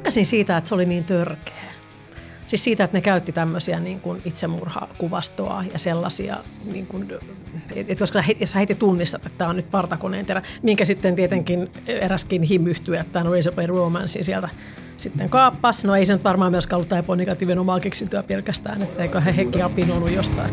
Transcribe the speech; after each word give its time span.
tykkäsin 0.00 0.26
siitä, 0.26 0.56
että 0.56 0.68
se 0.68 0.74
oli 0.74 0.86
niin 0.86 1.04
törkeä. 1.04 1.70
Siis 2.46 2.64
siitä, 2.64 2.84
että 2.84 2.96
ne 2.96 3.00
käytti 3.00 3.32
tämmöisiä 3.32 3.80
niin 3.80 4.00
kuin 4.00 4.22
itsemurhakuvastoa 4.24 5.64
ja 5.72 5.78
sellaisia, 5.78 6.36
niin 6.72 6.86
kuin, 6.86 7.08
että 7.76 7.94
koska 8.02 8.24
jos 8.40 8.54
heti 8.54 8.74
tunnistat, 8.74 9.26
että 9.26 9.38
tämä 9.38 9.50
on 9.50 9.56
nyt 9.56 9.70
partakoneen 9.70 10.26
terä, 10.26 10.42
minkä 10.62 10.84
sitten 10.84 11.16
tietenkin 11.16 11.70
eräskin 11.86 12.42
himyhtyy, 12.42 12.96
että 12.96 13.12
tämä 13.12 13.24
on 13.24 13.32
Razorblade 13.36 13.66
Romance 13.66 14.22
sieltä 14.22 14.48
sitten 14.96 15.30
kaappas. 15.30 15.84
No 15.84 15.96
ei 15.96 16.06
se 16.06 16.12
nyt 16.12 16.24
varmaan 16.24 16.50
myöskään 16.50 16.78
ollut 16.78 16.88
tämä 16.88 17.16
negatiivinen 17.16 17.58
omaa 17.58 17.80
keksintöä 17.80 18.22
pelkästään, 18.22 18.82
että 18.82 19.02
eikö 19.02 19.20
he 19.20 19.36
hekin 19.36 19.64
apinoinut 19.64 20.10
jostain. 20.10 20.50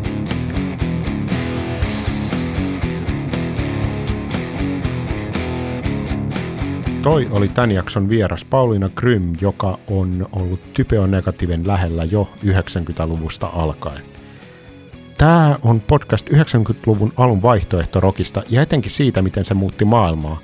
Toi 7.08 7.28
oli 7.30 7.48
tämän 7.48 7.72
jakson 7.72 8.08
vieras 8.08 8.44
Pauliina 8.44 8.88
Grym, 8.88 9.32
joka 9.40 9.78
on 9.90 10.28
ollut 10.32 10.72
typeonegatiivin 10.72 11.66
lähellä 11.66 12.04
jo 12.04 12.30
90-luvusta 12.44 13.46
alkaen. 13.46 14.02
Tämä 15.18 15.58
on 15.62 15.80
podcast 15.80 16.30
90-luvun 16.30 17.12
alun 17.16 17.42
vaihtoehtorokista 17.42 18.42
ja 18.48 18.62
etenkin 18.62 18.90
siitä, 18.90 19.22
miten 19.22 19.44
se 19.44 19.54
muutti 19.54 19.84
maailmaa. 19.84 20.40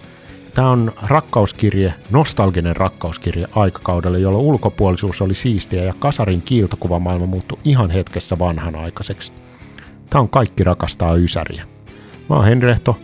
Tämä 0.55 0.71
on 0.71 0.93
rakkauskirje, 1.03 1.95
nostalginen 2.11 2.77
rakkauskirje 2.77 3.47
aikakaudelle, 3.55 4.19
jolloin 4.19 4.45
ulkopuolisuus 4.45 5.23
oli 5.23 5.35
siistiä 5.35 5.85
ja 5.85 5.95
kasarin 5.99 6.43
kiiltokuvamaailma 6.43 7.27
muuttui 7.27 7.59
ihan 7.65 7.91
hetkessä 7.91 8.39
vanhanaikaiseksi. 8.39 9.33
Tämä 10.11 10.23
on 10.23 10.29
Kaikki 10.29 10.65
rakastaa 10.65 11.15
Ysäriä. 11.15 11.65
Mä 12.29 12.37
oon 12.37 12.45
Henrehto, 12.45 12.97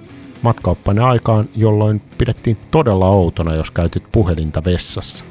matkaoppainen 0.43 1.05
aikaan, 1.05 1.49
jolloin 1.57 2.03
pidettiin 2.19 2.57
todella 2.71 3.09
outona, 3.09 3.55
jos 3.55 3.71
käytit 3.71 4.05
puhelinta 4.13 4.65
vessassa. 4.65 5.25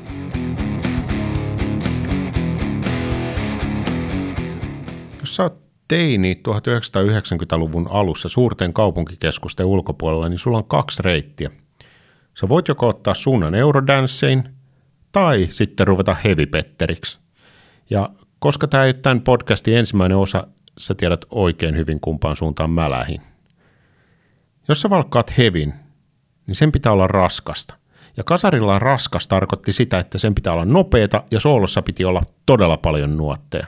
Jos 5.20 5.36
sä 5.36 5.44
oot 5.44 5.58
teini 5.88 6.42
1990-luvun 6.48 7.88
alussa 7.90 8.30
suurten 8.30 8.74
kaupunkikeskusten 8.74 9.66
ulkopuolella, 9.66 10.30
niin 10.30 10.40
sulla 10.40 10.58
on 10.58 10.66
kaksi 10.66 11.04
reittiä. 11.04 11.52
Sä 12.40 12.50
voit 12.50 12.68
joko 12.68 12.88
ottaa 12.88 13.14
suunnan 13.14 13.56
Eurodancein 13.56 14.44
tai 15.12 15.48
sitten 15.52 15.88
ruveta 15.88 16.16
hevipetteriksi. 16.26 17.20
Ja 17.90 18.10
koska 18.40 18.68
tämä 18.68 18.84
ei 18.84 18.94
tämän 18.94 19.22
podcastin 19.22 19.78
ensimmäinen 19.78 20.18
osa, 20.18 20.48
sä 20.78 20.96
tiedät 20.96 21.26
oikein 21.30 21.76
hyvin 21.76 22.00
kumpaan 22.00 22.36
suuntaan 22.36 22.70
mä 22.70 22.90
lähin. 22.90 23.22
Jos 24.70 24.82
sä 24.82 24.90
valkkaat 24.90 25.38
hevin, 25.38 25.74
niin 26.48 26.56
sen 26.56 26.72
pitää 26.72 26.92
olla 26.92 27.08
raskasta. 27.08 27.76
Ja 28.18 28.24
kasarilla 28.24 28.80
raskas 28.80 29.28
tarkoitti 29.28 29.74
sitä, 29.74 30.00
että 30.00 30.18
sen 30.18 30.36
pitää 30.36 30.54
olla 30.54 30.66
nopeeta 30.66 31.24
ja 31.32 31.40
soolossa 31.40 31.82
piti 31.82 32.06
olla 32.06 32.22
todella 32.46 32.78
paljon 32.78 33.18
nuotteja. 33.18 33.68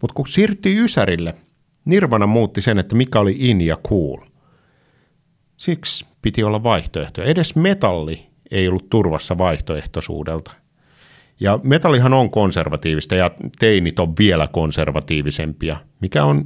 Mutta 0.00 0.14
kun 0.14 0.28
siirtyi 0.28 0.78
Ysärille, 0.78 1.34
Nirvana 1.84 2.26
muutti 2.26 2.60
sen, 2.60 2.78
että 2.78 2.94
mikä 2.94 3.20
oli 3.20 3.36
in 3.38 3.60
ja 3.60 3.76
cool. 3.88 4.18
Siksi 5.56 6.06
piti 6.22 6.42
olla 6.42 6.62
vaihtoehtoja. 6.62 7.26
Edes 7.26 7.56
metalli 7.56 8.26
ei 8.50 8.68
ollut 8.68 8.90
turvassa 8.90 9.38
vaihtoehtoisuudelta. 9.38 10.52
Ja 11.40 11.60
metallihan 11.62 12.14
on 12.14 12.30
konservatiivista 12.30 13.14
ja 13.14 13.30
teinit 13.58 13.98
on 13.98 14.14
vielä 14.18 14.48
konservatiivisempia, 14.52 15.76
mikä 16.00 16.24
on 16.24 16.44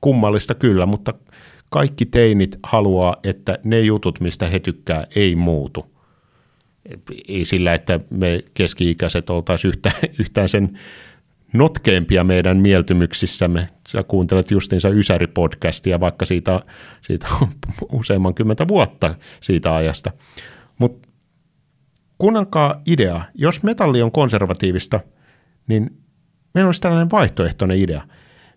kummallista 0.00 0.54
kyllä, 0.54 0.86
mutta 0.86 1.14
kaikki 1.72 2.06
teinit 2.06 2.58
haluaa, 2.62 3.16
että 3.24 3.58
ne 3.64 3.80
jutut, 3.80 4.20
mistä 4.20 4.48
he 4.48 4.60
tykkää, 4.60 5.06
ei 5.16 5.36
muutu. 5.36 5.86
Ei 7.28 7.44
sillä, 7.44 7.74
että 7.74 8.00
me 8.10 8.44
keski-ikäiset 8.54 9.30
oltaisiin 9.30 9.68
yhtään, 9.68 9.94
yhtään 10.18 10.48
sen 10.48 10.78
notkeempia 11.52 12.24
meidän 12.24 12.56
mieltymyksissämme. 12.56 13.68
Sä 13.88 14.02
kuuntelet 14.02 14.50
justiinsa 14.50 14.88
Ysäri-podcastia, 14.88 16.00
vaikka 16.00 16.24
siitä, 16.24 16.60
siitä 17.02 17.26
on 17.40 17.48
useamman 17.92 18.34
kymmentä 18.34 18.68
vuotta 18.68 19.14
siitä 19.40 19.76
ajasta. 19.76 20.12
Mutta 20.78 21.08
kuunnelkaa 22.18 22.82
idea. 22.86 23.24
Jos 23.34 23.62
metalli 23.62 24.02
on 24.02 24.12
konservatiivista, 24.12 25.00
niin 25.68 25.90
meillä 26.54 26.68
olisi 26.68 26.80
tällainen 26.80 27.10
vaihtoehtoinen 27.10 27.78
idea. 27.78 28.02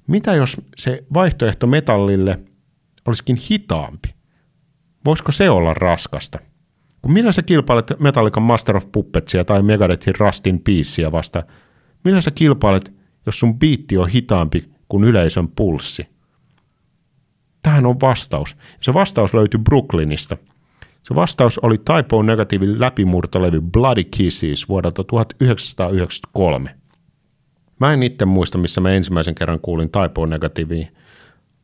Mitä 0.07 0.33
jos 0.33 0.57
se 0.77 1.03
vaihtoehto 1.13 1.67
metallille– 1.67 2.39
olisikin 3.05 3.35
hitaampi. 3.51 4.15
Voisiko 5.05 5.31
se 5.31 5.49
olla 5.49 5.73
raskasta? 5.73 6.39
Kun 7.01 7.13
millä 7.13 7.31
sä 7.31 7.41
kilpailet 7.41 7.93
Metallican 7.99 8.43
Master 8.43 8.77
of 8.77 8.91
Puppetsia 8.91 9.45
tai 9.45 9.61
Megadethin 9.61 10.15
Rustin 10.19 10.59
Peacea 10.59 11.11
vasta, 11.11 11.43
millä 12.03 12.21
sä 12.21 12.31
kilpailet, 12.31 12.93
jos 13.25 13.39
sun 13.39 13.59
biitti 13.59 13.97
on 13.97 14.09
hitaampi 14.09 14.69
kuin 14.89 15.03
yleisön 15.03 15.47
pulssi? 15.47 16.07
Tähän 17.61 17.85
on 17.85 18.01
vastaus. 18.01 18.57
Se 18.81 18.93
vastaus 18.93 19.33
löytyy 19.33 19.59
Brooklynista. 19.59 20.37
Se 21.03 21.15
vastaus 21.15 21.59
oli 21.59 21.77
Typo 21.77 22.23
negatiivin 22.23 22.79
läpimurtolevy 22.79 23.61
Bloody 23.61 24.03
Kisses 24.03 24.69
vuodelta 24.69 25.03
1993. 25.03 26.75
Mä 27.79 27.93
en 27.93 28.03
itse 28.03 28.25
muista, 28.25 28.57
missä 28.57 28.81
mä 28.81 28.91
ensimmäisen 28.91 29.35
kerran 29.35 29.59
kuulin 29.59 29.89
Typo 29.91 30.25
negatiivia, 30.25 30.87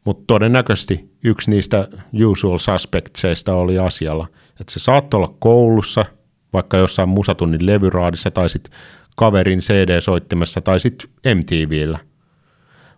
mutta 0.06 0.24
todennäköisesti 0.28 1.12
yksi 1.24 1.50
niistä 1.50 1.88
usual 2.26 2.58
suspectseista 2.58 3.54
oli 3.54 3.80
asialla, 3.80 4.28
että 4.60 4.74
se 4.74 4.80
saattoi 4.80 5.18
olla 5.18 5.36
koulussa, 5.40 6.06
vaikka 6.54 6.78
jossain 6.78 7.10
musatunnin 7.10 7.66
levyraadissa 7.66 8.32
tai 8.32 8.50
sitten 8.50 8.74
kaverin 9.16 9.60
CD-soittimessa 9.60 10.62
tai 10.62 10.80
sitten 10.80 11.10
MTVllä. 11.36 12.00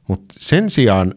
Mutta 0.07 0.35
sen 0.37 0.69
sijaan, 0.69 1.15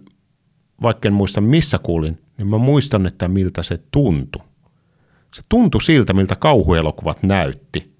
vaikka 0.83 1.09
en 1.09 1.15
muista 1.15 1.41
missä 1.41 1.79
kuulin, 1.79 2.19
niin 2.39 2.49
mä 2.49 2.59
muistan, 2.59 3.07
että 3.07 3.29
miltä 3.29 3.63
se 3.63 3.79
tuntui. 3.91 4.43
Se 5.35 5.43
tuntui 5.49 5.83
siltä, 5.83 6.13
miltä 6.13 6.37
kauhuelokuvat 6.37 7.23
näytti. 7.23 7.97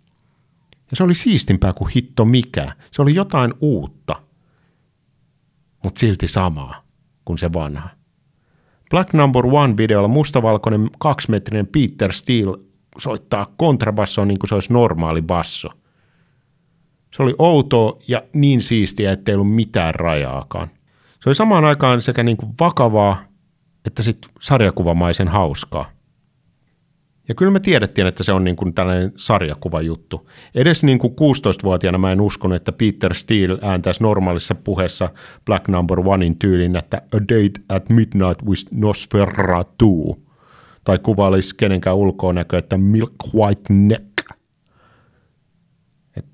Ja 0.91 0.97
se 0.97 1.05
oli 1.05 1.15
siistimpää 1.15 1.73
kuin 1.73 1.91
hitto 1.97 2.25
mikä. 2.25 2.73
Se 2.91 3.03
oli 3.03 3.15
jotain 3.15 3.55
uutta, 3.61 4.23
mutta 5.83 6.01
silti 6.01 6.29
samaa 6.29 6.86
kuin 7.27 7.39
se 7.39 7.53
vanha. 7.53 7.89
Black 8.91 9.13
Number 9.13 9.47
One 9.47 9.77
videolla 9.77 10.09
mustavalkoinen 10.09 10.91
kaksimetrinen 10.99 11.67
Peter 11.67 12.13
Steele 12.13 12.59
soittaa 12.99 13.53
kontrabassoa 13.57 14.25
niin 14.25 14.39
kuin 14.39 14.49
se 14.49 14.55
olisi 14.55 14.73
normaali 14.73 15.23
basso. 15.23 15.69
Se 17.17 17.23
oli 17.23 17.35
outoa 17.39 17.99
ja 18.09 18.23
niin 18.35 18.63
siistiä, 18.63 19.13
ettei 19.13 19.35
ollut 19.35 19.55
mitään 19.55 19.95
rajaakaan. 19.95 20.69
Se 21.23 21.29
oli 21.29 21.35
samaan 21.35 21.65
aikaan 21.65 22.03
sekä 22.03 22.23
niin 22.23 22.37
kuin 22.37 22.55
vakavaa 22.61 23.27
että 23.87 24.03
sitten 24.03 24.31
sarjakuvamaisen 24.41 25.29
hauskaa. 25.29 25.91
Ja 27.29 27.35
kyllä 27.35 27.53
me 27.53 27.61
tiedettiin, 27.61 28.07
että 28.07 28.25
se 28.25 28.33
on 28.33 28.45
niin 28.45 28.57
kuin 28.57 28.75
tällainen 28.75 29.13
sarjakuvajuttu. 29.17 30.31
Edes 30.55 30.85
niin 30.85 30.99
kuin 30.99 31.13
16-vuotiaana 31.13 31.99
mä 31.99 32.13
en 32.13 32.21
uskonut, 32.21 32.57
että 32.57 32.73
Peter 32.73 33.15
Steele 33.15 33.59
ääntäisi 33.63 34.03
normaalissa 34.03 34.55
puheessa 34.55 35.11
Black 35.45 35.69
Number 35.69 36.01
Onein 36.01 36.39
tyylin, 36.39 36.77
että 36.77 36.97
A 36.97 37.19
Date 37.19 37.61
at 37.69 37.89
Midnight 37.91 38.43
with 38.47 38.65
Nosferatu. 38.71 40.23
Tai 40.85 40.99
kuvailisi 40.99 41.57
kenenkään 41.57 41.97
ulkoonäkö, 41.97 42.59
että 42.59 42.79
Milk 42.79 43.15
White 43.35 43.73
Neck. 43.75 44.05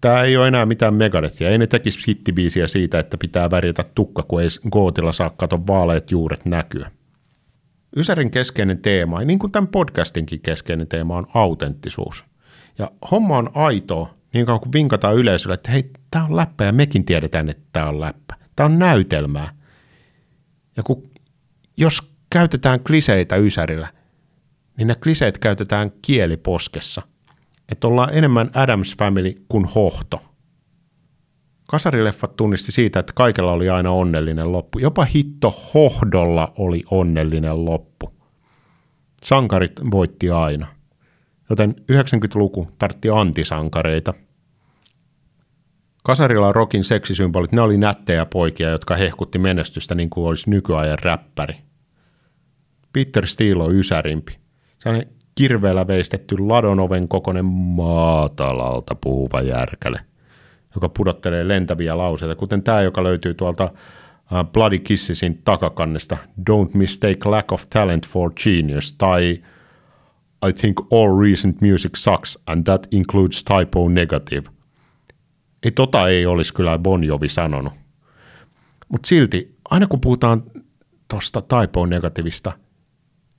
Tämä 0.01 0.23
ei 0.23 0.37
ole 0.37 0.49
enää 0.49 0.67
mitään 0.67 0.95
Megadethia. 0.95 1.51
Ei 1.51 1.59
ne 1.59 1.67
tekisi 1.67 2.07
hittibiisiä 2.09 2.67
siitä, 2.67 2.99
että 2.99 3.17
pitää 3.19 3.51
värjätä 3.51 3.85
tukka, 3.95 4.23
kun 4.23 4.43
ei 4.43 4.49
gootilla 4.71 5.13
saa 5.13 5.31
kato 5.31 5.61
vaaleet 5.67 6.11
juuret 6.11 6.45
näkyä. 6.45 6.91
Ysärin 7.97 8.31
keskeinen 8.31 8.79
teema, 8.79 9.25
niin 9.25 9.39
kuin 9.39 9.53
tämän 9.53 9.69
podcastinkin 9.69 10.41
keskeinen 10.41 10.89
teema, 10.89 11.17
on 11.17 11.27
autenttisuus. 11.35 12.25
Ja 12.79 12.91
homma 13.11 13.39
on 13.39 13.51
aito 13.55 14.15
niin 14.33 14.47
kauan 14.47 14.61
kuin 14.61 14.73
vinkataan 14.73 15.17
yleisölle, 15.17 15.55
että 15.55 15.71
hei, 15.71 15.91
tämä 16.11 16.25
on 16.25 16.37
läppä 16.37 16.65
ja 16.65 16.73
mekin 16.73 17.05
tiedetään, 17.05 17.49
että 17.49 17.63
tämä 17.73 17.89
on 17.89 18.01
läppä. 18.01 18.35
Tämä 18.57 18.65
on 18.65 18.79
näytelmää. 18.79 19.55
Ja 20.77 20.83
kun, 20.83 21.11
jos 21.77 22.03
käytetään 22.31 22.81
kliseitä 22.81 23.37
Ysärillä, 23.37 23.89
niin 24.77 24.89
ne 24.89 24.95
kliseet 24.95 25.39
käytetään 25.39 25.93
kieliposkessa. 26.03 27.03
Että 27.69 27.87
ollaan 27.87 28.15
enemmän 28.15 28.51
Adams 28.55 28.97
Family 28.99 29.45
kuin 29.49 29.65
hohto– 29.65 30.23
Kasarileffat 31.73 32.37
tunnisti 32.37 32.73
siitä, 32.73 33.01
että 33.01 33.13
kaikella 33.17 33.53
oli 33.53 33.71
aina 33.71 33.91
onnellinen 33.91 34.53
loppu. 34.53 34.79
Jopa 34.79 35.05
hitto 35.05 35.51
hohdolla 35.75 36.53
oli 36.59 36.83
onnellinen 36.91 37.65
loppu. 37.65 38.13
Sankarit 39.23 39.73
voitti 39.91 40.31
aina. 40.31 40.67
Joten 41.51 41.75
90-luku 41.93 42.69
tartti 42.79 43.09
antisankareita. 43.11 44.15
Kasarilla 46.05 46.53
rokin 46.53 46.85
seksisymbolit, 46.85 47.53
ne 47.53 47.61
oli 47.61 47.77
nättejä 47.77 48.27
poikia, 48.27 48.71
jotka 48.71 48.97
hehkutti 48.97 49.39
menestystä 49.39 49.95
niin 49.95 50.11
kuin 50.11 50.29
olisi 50.29 50.51
nykyajan 50.51 50.99
räppäri. 50.99 51.55
Peter 52.93 53.27
Steele 53.27 53.63
on 53.63 53.75
ysärimpi. 53.75 54.39
Sellainen 54.79 55.13
kirveellä 55.35 55.87
veistetty 55.87 56.39
ladonoven 56.39 57.09
kokoinen 57.09 57.45
maatalalta 57.45 58.95
puhuva 58.95 59.41
järkäle– 59.41 60.01
joka 60.75 60.89
pudottelee 60.89 61.49
lentäviä 61.49 61.99
lauseita, 61.99 62.35
kuten 62.35 62.63
tämä, 62.63 62.83
joka 62.83 63.05
löytyy 63.05 63.35
tuolta 63.35 63.65
uh, 63.65 64.53
Bloody 64.53 64.79
Kissesin 64.79 65.41
takakannesta, 65.45 66.17
Don't 66.51 66.71
mistake 66.75 67.19
lack 67.25 67.53
of 67.53 67.65
talent 67.71 68.09
for 68.09 68.33
genius, 68.45 68.93
tai 68.93 69.43
I 70.49 70.53
think 70.53 70.81
all 70.91 71.21
recent 71.21 71.61
music 71.61 71.97
sucks, 71.97 72.39
and 72.47 72.65
that 72.65 72.87
includes 72.91 73.45
typo 73.45 73.89
negative. 73.89 74.43
Ei 75.63 75.71
tota 75.71 76.09
ei 76.09 76.27
olisi 76.27 76.55
kyllä 76.55 76.79
Bon 76.79 77.05
Jovi 77.05 77.29
sanonut. 77.29 77.73
Mutta 78.89 79.07
silti, 79.07 79.57
aina 79.71 79.87
kun 79.87 80.01
puhutaan 80.01 80.43
tuosta 81.09 81.43
typo 81.43 81.87
negativista, 81.87 82.53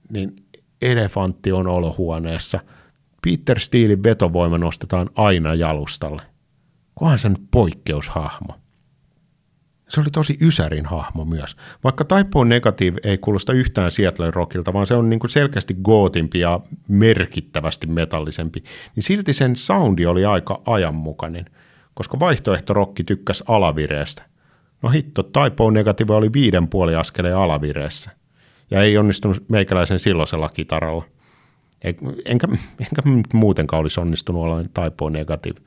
niin 0.10 0.36
elefantti 0.82 1.52
on 1.52 1.68
olohuoneessa. 1.68 2.60
Peter 3.26 3.60
Steelin 3.60 4.04
vetovoima 4.04 4.58
nostetaan 4.58 5.10
aina 5.16 5.56
jalustalle. 5.56 6.22
Kunhan 6.96 7.20
sen 7.20 7.38
poikkeushahmo. 7.52 8.56
Se 9.90 10.02
oli 10.02 10.10
tosi 10.10 10.38
Ysärin 10.42 10.86
hahmo 10.86 11.26
myös. 11.26 11.56
Vaikka 11.84 12.06
Typo 12.06 12.44
Negative 12.44 13.00
ei 13.04 13.18
kuulosta 13.18 13.54
yhtään 13.54 13.92
Seattle 13.92 14.32
Rockilta, 14.32 14.74
vaan 14.74 14.88
se 14.88 14.94
on 14.94 15.10
niin 15.10 15.20
kuin 15.20 15.32
selkeästi 15.32 15.74
gootimpi 15.84 16.40
ja 16.40 16.60
merkittävästi 16.88 17.88
metallisempi, 17.88 18.64
niin 18.96 19.04
silti 19.04 19.34
sen 19.34 19.56
soundi 19.56 20.06
oli 20.06 20.26
aika 20.26 20.62
ajanmukainen, 20.66 21.46
koska 21.94 22.20
vaihtoehto 22.20 22.74
rokki 22.74 23.04
tykkäs 23.04 23.44
alavireestä. 23.48 24.24
No 24.82 24.90
hitto, 24.90 25.24
Typo 25.24 25.72
Negative 25.72 26.14
oli 26.14 26.34
viiden 26.34 26.68
puoli 26.68 26.96
askeleen 26.96 27.38
alavireessä. 27.38 28.12
Ja 28.72 28.82
ei 28.82 28.98
onnistunut 28.98 29.50
meikäläisen 29.50 30.00
silloisella 30.00 30.50
kitaralla. 30.50 31.06
Enkä, 32.26 32.48
enkä 32.80 33.02
muutenkaan 33.34 33.80
olisi 33.80 34.00
onnistunut 34.00 34.44
olla 34.44 34.64
Typo 34.64 35.10
Negative. 35.10 35.60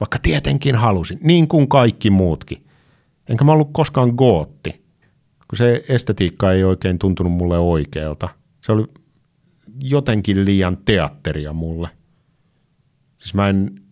Vaikka 0.00 0.18
tietenkin 0.18 0.74
halusin, 0.74 1.18
niin 1.22 1.48
kuin 1.48 1.68
kaikki 1.68 2.10
muutkin. 2.10 2.64
Enkä 3.28 3.44
mä 3.44 3.52
ollut 3.52 3.70
koskaan 3.72 4.10
gootti, 4.16 4.84
kun 5.48 5.58
se 5.58 5.84
estetiikka 5.88 6.52
ei 6.52 6.64
oikein 6.64 6.98
tuntunut 6.98 7.32
mulle 7.32 7.58
oikealta. 7.58 8.28
Se 8.60 8.72
oli 8.72 8.86
jotenkin 9.80 10.44
liian 10.44 10.76
teatteria 10.84 11.52
mulle. 11.52 11.88
Siis 13.18 13.34
mä 13.34 13.48
en, 13.48 13.82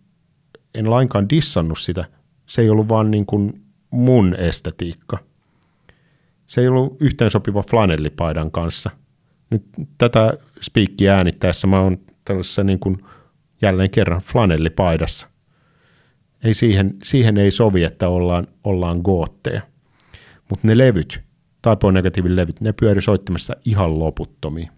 en 0.75 0.89
lainkaan 0.89 1.29
dissannut 1.29 1.79
sitä. 1.79 2.05
Se 2.45 2.61
ei 2.61 2.69
ollut 2.69 2.89
vaan 2.89 3.11
niin 3.11 3.25
kuin 3.25 3.63
mun 3.89 4.35
estetiikka. 4.35 5.17
Se 6.45 6.61
ei 6.61 6.67
ollut 6.67 6.97
yhteensopiva 6.99 7.61
flanellipaidan 7.61 8.51
kanssa. 8.51 8.89
Nyt 9.49 9.63
tätä 9.97 10.33
spiikkiä 10.61 11.15
äänittäessä 11.15 11.67
mä 11.67 11.79
oon 11.79 11.97
tällaisessa 12.25 12.63
niin 12.63 12.79
kuin 12.79 12.97
jälleen 13.61 13.89
kerran 13.89 14.21
flanellipaidassa. 14.21 15.32
Ei 16.43 16.53
siihen, 16.53 16.97
siihen 17.03 17.37
ei 17.37 17.51
sovi, 17.51 17.83
että 17.83 18.09
ollaan, 18.09 18.47
ollaan 18.63 19.01
gootteja. 19.03 19.61
Mutta 20.49 20.67
ne 20.67 20.77
levyt, 20.77 21.21
Typo 21.61 21.91
Negatiivin 21.91 22.35
levyt, 22.35 22.61
ne 22.61 22.73
pyöri 22.73 23.01
soittamassa 23.01 23.55
ihan 23.65 23.99
loputtomiin. 23.99 24.69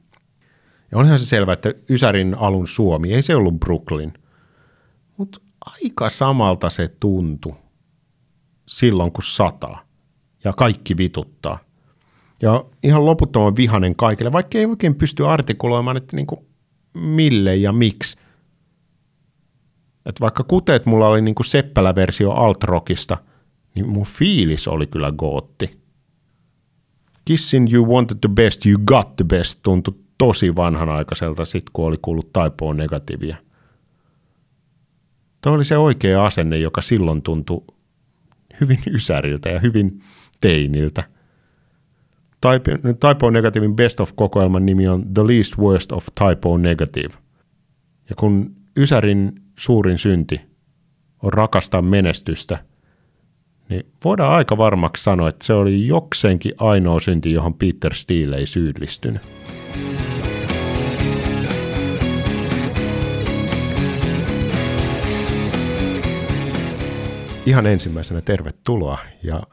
Ja 0.92 0.98
onhan 0.98 1.20
se 1.20 1.26
selvä, 1.26 1.54
että 1.54 1.74
Ysärin 1.90 2.36
alun 2.36 2.68
Suomi, 2.68 3.14
ei 3.14 3.22
se 3.22 3.36
ollut 3.36 3.60
Brooklyn. 3.60 4.14
Mutta 5.18 5.42
aika 5.84 6.10
samalta 6.10 6.70
se 6.70 6.88
tuntui 7.00 7.56
silloin, 8.68 9.12
kun 9.12 9.24
sataa. 9.24 9.86
Ja 10.44 10.54
kaikki 10.54 10.98
vituttaa. 10.98 11.60
Ja 12.42 12.66
ihan 12.84 13.06
loputtoman 13.06 13.56
vihanen 13.56 13.96
kaikille, 13.96 14.32
vaikka 14.32 14.58
ei 14.58 14.66
oikein 14.66 14.96
pysty 14.96 15.28
artikuloimaan, 15.28 15.98
että 15.98 16.16
niinku 16.16 16.48
mille 16.94 17.56
ja 17.56 17.72
miksi. 17.72 18.18
Että 20.06 20.22
vaikka 20.22 20.44
kuteet 20.44 20.86
mulla 20.86 21.08
oli 21.08 21.22
niinku 21.22 21.44
seppälä-versio 21.44 22.32
alt-rockista, 22.32 23.18
niin 23.76 23.90
mun 23.90 24.06
fiilis 24.06 24.68
oli 24.68 24.88
kyllä 24.88 25.12
gootti. 25.12 25.80
Kissin 27.26 27.74
You 27.74 27.96
Wanted 27.96 28.18
the 28.22 28.30
Best, 28.30 28.66
You 28.66 28.80
Got 28.86 29.16
the 29.16 29.26
Best 29.26 29.60
tuntui 29.64 29.96
tosi 30.18 30.56
vanhanaikaiselta 30.56 31.46
sit, 31.46 31.64
kun 31.74 31.86
oli 31.86 31.96
kuullut 32.02 32.34
taipoon 32.34 32.78
negatiivia. 32.78 33.38
Tuo 35.42 35.54
oli 35.54 35.66
se 35.66 35.78
oikea 35.78 36.26
asenne, 36.26 36.58
joka 36.58 36.82
silloin 36.82 37.22
tuntui 37.22 37.62
hyvin 38.62 38.80
ysäriltä 38.96 39.50
ja 39.50 39.60
hyvin 39.60 40.02
teiniltä. 40.42 41.04
Typo 43.00 43.30
Negativein 43.30 43.76
Best 43.76 44.00
of-kokoelman 44.00 44.66
nimi 44.66 44.88
on 44.88 45.14
The 45.14 45.24
Least 45.28 45.58
Worst 45.58 45.92
of 45.92 46.08
Typo 46.16 46.58
Negative. 46.58 47.14
Ja 48.10 48.16
kun 48.16 48.56
Ysärin 48.78 49.42
suurin 49.56 49.98
synti 49.98 50.42
on 51.24 51.34
rakastaa 51.34 51.82
menestystä, 51.82 52.58
niin 53.70 53.84
voidaan 54.04 54.34
aika 54.34 54.58
varmaksi 54.58 55.04
sanoa, 55.04 55.30
että 55.30 55.46
se 55.46 55.54
oli 55.54 55.88
jokseenkin 55.88 56.54
ainoa 56.58 57.00
synti, 57.00 57.32
johon 57.32 57.54
Peter 57.54 57.94
Steele 57.94 58.38
ei 58.38 58.46
syyllistynyt. 58.46 59.22
Ihan 67.46 67.66
ensimmäisenä 67.66 68.22
tervetuloa 68.22 68.98
ja 69.24 69.44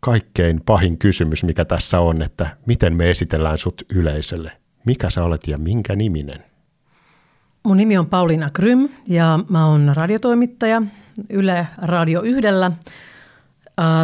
kaikkein 0.00 0.60
pahin 0.66 0.98
kysymys, 0.98 1.44
mikä 1.44 1.64
tässä 1.64 2.00
on, 2.00 2.22
että 2.22 2.56
miten 2.66 2.96
me 2.96 3.10
esitellään 3.10 3.58
sut 3.58 3.82
yleisölle. 3.94 4.52
Mikä 4.86 5.10
sä 5.10 5.24
olet 5.24 5.48
ja 5.48 5.58
minkä 5.58 5.96
niminen? 5.96 6.49
Mun 7.62 7.76
nimi 7.76 7.98
on 7.98 8.06
Pauliina 8.06 8.50
Krym 8.50 8.88
ja 9.08 9.38
mä 9.48 9.66
oon 9.66 9.92
radiotoimittaja 9.94 10.82
Yle 11.30 11.66
Radio 11.78 12.22
Yhdellä 12.22 12.72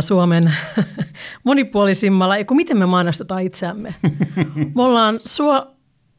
Suomen 0.01 0.55
monipuolisimmalla, 1.45 2.37
eiku 2.37 2.55
miten 2.55 2.79
me 2.79 2.87
mainostetaan 2.87 3.43
itseämme. 3.43 3.95
Me 4.75 4.83
ollaan 4.83 5.21
Suo, 5.25 5.67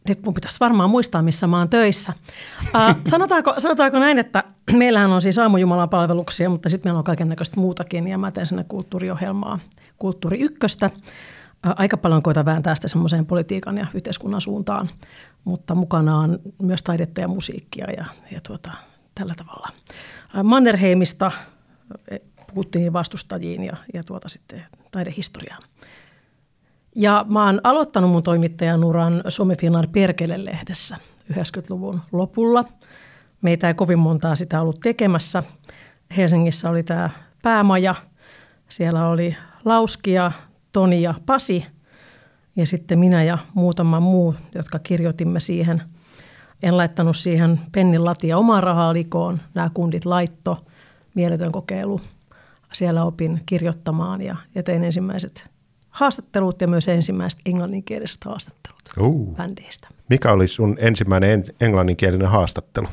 nyt 0.07 0.23
mun 0.23 0.33
pitäisi 0.33 0.59
varmaan 0.59 0.89
muistaa, 0.89 1.21
missä 1.21 1.47
mä 1.47 1.57
oon 1.57 1.69
töissä. 1.69 2.13
Uh, 2.61 2.95
sanotaanko, 3.07 3.53
sanotaanko 3.57 3.99
näin, 3.99 4.19
että 4.19 4.43
meillähän 4.71 5.11
on 5.11 5.21
siis 5.21 5.39
aamujumalan 5.39 5.89
palveluksia, 5.89 6.49
mutta 6.49 6.69
sitten 6.69 6.89
meillä 6.89 6.97
on 6.97 7.03
kaiken 7.03 7.29
näköistä 7.29 7.59
muutakin 7.59 8.07
ja 8.07 8.17
mä 8.17 8.31
teen 8.31 8.45
sinne 8.45 8.63
kulttuuriohjelmaa, 8.63 9.59
Kulttuuri 9.97 10.39
Ykköstä. 10.39 10.89
Aika 11.63 11.97
paljon 11.97 12.23
koitan 12.23 12.45
vääntää 12.45 12.75
sitä 12.75 12.87
semmoiseen 12.87 13.25
politiikan 13.25 13.77
ja 13.77 13.87
yhteiskunnan 13.93 14.41
suuntaan, 14.41 14.89
mutta 15.43 15.75
mukana 15.75 16.17
on 16.17 16.39
myös 16.61 16.83
taidetta 16.83 17.21
ja 17.21 17.27
musiikkia 17.27 17.91
ja, 17.97 18.05
ja 18.31 18.41
tuota, 18.47 18.71
tällä 19.15 19.33
tavalla. 19.37 19.69
Mannerheimista 20.43 21.31
Putinin 22.53 22.93
vastustajiin 22.93 23.63
ja, 23.63 23.77
ja 23.93 24.03
tuota 24.03 24.29
sitten 24.29 24.65
taidehistoriaan. 24.91 25.61
Ja 26.95 27.25
mä 27.29 27.45
oon 27.45 27.61
aloittanut 27.63 28.11
mun 28.11 28.23
toimittajan 28.23 28.83
uran 28.83 29.23
Suomi 29.27 29.55
Finland 29.55 29.87
Perkele-lehdessä 29.87 30.97
90-luvun 31.33 32.01
lopulla. 32.11 32.65
Meitä 33.41 33.67
ei 33.67 33.73
kovin 33.73 33.99
montaa 33.99 34.35
sitä 34.35 34.61
ollut 34.61 34.79
tekemässä. 34.79 35.43
Helsingissä 36.17 36.69
oli 36.69 36.83
tämä 36.83 37.09
päämaja. 37.41 37.95
Siellä 38.69 39.07
oli 39.07 39.37
Lauskia, 39.65 40.31
Toni 40.77 41.01
ja 41.01 41.13
Pasi 41.25 41.65
ja 42.55 42.65
sitten 42.65 42.99
minä 42.99 43.23
ja 43.23 43.37
muutama 43.53 43.99
muu, 43.99 44.35
jotka 44.55 44.79
kirjoitimme 44.79 45.39
siihen. 45.39 45.81
En 46.63 46.77
laittanut 46.77 47.17
siihen 47.17 47.59
pennin 47.71 48.05
latia 48.05 48.37
omaa 48.37 48.61
rahaa 48.61 48.93
likoon. 48.93 49.41
Nämä 49.53 49.69
kundit 49.73 50.05
laitto, 50.05 50.65
mieletön 51.13 51.51
kokeilu. 51.51 52.01
Siellä 52.73 53.03
opin 53.03 53.41
kirjoittamaan 53.45 54.21
ja, 54.21 54.35
ja 54.55 54.63
tein 54.63 54.83
ensimmäiset 54.83 55.49
haastattelut 55.89 56.61
ja 56.61 56.67
myös 56.67 56.87
ensimmäiset 56.87 57.39
englanninkieliset 57.45 58.23
haastattelut 58.25 58.81
uh. 58.99 59.35
bändeistä. 59.35 59.87
Mikä 60.09 60.31
oli 60.31 60.47
sun 60.47 60.77
ensimmäinen 60.79 61.43
englanninkielinen 61.61 62.29
haastattelu? 62.29 62.87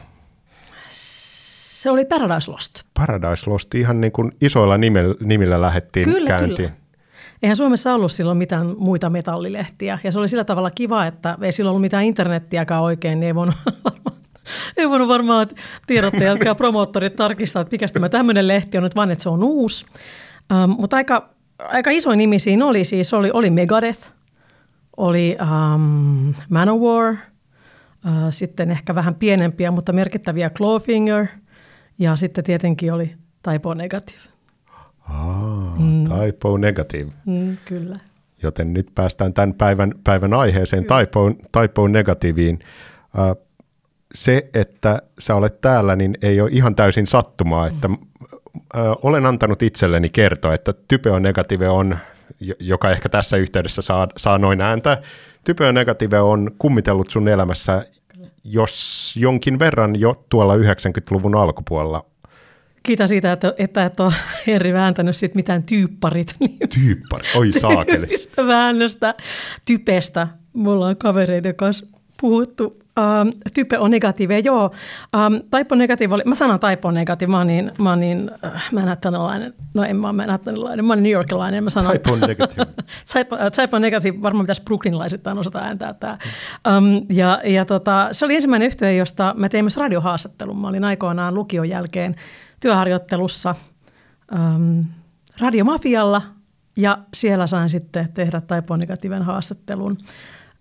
Se 0.88 1.90
oli 1.90 2.04
Paradise 2.04 2.50
Lost. 2.50 2.82
Paradise 2.94 3.50
Lost, 3.50 3.74
ihan 3.74 4.00
niin 4.00 4.12
kuin 4.12 4.32
isoilla 4.40 4.78
nimillä, 4.78 5.14
nimillä 5.20 5.60
lähdettiin 5.60 6.04
kyllä, 6.04 6.28
käyntiin. 6.28 6.68
Kyllä. 6.68 6.83
Eihän 7.44 7.56
Suomessa 7.56 7.94
ollut 7.94 8.12
silloin 8.12 8.38
mitään 8.38 8.74
muita 8.78 9.10
metallilehtiä 9.10 9.98
ja 10.04 10.12
se 10.12 10.18
oli 10.18 10.28
sillä 10.28 10.44
tavalla 10.44 10.70
kiva, 10.70 11.06
että 11.06 11.38
ei 11.42 11.52
silloin 11.52 11.70
ollut 11.70 11.80
mitään 11.80 12.04
internettiäkään 12.04 12.82
oikein, 12.82 13.20
niin 13.20 13.26
ei 13.26 13.34
voinut, 13.34 13.54
ei 14.76 14.90
voinut 14.90 15.08
varmaan 15.08 15.46
tiedottajat 15.86 16.40
ja 16.44 16.54
promoottorit 16.54 17.16
tarkistaa, 17.16 17.62
että 17.62 17.74
mikä 17.74 17.86
tämä 17.88 18.08
tämmöinen 18.08 18.48
lehti 18.48 18.76
on 18.76 18.82
nyt, 18.82 18.96
vaan 18.96 19.10
että 19.10 19.22
se 19.22 19.28
on 19.28 19.44
uusi. 19.44 19.86
Um, 20.52 20.70
mutta 20.70 20.96
aika 20.96 21.28
aika 21.58 21.90
iso 21.90 22.14
nimi 22.14 22.38
siinä 22.38 22.66
oli 22.66 22.84
siis, 22.84 23.14
oli, 23.14 23.30
oli 23.32 23.50
Megadeth, 23.50 24.10
oli 24.96 25.36
um, 25.42 26.34
Manowar, 26.48 27.10
uh, 27.12 27.16
sitten 28.30 28.70
ehkä 28.70 28.94
vähän 28.94 29.14
pienempiä, 29.14 29.70
mutta 29.70 29.92
merkittäviä 29.92 30.50
Clawfinger 30.50 31.26
ja 31.98 32.16
sitten 32.16 32.44
tietenkin 32.44 32.92
oli 32.92 33.14
Typo 33.42 33.74
Negative. 33.74 34.33
Ah, 35.08 35.78
mm. 35.78 36.04
Typo 36.04 36.56
Negative. 36.56 37.10
Mm, 37.26 37.56
kyllä. 37.64 37.96
Joten 38.42 38.72
nyt 38.72 38.88
päästään 38.94 39.34
tämän 39.34 39.54
päivän, 39.54 39.92
päivän 40.04 40.34
aiheeseen, 40.34 40.84
Typo, 40.84 41.32
typo 41.60 41.88
Negativiin. 41.88 42.58
Uh, 43.18 43.44
se, 44.14 44.50
että 44.54 45.02
sä 45.18 45.34
olet 45.34 45.60
täällä, 45.60 45.96
niin 45.96 46.18
ei 46.22 46.40
ole 46.40 46.50
ihan 46.52 46.74
täysin 46.74 47.06
sattumaa, 47.06 47.66
että 47.66 47.88
ö, 48.76 48.78
olen 49.02 49.26
antanut 49.26 49.62
itselleni 49.62 50.08
kertoa, 50.08 50.54
että 50.54 50.74
typeonegatiive 50.88 51.68
on, 51.68 51.98
joka 52.60 52.90
ehkä 52.90 53.08
tässä 53.08 53.36
yhteydessä 53.36 53.82
saa, 53.82 54.08
saa 54.16 54.38
noin 54.38 54.60
ääntä, 54.60 55.02
typeonegatiive 55.44 56.20
on 56.20 56.50
kummitellut 56.58 57.10
sun 57.10 57.28
elämässä 57.28 57.86
jos 58.44 59.14
jonkin 59.16 59.58
verran 59.58 60.00
jo 60.00 60.24
tuolla 60.28 60.56
90-luvun 60.56 61.36
alkupuolella. 61.36 62.04
Kiitän 62.86 63.08
siitä, 63.08 63.32
että, 63.32 63.54
että 63.58 63.84
et 63.84 64.00
ole 64.00 64.12
Henri 64.46 64.72
vääntänyt 64.72 65.16
sit 65.16 65.34
mitään 65.34 65.62
tyypparit. 65.62 66.34
Tyyppari, 66.74 67.24
oi 67.36 67.52
saakeli. 67.60 68.06
väännöstä 68.36 69.14
typestä. 69.64 70.28
Mulla 70.52 70.86
on 70.86 70.96
kavereiden 70.96 71.54
kanssa 71.54 71.86
puhuttu 72.20 72.84
Um, 73.00 73.30
type 73.54 73.78
on 73.78 73.90
negatiivia, 73.90 74.38
joo. 74.38 74.70
Um, 75.16 75.34
type 75.34 75.66
on 75.70 75.78
negatiivia, 75.78 76.18
mä 76.24 76.34
sanon 76.34 76.58
type 76.60 76.88
on 76.88 76.94
negatiivia, 76.94 77.30
mä 77.30 77.38
oon 77.38 77.46
niin, 77.46 77.72
mä 77.78 77.90
oon 77.90 78.00
niin 78.00 78.30
äh, 78.44 78.68
manhattanilainen, 78.72 79.54
no 79.74 79.82
en 79.82 79.96
mä 79.96 80.08
oon 80.08 80.16
manhattanilainen, 80.16 80.84
mä 80.84 80.92
oon 80.92 81.02
New 81.02 81.12
Yorkilainen, 81.12 81.64
mä 81.64 81.70
sanon. 81.70 81.92
Type, 81.92 83.34
uh, 83.34 83.50
type 83.60 83.76
on 83.76 83.82
negatiivia, 83.82 84.22
varmaan 84.26 84.44
pitäisi 84.44 84.62
brooklynlaisittain 84.62 85.38
osata 85.38 85.58
ääntää 85.58 85.94
tämä. 85.94 86.18
Um, 86.76 87.06
ja 87.10 87.40
ja 87.44 87.64
tota, 87.64 88.08
se 88.12 88.24
oli 88.24 88.34
ensimmäinen 88.34 88.66
yhtiö, 88.66 88.92
josta 88.92 89.34
mä 89.36 89.48
tein 89.48 89.64
myös 89.64 89.76
radiohaastattelun. 89.76 90.60
Mä 90.60 90.68
olin 90.68 90.84
aikoinaan 90.84 91.34
lukion 91.34 91.68
jälkeen 91.68 92.14
työharjoittelussa 92.64 93.54
um, 94.34 94.84
radiomafialla 95.40 96.22
ja 96.76 96.98
siellä 97.14 97.46
sain 97.46 97.68
sitten 97.68 98.12
tehdä 98.12 98.40
type 98.40 98.74
on 98.74 98.78
negatiivinen 98.78 99.24
haastattelun. 99.24 99.98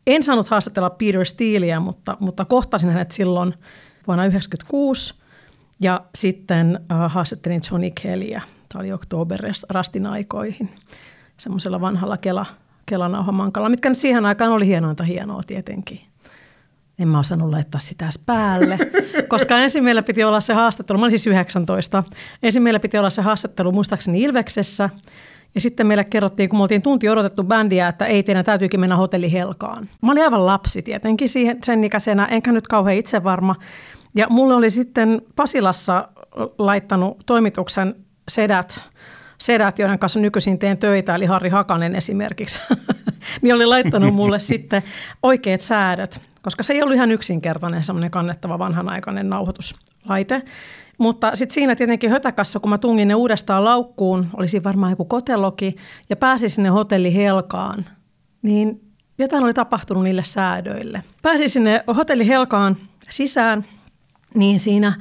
En 0.07 0.23
saanut 0.23 0.47
haastatella 0.47 0.89
Peter 0.89 1.25
Steeleä, 1.25 1.79
mutta, 1.79 2.17
mutta 2.19 2.45
kohtasin 2.45 2.89
hänet 2.89 3.11
silloin 3.11 3.53
vuonna 4.07 4.23
1996 4.23 5.13
ja 5.79 6.05
sitten 6.15 6.79
äh, 6.91 7.13
haastattelin 7.13 7.61
Johnny 7.71 7.91
Kellyä. 8.01 8.41
Tämä 8.69 8.81
oli 8.81 8.93
Oktoberrastin 8.93 10.05
aikoihin 10.05 10.69
semmoisella 11.37 11.81
vanhalla 11.81 12.17
Kela, 12.17 12.45
Kelanauhamankalla, 12.85 13.69
mitkä 13.69 13.89
nyt 13.89 13.97
siihen 13.97 14.25
aikaan 14.25 14.51
oli 14.51 14.67
hienointa 14.67 15.03
hienoa 15.03 15.41
tietenkin. 15.47 16.12
En 16.99 17.07
mä 17.07 17.19
osannut 17.19 17.49
laittaa 17.49 17.79
sitä 17.79 18.09
päälle, 18.25 18.79
koska 19.27 19.57
ensin 19.57 19.83
meillä 19.83 20.03
piti 20.03 20.23
olla 20.23 20.41
se 20.41 20.53
haastattelu, 20.53 20.97
mä 20.97 21.05
olin 21.05 21.11
siis 21.11 21.27
19. 21.27 22.03
Ensin 22.43 22.63
meillä 22.63 22.79
piti 22.79 22.97
olla 22.97 23.09
se 23.09 23.21
haastattelu 23.21 23.71
muistaakseni 23.71 24.21
Ilveksessä– 24.21 24.89
ja 25.55 25.61
sitten 25.61 25.87
meille 25.87 26.03
kerrottiin, 26.03 26.49
kun 26.49 26.59
me 26.59 26.61
oltiin 26.61 26.81
tunti 26.81 27.09
odotettu 27.09 27.43
bändiä, 27.43 27.87
että 27.87 28.05
ei 28.05 28.23
teidän 28.23 28.45
täytyykin 28.45 28.79
mennä 28.79 28.95
hotelli 28.95 29.31
Helkaan. 29.31 29.89
Mä 30.01 30.11
olin 30.11 30.23
aivan 30.23 30.45
lapsi 30.45 30.81
tietenkin 30.81 31.29
siihen, 31.29 31.57
sen 31.63 31.83
ikäisenä, 31.83 32.25
enkä 32.25 32.51
nyt 32.51 32.67
kauhean 32.67 32.97
itse 32.97 33.23
varma. 33.23 33.55
Ja 34.15 34.27
mulle 34.29 34.53
oli 34.53 34.69
sitten 34.69 35.21
Pasilassa 35.35 36.07
laittanut 36.57 37.17
toimituksen 37.25 37.95
sedät, 38.31 38.83
sedät, 39.37 39.79
joiden 39.79 39.99
kanssa 39.99 40.19
nykyisin 40.19 40.59
teen 40.59 40.77
töitä, 40.77 41.15
eli 41.15 41.25
Harri 41.25 41.49
Hakanen 41.49 41.95
esimerkiksi, 41.95 42.59
niin 43.41 43.55
oli 43.55 43.65
laittanut 43.65 44.13
mulle 44.13 44.39
sitten 44.53 44.83
oikeat 45.23 45.61
säädöt, 45.61 46.21
koska 46.43 46.63
se 46.63 46.73
ei 46.73 46.83
ollut 46.83 46.95
ihan 46.95 47.11
yksinkertainen 47.11 47.83
semmoinen 47.83 48.11
kannettava 48.11 48.59
vanhanaikainen 48.59 49.29
nauhoituslaite. 49.29 50.41
Mutta 50.97 51.35
sitten 51.35 51.53
siinä 51.53 51.75
tietenkin 51.75 52.09
hötäkassa, 52.09 52.59
kun 52.59 52.69
mä 52.69 52.77
tungin 52.77 53.07
ne 53.07 53.15
uudestaan 53.15 53.65
laukkuun, 53.65 54.27
olisi 54.37 54.63
varmaan 54.63 54.91
joku 54.91 55.05
koteloki, 55.05 55.75
ja 56.09 56.15
pääsin 56.15 56.49
sinne 56.49 56.69
hotelli 56.69 57.15
Helkaan, 57.15 57.85
niin 58.41 58.81
jotain 59.17 59.43
oli 59.43 59.53
tapahtunut 59.53 60.03
niille 60.03 60.23
säädöille. 60.23 61.03
Pääsin 61.21 61.49
sinne 61.49 61.83
hotelli 61.97 62.27
Helkaan 62.27 62.77
sisään, 63.09 63.65
niin 64.35 64.59
siinä 64.59 64.93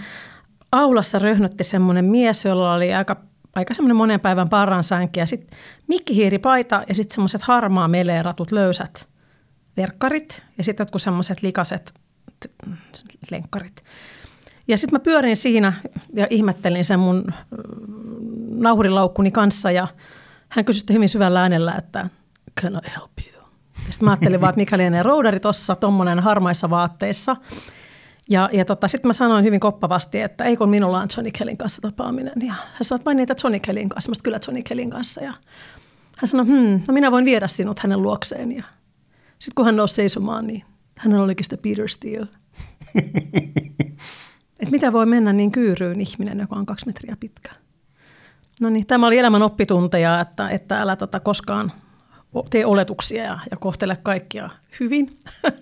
aulassa 0.72 1.18
röhnötti 1.18 1.64
semmoinen 1.64 2.04
mies, 2.04 2.44
jolla 2.44 2.74
oli 2.74 2.94
aika, 2.94 3.16
aika 3.54 3.74
semmoinen 3.74 3.96
monen 3.96 4.20
päivän 4.20 4.48
parransänki 4.48 5.20
ja 5.20 5.26
sitten 5.26 5.58
mikkihiiripaita 5.86 6.82
ja 6.88 6.94
sitten 6.94 7.14
semmoiset 7.14 7.42
harmaa 7.42 7.88
meleeratut 7.88 8.52
löysät 8.52 9.11
verkkarit 9.76 10.42
ja 10.58 10.64
sitten 10.64 10.84
jotkut 10.84 11.02
semmoiset 11.02 11.42
likaset 11.42 11.94
lenkkarit. 13.30 13.84
Ja 14.68 14.78
sitten 14.78 14.94
mä 14.94 15.02
pyörin 15.02 15.36
siinä 15.36 15.72
ja 16.14 16.26
ihmettelin 16.30 16.84
sen 16.84 17.00
mun 17.00 17.24
nauhurilaukkuni 18.50 19.30
kanssa 19.30 19.70
ja 19.70 19.88
hän 20.48 20.64
kysyi 20.64 20.82
hyvin 20.92 21.08
syvällä 21.08 21.40
äänellä, 21.40 21.74
että 21.78 22.08
can 22.60 22.80
I 22.86 22.90
help 22.96 23.10
you? 23.32 23.42
Ja 23.86 23.92
sitten 23.92 24.04
mä 24.04 24.10
ajattelin 24.10 24.40
vaan, 24.40 24.50
että 24.50 24.60
mikä 24.60 24.78
lienee 24.78 25.02
roudari 25.02 25.40
tuossa, 25.40 25.76
tuommoinen 25.76 26.20
harmaissa 26.20 26.70
vaatteissa. 26.70 27.36
Ja, 28.28 28.50
ja 28.52 28.64
tota, 28.64 28.88
sitten 28.88 29.08
mä 29.08 29.12
sanoin 29.12 29.44
hyvin 29.44 29.60
koppavasti, 29.60 30.20
että 30.20 30.44
ei 30.44 30.56
kun 30.56 30.68
minulla 30.68 31.00
on 31.00 31.08
Johnny 31.16 31.30
Kellin 31.30 31.56
kanssa 31.56 31.82
tapaaminen. 31.82 32.32
Ja 32.46 32.52
hän 32.52 32.82
sanoi, 32.82 32.98
että 32.98 33.04
vain 33.04 33.16
niitä 33.16 33.34
Johnny 33.44 33.60
Kellin 33.60 33.88
kanssa. 33.88 34.10
Mä 34.10 34.14
kyllä 34.22 34.38
Johnny 34.46 34.62
Kellin 34.62 34.90
kanssa. 34.90 35.20
Ja 35.20 35.32
hän 36.18 36.28
sanoi, 36.28 36.46
hmm, 36.46 36.80
no 36.88 36.94
minä 36.94 37.10
voin 37.10 37.24
viedä 37.24 37.48
sinut 37.48 37.78
hänen 37.78 38.02
luokseen. 38.02 38.56
Ja 38.56 38.64
sitten 39.42 39.54
kun 39.54 39.64
hän 39.64 39.76
nousi 39.76 39.94
seisomaan, 39.94 40.46
niin 40.46 40.64
hän 40.98 41.12
olikin 41.12 41.44
sitä 41.44 41.56
Peter 41.56 41.88
Steele. 41.88 42.26
että 44.60 44.70
mitä 44.70 44.92
voi 44.92 45.06
mennä 45.06 45.32
niin 45.32 45.52
kyyryyn 45.52 46.00
ihminen, 46.00 46.38
joka 46.38 46.56
on 46.56 46.66
kaksi 46.66 46.86
metriä 46.86 47.16
pitkä. 47.20 47.50
No 48.60 48.70
niin, 48.70 48.86
tämä 48.86 49.06
oli 49.06 49.18
elämän 49.18 49.42
oppitunteja, 49.42 50.20
että, 50.20 50.48
että 50.48 50.80
älä 50.80 50.96
tota 50.96 51.20
koskaan 51.20 51.72
tee 52.50 52.66
oletuksia 52.66 53.24
ja, 53.24 53.38
ja 53.50 53.56
kohtele 53.56 53.96
kaikkia 54.02 54.50
hyvin. 54.80 55.18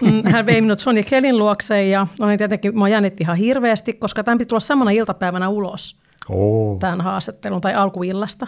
Mm, 0.00 0.22
hän 0.30 0.46
vei 0.46 0.60
minut 0.60 0.80
Sonja 0.80 1.02
Kellin 1.02 1.38
luokseen 1.38 1.90
ja 1.90 2.06
olin 2.20 2.38
tietenkin, 2.38 2.78
mua 2.78 2.88
jännitti 2.88 3.22
ihan 3.22 3.36
hirveästi, 3.36 3.92
koska 3.92 4.24
tämän 4.24 4.38
piti 4.38 4.48
tulla 4.48 4.60
samana 4.60 4.90
iltapäivänä 4.90 5.48
ulos 5.48 5.96
oh. 6.28 6.78
tämän 6.78 7.00
haastattelun 7.00 7.60
tai 7.60 7.74
alkuillasta. 7.74 8.46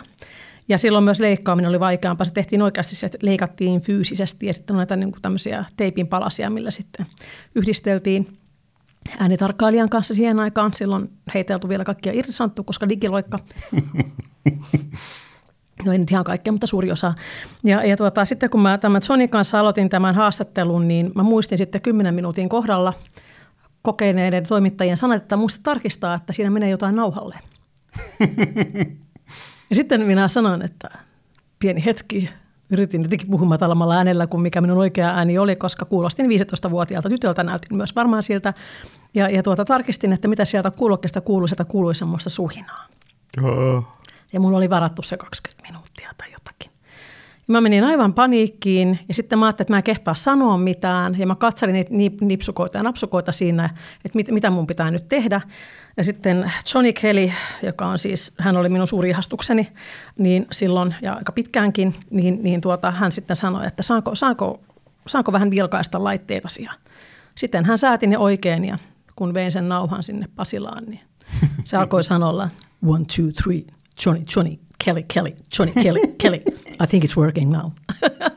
Ja 0.68 0.78
silloin 0.78 1.04
myös 1.04 1.20
leikkaaminen 1.20 1.68
oli 1.68 1.80
vaikeampaa. 1.80 2.24
Se 2.24 2.32
tehtiin 2.32 2.62
oikeasti, 2.62 2.96
se 2.96 3.08
leikattiin 3.22 3.80
fyysisesti 3.80 4.46
ja 4.46 4.52
sitten 4.52 4.76
näitä 4.76 4.96
niin 4.96 5.12
tämmöisiä 5.22 5.64
teipin 5.76 6.06
palasia, 6.06 6.50
millä 6.50 6.70
sitten 6.70 7.06
yhdisteltiin– 7.54 8.28
äänitarkkailijan 9.18 9.88
kanssa 9.88 10.14
siihen 10.14 10.40
aikaan. 10.40 10.74
Silloin 10.74 11.10
heitelty 11.34 11.68
vielä 11.68 11.84
kaikkia 11.84 12.12
irtisanttu, 12.12 12.64
koska 12.64 12.88
digiloikka. 12.88 13.38
No 15.84 15.92
ei 15.92 15.98
nyt 15.98 16.10
ihan 16.10 16.24
kaikkea, 16.24 16.52
mutta 16.52 16.66
suuri 16.66 16.92
osa. 16.92 17.14
Ja, 17.64 17.84
ja 17.84 17.96
tuota, 17.96 18.24
sitten 18.24 18.50
kun 18.50 18.60
mä 18.60 18.78
tämän 18.78 19.02
Sonin 19.02 19.28
kanssa 19.28 19.60
aloitin 19.60 19.88
tämän 19.88 20.14
haastattelun, 20.14 20.88
niin 20.88 21.12
mä 21.14 21.22
muistin 21.22 21.58
sitten 21.58 21.80
10 21.80 22.14
minuutin 22.14 22.48
kohdalla 22.48 22.94
kokeneiden 23.82 24.46
toimittajien 24.46 24.96
sanat, 24.96 25.22
että 25.22 25.36
muista 25.36 25.60
tarkistaa, 25.62 26.14
että 26.14 26.32
siinä 26.32 26.50
menee 26.50 26.70
jotain 26.70 26.96
nauhalle. 26.96 27.38
ja 29.70 29.76
sitten 29.76 30.06
minä 30.06 30.28
sanon, 30.28 30.62
että 30.62 30.90
pieni 31.58 31.84
hetki, 31.84 32.28
yritin 32.70 33.02
jotenkin 33.02 33.30
puhua 33.30 33.46
matalammalla 33.46 33.96
äänellä 33.96 34.26
kuin 34.26 34.40
mikä 34.40 34.60
minun 34.60 34.78
oikea 34.78 35.08
ääni 35.10 35.38
oli, 35.38 35.56
koska 35.56 35.84
kuulostin 35.84 36.26
15-vuotiaalta 36.26 37.08
tytöltä, 37.08 37.42
näytin 37.42 37.76
myös 37.76 37.96
varmaan 37.96 38.22
siltä. 38.22 38.54
Ja, 39.14 39.28
ja 39.28 39.42
tuota, 39.42 39.64
tarkistin, 39.64 40.12
että 40.12 40.28
mitä 40.28 40.44
sieltä 40.44 40.70
kuulokkeesta 40.70 41.20
kuului, 41.20 41.48
sieltä 41.48 41.64
kuului 41.64 41.94
semmoista 41.94 42.30
suhinaa. 42.30 42.86
Oh. 43.42 43.84
Ja 44.32 44.40
mulla 44.40 44.58
oli 44.58 44.70
varattu 44.70 45.02
se 45.02 45.16
20 45.16 45.62
minuuttia 45.68 46.10
tai 46.18 46.32
jotakin. 46.32 46.73
Ja 47.48 47.52
mä 47.52 47.60
menin 47.60 47.84
aivan 47.84 48.14
paniikkiin 48.14 48.98
ja 49.08 49.14
sitten 49.14 49.38
mä 49.38 49.46
ajattelin, 49.46 49.64
että 49.64 49.72
mä 49.72 49.76
en 49.76 49.82
kehtaa 49.82 50.14
sanoa 50.14 50.58
mitään. 50.58 51.18
Ja 51.18 51.26
mä 51.26 51.34
katselin 51.34 51.86
niitä 51.90 52.24
nipsukoita 52.24 52.78
ja 52.78 52.82
napsukoita 52.82 53.32
siinä, 53.32 53.64
että 54.04 54.16
mit, 54.16 54.30
mitä 54.30 54.50
mun 54.50 54.66
pitää 54.66 54.90
nyt 54.90 55.08
tehdä. 55.08 55.40
Ja 55.96 56.04
sitten 56.04 56.52
Johnny 56.74 56.92
Kelly, 56.92 57.32
joka 57.62 57.86
on 57.86 57.98
siis, 57.98 58.32
hän 58.38 58.56
oli 58.56 58.68
minun 58.68 58.86
suuri 58.86 59.10
ihastukseni, 59.10 59.68
niin 60.18 60.46
silloin 60.52 60.94
ja 61.02 61.12
aika 61.12 61.32
pitkäänkin, 61.32 61.94
niin, 62.10 62.42
niin 62.42 62.60
tuota, 62.60 62.90
hän 62.90 63.12
sitten 63.12 63.36
sanoi, 63.36 63.66
että 63.66 63.82
saanko, 63.82 64.14
saanko, 64.14 64.60
saanko 65.06 65.32
vähän 65.32 65.50
vilkaista 65.50 66.04
laitteita 66.04 66.48
ja 66.64 66.72
Sitten 67.34 67.64
hän 67.64 67.78
sääti 67.78 68.06
ne 68.06 68.18
oikein 68.18 68.64
ja 68.64 68.78
kun 69.16 69.34
vein 69.34 69.52
sen 69.52 69.68
nauhan 69.68 70.02
sinne 70.02 70.28
Pasilaan, 70.36 70.84
niin 70.84 71.00
se 71.64 71.76
alkoi 71.76 72.04
sanoa 72.04 72.48
one, 72.92 73.04
two, 73.16 73.42
three, 73.42 73.62
Johnny, 74.06 74.24
Johnny, 74.36 74.58
Kelly, 74.84 75.04
Kelly, 75.14 75.36
Johnny, 75.58 75.82
Kelly, 75.82 76.00
Kelly. 76.18 76.42
I 76.80 76.86
think 76.86 77.04
it's 77.04 77.16
working 77.16 77.50
now. 77.50 77.72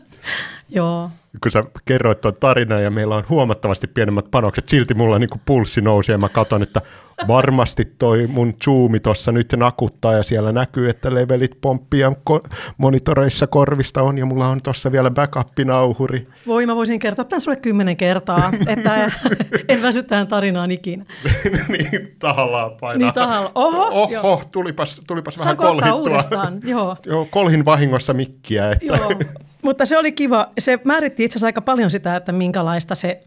Joo. 0.69 1.09
Kun 1.43 1.51
sä 1.51 1.63
kerroit 1.85 2.21
tuon 2.21 2.33
tarinan 2.39 2.83
ja 2.83 2.91
meillä 2.91 3.15
on 3.15 3.23
huomattavasti 3.29 3.87
pienemmät 3.87 4.31
panokset, 4.31 4.69
silti 4.69 4.93
mulla 4.93 5.19
niin 5.19 5.29
kuin 5.29 5.41
pulssi 5.45 5.81
nousi 5.81 6.11
ja 6.11 6.17
mä 6.17 6.29
katson, 6.29 6.63
että 6.63 6.81
varmasti 7.27 7.85
toi 7.99 8.27
mun 8.27 8.53
zoomi 8.63 8.99
tuossa 8.99 9.31
nyt 9.31 9.53
nakuttaa 9.57 10.13
ja 10.13 10.23
siellä 10.23 10.51
näkyy, 10.51 10.89
että 10.89 11.13
levelit 11.13 11.61
pomppia 11.61 12.11
ko- 12.29 12.49
monitoreissa 12.77 13.47
korvista 13.47 14.01
on 14.01 14.17
ja 14.17 14.25
mulla 14.25 14.47
on 14.47 14.59
tuossa 14.63 14.91
vielä 14.91 15.11
backup-nauhuri. 15.11 16.27
Voi, 16.47 16.65
mä 16.65 16.75
voisin 16.75 16.99
kertoa 16.99 17.25
tämän 17.25 17.41
sulle 17.41 17.57
kymmenen 17.57 17.97
kertaa, 17.97 18.51
että 18.67 19.11
en 19.69 19.81
väsy 19.81 20.03
tähän 20.03 20.27
tarinaan 20.27 20.71
ikinä. 20.71 21.05
niin, 21.69 22.15
tahallaan 22.19 22.71
painaa. 22.79 22.97
Niin, 22.97 23.13
tahalla. 23.13 23.51
Oho, 23.55 24.07
Oho 24.23 24.41
tulipas, 24.51 25.01
tulipas 25.07 25.37
vähän 25.39 25.57
kolhittua. 25.57 25.93
uudestaan, 25.93 26.59
joo. 26.63 26.97
joo. 27.05 27.27
kolhin 27.31 27.65
vahingossa 27.65 28.13
mikkiä. 28.13 28.71
Että. 28.71 28.85
Joo. 28.85 29.09
Mutta 29.63 29.85
se 29.85 29.97
oli 29.97 30.11
kiva. 30.11 30.51
Se 30.59 30.79
määritti 30.83 31.23
itse 31.23 31.33
asiassa 31.33 31.47
aika 31.47 31.61
paljon 31.61 31.91
sitä, 31.91 32.15
että 32.15 32.31
minkälaista 32.31 32.95
se 32.95 33.23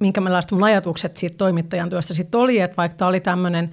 minkälaiset 0.00 0.52
mun 0.52 0.64
ajatukset 0.64 1.16
siitä 1.16 1.36
toimittajan 1.38 1.90
työstä 1.90 2.14
sitten 2.14 2.40
oli, 2.40 2.60
että 2.60 2.76
vaikka 2.76 2.96
tämä 2.96 3.08
oli 3.08 3.20
tämmöinen 3.20 3.70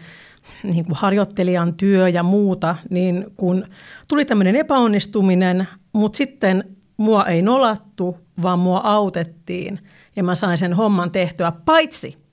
niin 0.64 0.86
kuin 0.86 0.96
harjoittelijan 0.96 1.74
työ 1.74 2.10
ja 2.10 2.24
muuta, 2.24 2.76
niin 2.90 3.26
kun 3.38 3.66
tuli 4.08 4.26
tämmöinen 4.26 4.56
epäonnistuminen, 4.56 5.68
mutta 5.94 6.18
sitten 6.18 6.64
mua 6.98 7.26
ei 7.26 7.42
nolattu, 7.42 8.18
vaan 8.42 8.60
mua 8.60 8.82
autettiin. 8.84 9.80
Ja 10.16 10.24
mä 10.24 10.36
sain 10.36 10.58
sen 10.58 10.74
homman 10.74 11.12
tehtyä, 11.12 11.52
paitsi 11.66 12.28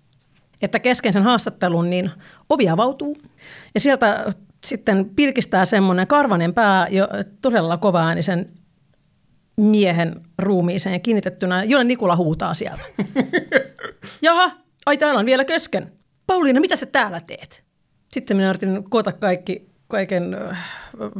että 0.62 0.78
kesken 0.78 1.12
sen 1.12 1.22
haastattelun 1.22 1.90
niin 1.90 2.10
ovi 2.48 2.68
avautuu. 2.68 3.16
Ja 3.74 3.80
sieltä 3.80 4.24
sitten 4.64 5.10
pirkistää 5.16 5.64
semmoinen 5.64 6.06
karvanen 6.06 6.54
pää 6.54 6.86
jo 6.90 7.08
todella 7.42 7.76
kovaäänisen 7.76 8.52
miehen 9.56 10.20
ruumiiseen 10.38 11.00
kiinnitettynä, 11.00 11.64
jolle 11.64 11.84
Nikula 11.84 12.16
huutaa 12.16 12.54
sieltä. 12.54 12.82
Jaha, 14.23 14.50
ai 14.87 14.96
täällä 14.96 15.20
on 15.20 15.26
vielä 15.26 15.44
kesken. 15.44 15.92
Pauliina, 16.26 16.61
mitä 16.61 16.76
sä 16.76 16.87
täällä 16.87 17.20
teet? 17.20 17.64
Sitten 18.12 18.37
minä 18.37 18.50
yritin 18.50 18.90
koota 18.90 19.12
kaikki, 19.12 19.68
kaiken 19.88 20.37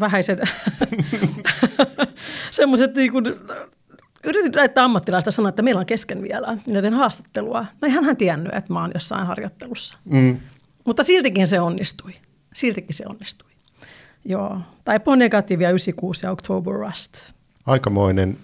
vähäisen 0.00 0.38
semmoiset 2.50 2.95
niin 2.95 3.12
kuin, 3.12 3.25
yritin 4.25 4.53
näyttää 4.53 4.85
ammattilaista 4.85 5.31
sanoa, 5.31 5.49
että 5.49 5.62
meillä 5.62 5.79
on 5.79 5.87
kesken 5.87 6.23
vielä. 6.23 6.59
Minä 6.67 6.83
teen 6.83 6.95
haastattelua. 6.95 7.67
No 7.81 7.88
ihan 7.88 8.05
hän 8.05 8.17
tiennyt, 8.17 8.55
että 8.55 8.73
mä 8.73 8.81
oon 8.81 8.91
jossain 8.95 9.26
harjoittelussa. 9.26 9.99
Mm. 10.05 10.41
Mutta 10.85 11.03
siltikin 11.03 11.47
se 11.47 11.61
onnistui. 11.61 12.12
Siltikin 12.55 12.95
se 12.95 13.05
onnistui. 13.09 13.50
Joo. 14.25 14.61
Tai 14.85 15.00
Negatiivia 15.17 15.71
96 15.71 16.26
ja 16.26 16.31
October 16.31 16.75
Rust. 16.75 17.34
Aikamoinen 17.66 18.37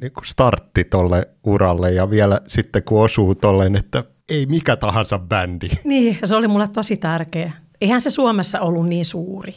niin 0.00 0.12
startti 0.24 0.84
tolle 0.84 1.28
uralle 1.44 1.92
ja 1.92 2.10
vielä 2.10 2.40
sitten 2.46 2.82
kun 2.82 3.02
osuu 3.02 3.34
tolleen, 3.34 3.76
että 3.76 4.04
ei 4.28 4.46
mikä 4.46 4.76
tahansa 4.76 5.18
bändi. 5.18 5.68
Niin, 5.84 6.18
se 6.24 6.36
oli 6.36 6.48
mulle 6.48 6.68
tosi 6.68 6.96
tärkeä. 6.96 7.52
Eihän 7.80 8.00
se 8.00 8.10
Suomessa 8.10 8.60
ollut 8.60 8.88
niin 8.88 9.04
suuri, 9.04 9.54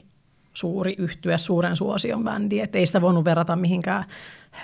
suuri 0.54 0.96
yhtyä 0.98 1.38
suuren 1.38 1.76
suosion 1.76 2.24
bändi, 2.24 2.60
että 2.60 2.78
ei 2.78 2.86
sitä 2.86 3.02
voinut 3.02 3.26
verrata 3.26 3.56
mihinkään 3.56 4.04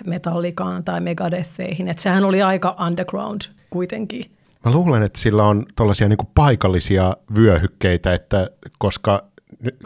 metallikaan 0.06 0.84
tai 0.84 1.02
megadetheihin. 1.02 1.88
Että 1.88 2.04
sehän 2.04 2.24
oli 2.24 2.42
aika 2.42 2.76
underground 2.88 3.42
kuitenkin. 3.70 4.26
Mä 4.66 4.72
luulen, 4.72 5.04
että 5.04 5.20
sillä 5.20 5.44
on 5.44 5.66
tuollaisia 5.76 6.10
niin 6.10 6.18
paikallisia 6.36 7.18
vyöhykkeitä, 7.36 8.14
että 8.14 8.50
koska 8.78 9.26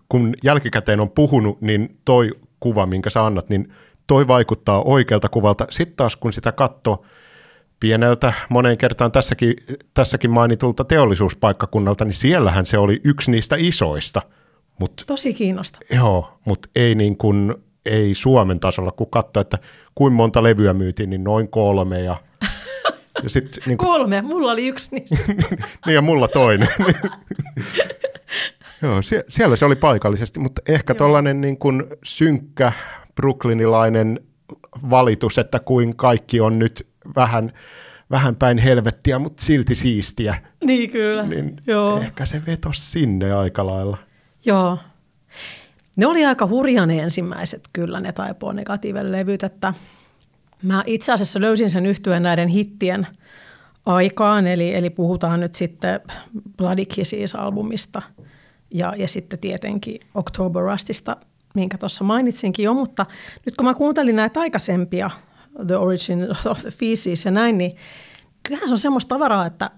kun 0.09 0.33
jälkikäteen 0.43 0.99
on 0.99 1.09
puhunut, 1.09 1.61
niin 1.61 1.97
toi 2.05 2.31
kuva, 2.59 2.85
minkä 2.85 3.09
sä 3.09 3.25
annat, 3.25 3.49
niin 3.49 3.73
toi 4.09 4.27
vaikuttaa 4.27 4.81
oikealta 4.81 5.29
kuvalta. 5.29 5.67
Sitten 5.69 5.95
taas 5.95 6.15
kun 6.15 6.33
sitä 6.33 6.51
katsoo 6.51 7.05
pieneltä, 7.79 8.33
moneen 8.49 8.77
kertaan 8.77 9.11
tässäkin, 9.11 9.53
tässäkin 9.93 10.31
mainitulta 10.31 10.83
teollisuuspaikkakunnalta, 10.83 12.05
niin 12.05 12.13
siellähän 12.13 12.65
se 12.65 12.77
oli 12.77 13.01
yksi 13.03 13.31
niistä 13.31 13.55
isoista. 13.59 14.21
Mut, 14.79 15.03
Tosi 15.07 15.33
kiinnosta. 15.33 15.79
Joo, 15.93 16.39
mutta 16.45 16.69
ei, 16.75 16.95
niin 16.95 17.17
kuin, 17.17 17.55
ei 17.85 18.13
Suomen 18.13 18.59
tasolla, 18.59 18.91
kun 18.91 19.09
katsoo, 19.09 19.41
että 19.41 19.57
kuinka 19.95 20.15
monta 20.15 20.43
levyä 20.43 20.73
myytiin, 20.73 21.09
niin 21.09 21.23
noin 21.23 21.47
kolme. 21.47 22.01
Ja, 22.01 22.17
ja 23.23 23.29
sit, 23.29 23.59
niin 23.65 23.77
kuin, 23.77 23.91
kolme, 23.91 24.21
mulla 24.21 24.51
oli 24.51 24.67
yksi 24.67 24.95
niistä. 24.95 25.33
niin 25.85 25.95
ja 25.95 26.01
mulla 26.01 26.27
toinen. 26.27 26.69
Joo, 28.81 29.01
sie- 29.01 29.25
siellä 29.27 29.55
se 29.55 29.65
oli 29.65 29.75
paikallisesti, 29.75 30.39
mutta 30.39 30.61
ehkä 30.67 30.95
tuollainen 30.95 31.41
niin 31.41 31.57
kuin 31.57 31.83
synkkä 32.03 32.71
brooklynilainen 33.19 34.19
valitus, 34.89 35.37
että 35.37 35.59
kuin 35.59 35.95
kaikki 35.95 36.41
on 36.41 36.59
nyt 36.59 36.87
vähän, 37.15 37.51
vähän 38.11 38.35
päin 38.35 38.57
helvettiä, 38.57 39.19
mutta 39.19 39.43
silti 39.43 39.75
siistiä. 39.75 40.35
Niin 40.63 40.89
kyllä, 40.89 41.23
niin 41.23 41.57
Joo. 41.67 41.99
Ehkä 41.99 42.25
se 42.25 42.41
vetos 42.47 42.91
sinne 42.91 43.33
aika 43.33 43.65
lailla. 43.65 43.97
Joo. 44.45 44.77
Ne 45.95 46.07
oli 46.07 46.25
aika 46.25 46.47
hurja 46.47 46.85
ne 46.85 46.99
ensimmäiset 46.99 47.69
kyllä 47.73 47.99
ne 47.99 48.11
taipoo 48.11 48.51
negatiiville 48.51 49.11
levyt, 49.11 49.43
että 49.43 49.73
mä 50.63 50.83
itse 50.85 51.13
asiassa 51.13 51.41
löysin 51.41 51.69
sen 51.69 51.85
yhtyeen 51.85 52.23
näiden 52.23 52.47
hittien 52.47 53.07
aikaan, 53.85 54.47
eli, 54.47 54.75
eli 54.75 54.89
puhutaan 54.89 55.39
nyt 55.39 55.55
sitten 55.55 55.99
Bloody 56.57 56.85
Kisses-albumista– 56.85 58.01
ja, 58.73 58.93
ja 58.97 59.07
sitten 59.07 59.39
tietenkin 59.39 59.99
October 60.15 60.63
Rustista, 60.63 61.17
minkä 61.55 61.77
tuossa 61.77 62.03
mainitsinkin 62.03 62.63
jo, 62.63 62.73
mutta 62.73 63.05
nyt 63.45 63.55
kun 63.55 63.65
mä 63.65 63.73
kuuntelin 63.73 64.15
näitä 64.15 64.39
aikaisempia, 64.39 65.09
The 65.67 65.77
Origin 65.77 66.27
of 66.45 66.61
the 66.61 66.71
Feces 66.71 67.25
ja 67.25 67.31
näin, 67.31 67.57
niin 67.57 67.75
kyllähän 68.43 68.69
se 68.69 68.73
on 68.73 68.79
semmoista 68.79 69.09
tavaraa, 69.09 69.45
että 69.45 69.71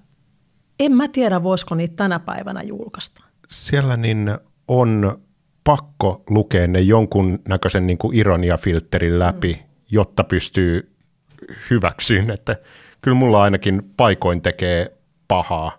en 0.79 0.91
mä 0.91 1.07
tiedä, 1.07 1.43
voisiko 1.43 1.75
niitä 1.75 1.95
tänä 1.95 2.19
päivänä 2.19 2.61
julkaista. 2.61 3.23
Siellä 3.49 3.97
niin 3.97 4.37
on 4.67 5.21
pakko 5.63 6.23
lukea 6.29 6.67
ne 6.67 6.81
jonkun 6.81 7.39
näköisen 7.47 7.87
niin 7.87 7.97
kuin 7.97 8.17
ironiafilterin 8.17 9.19
läpi, 9.19 9.53
mm. 9.53 9.59
jotta 9.91 10.23
pystyy 10.23 10.95
hyväksyyn, 11.69 12.31
että 12.31 12.55
kyllä 13.01 13.17
mulla 13.17 13.43
ainakin 13.43 13.81
paikoin 13.97 14.41
tekee 14.41 14.97
pahaa 15.27 15.71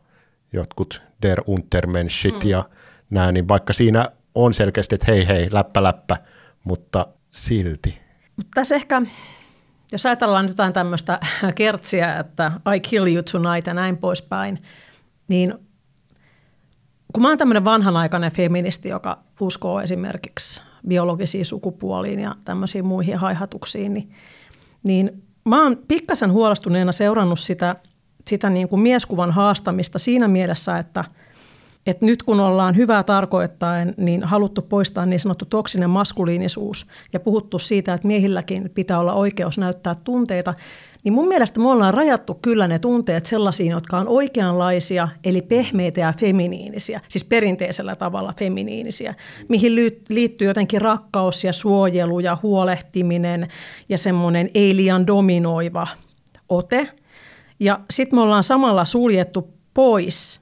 jotkut 0.52 1.02
Der 1.22 1.42
Untermenschit 1.46 2.44
mm. 2.44 2.50
ja 2.50 2.64
nämä, 3.10 3.32
niin 3.32 3.48
vaikka 3.48 3.72
siinä 3.72 4.08
on 4.34 4.54
selkeästi, 4.54 4.94
että 4.94 5.12
hei 5.12 5.28
hei, 5.28 5.48
läppä 5.52 5.82
läppä, 5.82 6.16
mutta 6.64 7.06
silti. 7.30 7.98
Mutta 8.36 8.50
tässä 8.54 8.74
ehkä, 8.74 9.02
jos 9.92 10.06
ajatellaan 10.06 10.48
jotain 10.48 10.72
tämmöistä 10.72 11.20
kertsiä, 11.54 12.18
että 12.18 12.52
I 12.74 12.80
kill 12.80 13.06
you 13.06 13.22
tonight 13.22 13.66
ja 13.66 13.74
näin 13.74 13.96
poispäin, 13.96 14.62
niin 15.28 15.54
kun 17.12 17.22
mä 17.22 17.28
oon 17.28 17.38
tämmöinen 17.38 17.64
vanhanaikainen 17.64 18.32
feministi, 18.32 18.88
joka 18.88 19.18
uskoo 19.40 19.80
esimerkiksi 19.80 20.62
biologisiin 20.88 21.46
sukupuoliin 21.46 22.20
ja 22.20 22.34
tämmöisiin 22.44 22.84
muihin 22.84 23.16
haihatuksiin, 23.16 23.94
niin, 23.94 24.12
niin 24.82 25.22
mä 25.44 25.62
oon 25.62 25.78
pikkasen 25.88 26.32
huolestuneena 26.32 26.92
seurannut 26.92 27.40
sitä, 27.40 27.76
sitä 28.26 28.50
niin 28.50 28.68
kuin 28.68 28.82
mieskuvan 28.82 29.30
haastamista 29.30 29.98
siinä 29.98 30.28
mielessä, 30.28 30.78
että– 30.78 31.04
että 31.86 32.06
nyt 32.06 32.22
kun 32.22 32.40
ollaan 32.40 32.76
hyvää 32.76 33.02
tarkoittaen, 33.02 33.94
niin 33.96 34.24
haluttu 34.24 34.62
poistaa 34.62 35.06
niin 35.06 35.20
sanottu 35.20 35.44
toksinen 35.44 35.90
maskuliinisuus 35.90 36.86
ja 37.12 37.20
puhuttu 37.20 37.58
siitä, 37.58 37.94
että 37.94 38.06
miehilläkin 38.06 38.70
pitää 38.74 38.98
olla 38.98 39.12
oikeus 39.12 39.58
näyttää 39.58 39.96
tunteita, 40.04 40.54
niin 41.04 41.12
mun 41.12 41.28
mielestä 41.28 41.60
me 41.60 41.70
ollaan 41.70 41.94
rajattu 41.94 42.34
kyllä 42.34 42.68
ne 42.68 42.78
tunteet 42.78 43.26
sellaisiin, 43.26 43.70
jotka 43.70 43.98
on 43.98 44.08
oikeanlaisia, 44.08 45.08
eli 45.24 45.42
pehmeitä 45.42 46.00
ja 46.00 46.14
feminiinisiä, 46.20 47.00
siis 47.08 47.24
perinteisellä 47.24 47.96
tavalla 47.96 48.34
feminiinisiä, 48.38 49.14
mihin 49.48 49.92
liittyy 50.08 50.48
jotenkin 50.48 50.80
rakkaus 50.80 51.44
ja 51.44 51.52
suojelu 51.52 52.20
ja 52.20 52.38
huolehtiminen 52.42 53.48
ja 53.88 53.98
semmoinen 53.98 54.50
ei 54.54 54.76
liian 54.76 55.06
dominoiva 55.06 55.86
ote. 56.48 56.88
Ja 57.60 57.80
sitten 57.90 58.16
me 58.18 58.22
ollaan 58.22 58.42
samalla 58.42 58.84
suljettu 58.84 59.48
pois 59.74 60.41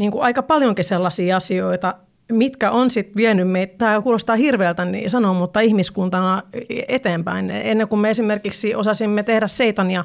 niin 0.00 0.10
kuin 0.10 0.22
aika 0.22 0.42
paljonkin 0.42 0.84
sellaisia 0.84 1.36
asioita, 1.36 1.94
mitkä 2.32 2.70
on 2.70 2.90
sitten 2.90 3.16
vienyt 3.16 3.48
meitä, 3.48 3.74
tämä 3.78 4.00
kuulostaa 4.00 4.36
hirveältä 4.36 4.84
niin 4.84 5.10
sanoa, 5.10 5.34
mutta 5.34 5.60
ihmiskuntana 5.60 6.42
eteenpäin. 6.88 7.50
Ennen 7.50 7.88
kuin 7.88 8.00
me 8.00 8.10
esimerkiksi 8.10 8.74
osasimme 8.74 9.22
tehdä 9.22 9.46
seitania, 9.46 10.04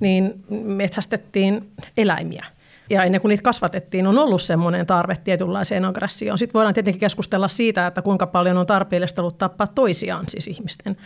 niin 0.00 0.44
metsästettiin 0.50 1.70
eläimiä. 1.96 2.46
Ja 2.90 3.04
ennen 3.04 3.20
kuin 3.20 3.28
niitä 3.30 3.42
kasvatettiin, 3.42 4.06
on 4.06 4.18
ollut 4.18 4.42
semmoinen 4.42 4.86
tarve 4.86 5.16
tietynlaiseen 5.24 5.84
aggressioon. 5.84 6.38
Sitten 6.38 6.54
voidaan 6.54 6.74
tietenkin 6.74 7.00
keskustella 7.00 7.48
siitä, 7.48 7.86
että 7.86 8.02
kuinka 8.02 8.26
paljon 8.26 8.56
on 8.56 8.66
tarpeellista 8.66 9.22
ollut 9.22 9.38
tappaa 9.38 9.66
toisiaan, 9.66 10.24
siis 10.28 10.46
ihmisten 10.46 10.96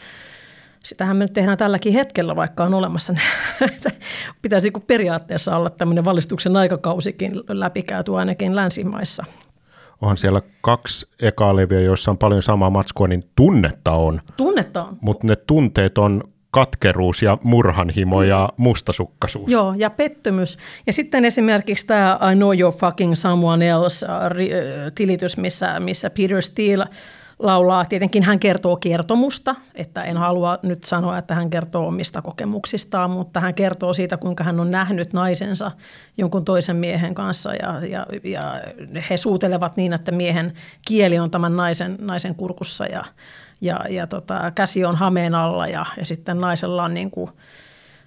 sitähän 0.85 1.17
me 1.17 1.25
nyt 1.25 1.33
tehdään 1.33 1.59
tälläkin 1.59 1.93
hetkellä, 1.93 2.37
vaikka 2.37 2.65
on 2.65 2.75
olemassa 2.75 3.15
Pitäisi 4.43 4.71
periaatteessa 4.87 5.57
olla 5.57 5.71
tämmöinen 5.71 6.05
valistuksen 6.05 6.57
aikakausikin 6.57 7.33
läpikäyty 7.49 8.17
ainakin 8.17 8.57
länsimaissa. 8.57 9.25
Onhan 10.01 10.17
siellä 10.17 10.43
kaksi 10.61 11.07
ekaa 11.21 11.57
levyä, 11.57 11.81
joissa 11.81 12.11
on 12.11 12.19
paljon 12.19 12.43
samaa 12.43 12.71
matskua, 12.71 13.09
niin 13.09 13.25
tunnetta 13.37 13.93
on. 13.93 14.21
Tunnetta 14.37 14.85
on. 14.85 14.99
Mutta 15.01 15.27
ne 15.27 15.37
tunteet 15.37 15.99
on 15.99 16.23
katkeruus 16.51 17.23
ja 17.23 17.39
murhanhimo 17.43 18.21
mm. 18.21 18.29
ja 18.29 18.49
mustasukkaisuus. 18.57 19.51
Joo, 19.51 19.75
ja 19.77 19.91
pettymys. 19.91 20.59
Ja 20.87 20.93
sitten 20.93 21.25
esimerkiksi 21.25 21.87
tämä 21.87 22.19
I 22.33 22.37
know 22.37 22.53
you're 22.53 22.79
fucking 22.79 23.15
someone 23.15 23.69
else 23.69 24.07
äh, 24.07 24.13
tilitys, 24.95 25.37
missä, 25.37 25.81
missä 25.81 26.11
Peter 26.11 26.43
Steele– 26.43 26.87
laulaa. 27.39 27.85
Tietenkin 27.85 28.23
hän 28.23 28.39
kertoo 28.39 28.77
kertomusta, 28.77 29.55
että 29.75 30.03
en 30.03 30.17
halua 30.17 30.59
nyt 30.63 30.85
sanoa, 30.85 31.19
että 31.19 31.35
hän 31.35 31.51
kertoo 31.51 31.87
omista 31.87 32.23
kokemuksistaan, 32.23 33.11
mutta 33.11 33.41
hän 33.41 33.55
kertoo 33.55 33.95
siitä, 33.95 34.17
kuinka 34.17 34.45
hän 34.45 34.61
on 34.61 34.71
nähnyt 34.71 35.13
naisensa 35.13 35.71
jonkun 36.19 36.45
toisen 36.45 36.77
miehen 36.77 37.15
kanssa 37.15 37.55
ja, 37.55 37.87
ja, 37.89 38.07
ja 38.25 38.61
he 39.11 39.17
suutelevat 39.17 39.77
niin, 39.77 39.93
että 39.93 40.13
miehen 40.13 40.53
kieli 40.87 41.19
on 41.19 41.31
tämän 41.31 41.57
naisen, 41.57 41.97
naisen 42.01 42.35
kurkussa 42.35 42.87
ja, 42.87 43.05
ja, 43.61 43.81
ja 43.91 44.07
tota, 44.07 44.53
käsi 44.55 44.85
on 44.85 44.97
hameen 44.97 45.35
alla 45.35 45.67
ja, 45.67 45.87
ja 45.97 46.07
sitten 46.07 46.39
naisella 46.39 46.85
on 46.85 46.95
niin 46.95 47.11
kuin, 47.11 47.31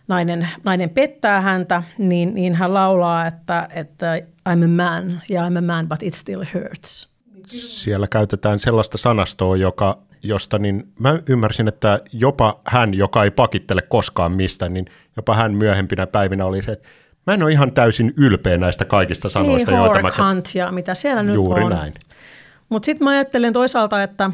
nainen, 0.08 0.50
nainen 0.64 0.90
pettää 0.90 1.42
häntä, 1.42 1.84
niin, 1.98 2.34
niin 2.34 2.56
hän 2.56 2.74
laulaa, 2.74 3.28
että, 3.28 3.68
että 3.74 4.22
I'm 4.50 4.64
a 4.64 4.68
man, 4.68 5.22
yeah 5.32 5.52
I'm 5.52 5.58
a 5.58 5.62
man, 5.62 5.88
but 5.88 6.04
it 6.04 6.14
still 6.14 6.44
hurts. 6.54 7.17
Siellä 7.48 8.08
käytetään 8.08 8.60
sellaista 8.60 8.98
sanastoa, 8.98 9.58
joka, 9.58 9.98
josta 10.24 10.60
niin 10.60 10.88
mä 11.00 11.20
ymmärsin, 11.30 11.68
että 11.68 12.02
jopa 12.14 12.60
hän, 12.66 12.94
joka 12.94 13.24
ei 13.24 13.32
pakittele 13.32 13.82
koskaan 13.82 14.32
mistä, 14.32 14.70
niin 14.70 14.86
jopa 15.16 15.36
hän 15.36 15.54
myöhempinä 15.54 16.08
päivinä 16.08 16.46
oli 16.46 16.62
se, 16.62 16.72
että 16.72 16.90
mä 17.28 17.34
en 17.34 17.44
ole 17.44 17.52
ihan 17.52 17.74
täysin 17.74 18.14
ylpeä 18.18 18.58
näistä 18.58 18.86
kaikista 18.86 19.30
sanoista, 19.30 19.72
niin, 19.72 19.80
joita 19.80 20.02
mä... 20.02 20.30
Hunt 20.30 20.50
ja 20.56 20.72
mitä 20.72 20.94
siellä 20.94 21.24
nyt 21.24 21.36
Juuri 21.36 21.64
on. 21.64 21.72
näin. 21.72 21.94
Mutta 22.70 22.86
sitten 22.86 23.04
mä 23.04 23.12
ajattelen 23.12 23.54
toisaalta, 23.54 24.04
että 24.04 24.32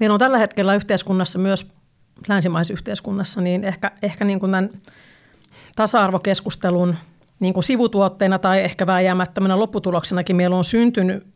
meillä 0.00 0.14
on 0.14 0.20
tällä 0.20 0.38
hetkellä 0.38 0.74
yhteiskunnassa 0.74 1.38
myös 1.38 1.66
länsimaisessa 2.28 2.74
yhteiskunnassa, 2.74 3.40
niin 3.40 3.64
ehkä, 3.64 3.90
ehkä 4.02 4.24
niin 4.24 4.40
kuin 4.40 4.52
tämän 4.52 4.70
tasa-arvokeskustelun 5.76 6.96
niin 7.40 7.54
kuin 7.54 7.64
sivutuotteena 7.64 8.38
tai 8.38 8.60
ehkä 8.60 8.86
vääjäämättömänä 8.86 9.58
lopputuloksenakin 9.58 10.36
meillä 10.36 10.56
on 10.56 10.64
syntynyt 10.64 11.26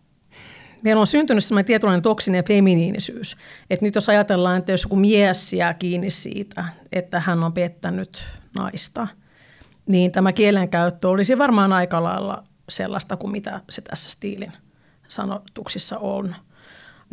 Meillä 0.82 1.00
on 1.00 1.06
syntynyt 1.06 1.44
sellainen 1.44 1.66
tietynlainen 1.66 2.02
toksinen 2.02 2.44
feminiinisyys. 2.44 3.36
Että 3.70 3.86
nyt 3.86 3.94
jos 3.94 4.08
ajatellaan, 4.08 4.58
että 4.58 4.72
jos 4.72 4.82
joku 4.82 4.96
mies 4.96 5.52
jää 5.52 5.74
kiinni 5.74 6.10
siitä, 6.10 6.64
että 6.92 7.20
hän 7.20 7.44
on 7.44 7.52
pettänyt 7.52 8.24
naista, 8.58 9.06
niin 9.86 10.12
tämä 10.12 10.32
kielenkäyttö 10.32 11.08
olisi 11.08 11.38
varmaan 11.38 11.72
aika 11.72 12.02
lailla 12.02 12.44
sellaista 12.68 13.16
kuin 13.16 13.30
mitä 13.30 13.60
se 13.70 13.80
tässä 13.80 14.10
stiilin 14.10 14.52
sanotuksissa 15.08 15.98
on. 15.98 16.36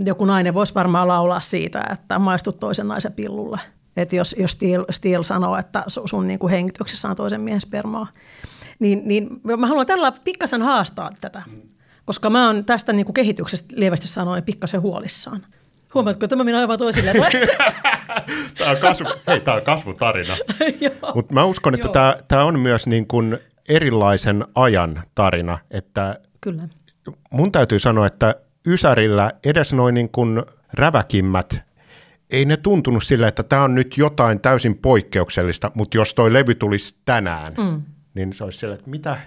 Joku 0.05 0.25
nainen 0.25 0.53
voisi 0.53 0.75
varmaan 0.75 1.07
laulaa 1.07 1.39
siitä, 1.39 1.83
että 1.93 2.19
maistut 2.19 2.59
toisen 2.59 2.87
naisen 2.87 3.13
pillulle. 3.13 3.59
Että 3.97 4.15
jos, 4.15 4.35
jos 4.39 4.51
Steel, 4.51 4.85
Steel 4.91 5.23
sanoo, 5.23 5.57
että 5.57 5.83
sun 5.87 6.27
niin 6.27 6.39
kuin 6.39 6.51
hengityksessä 6.51 7.09
on 7.09 7.15
toisen 7.15 7.41
miehen 7.41 7.61
spermaa. 7.61 8.07
Niin, 8.79 9.01
niin 9.05 9.29
mä 9.57 9.67
haluan 9.67 9.85
tällä 9.85 10.11
pikkasen 10.11 10.61
haastaa 10.61 11.11
tätä, 11.21 11.43
koska 12.07 12.29
mä 12.29 12.47
oon 12.47 12.65
tästä 12.65 12.93
niin 12.93 13.05
kuin 13.05 13.13
kehityksestä 13.13 13.75
lievästi 13.77 14.07
sanoen 14.07 14.43
pikkasen 14.43 14.81
huolissaan. 14.81 15.45
Huomaatko, 15.93 16.25
että 16.25 16.35
mä 16.35 16.43
menen 16.43 16.59
aivan 16.59 16.77
toisille? 16.77 17.13
tämä 18.57 18.71
on, 18.71 18.77
kasvu, 18.77 19.05
hei, 19.27 19.39
tämä 19.39 19.57
on 19.57 19.63
kasvutarina. 19.63 20.33
Mutta 21.15 21.33
mä 21.33 21.43
uskon, 21.43 21.75
että 21.75 21.87
tämä, 21.87 22.17
tämä 22.27 22.43
on 22.43 22.59
myös 22.59 22.87
niin 22.87 23.07
kuin 23.07 23.37
erilaisen 23.69 24.45
ajan 24.55 25.03
tarina. 25.15 25.59
Että 25.71 26.19
Kyllä. 26.41 26.67
Mun 27.31 27.51
täytyy 27.51 27.79
sanoa, 27.79 28.07
että 28.07 28.35
Ysärillä 28.67 29.31
edes 29.43 29.73
noin 29.73 29.93
niin 29.93 30.09
kuin 30.09 30.43
räväkimmät, 30.73 31.63
ei 32.29 32.45
ne 32.45 32.57
tuntunut 32.57 33.03
sillä, 33.03 33.27
että 33.27 33.43
tämä 33.43 33.63
on 33.63 33.75
nyt 33.75 33.97
jotain 33.97 34.39
täysin 34.39 34.77
poikkeuksellista, 34.77 35.71
mutta 35.73 35.97
jos 35.97 36.13
toi 36.13 36.33
levy 36.33 36.55
tulisi 36.55 36.97
tänään, 37.05 37.53
mm. 37.57 37.81
niin 38.13 38.33
se 38.33 38.43
olisi 38.43 38.57
sillä, 38.57 38.73
että 38.73 38.89
mitä, 38.89 39.17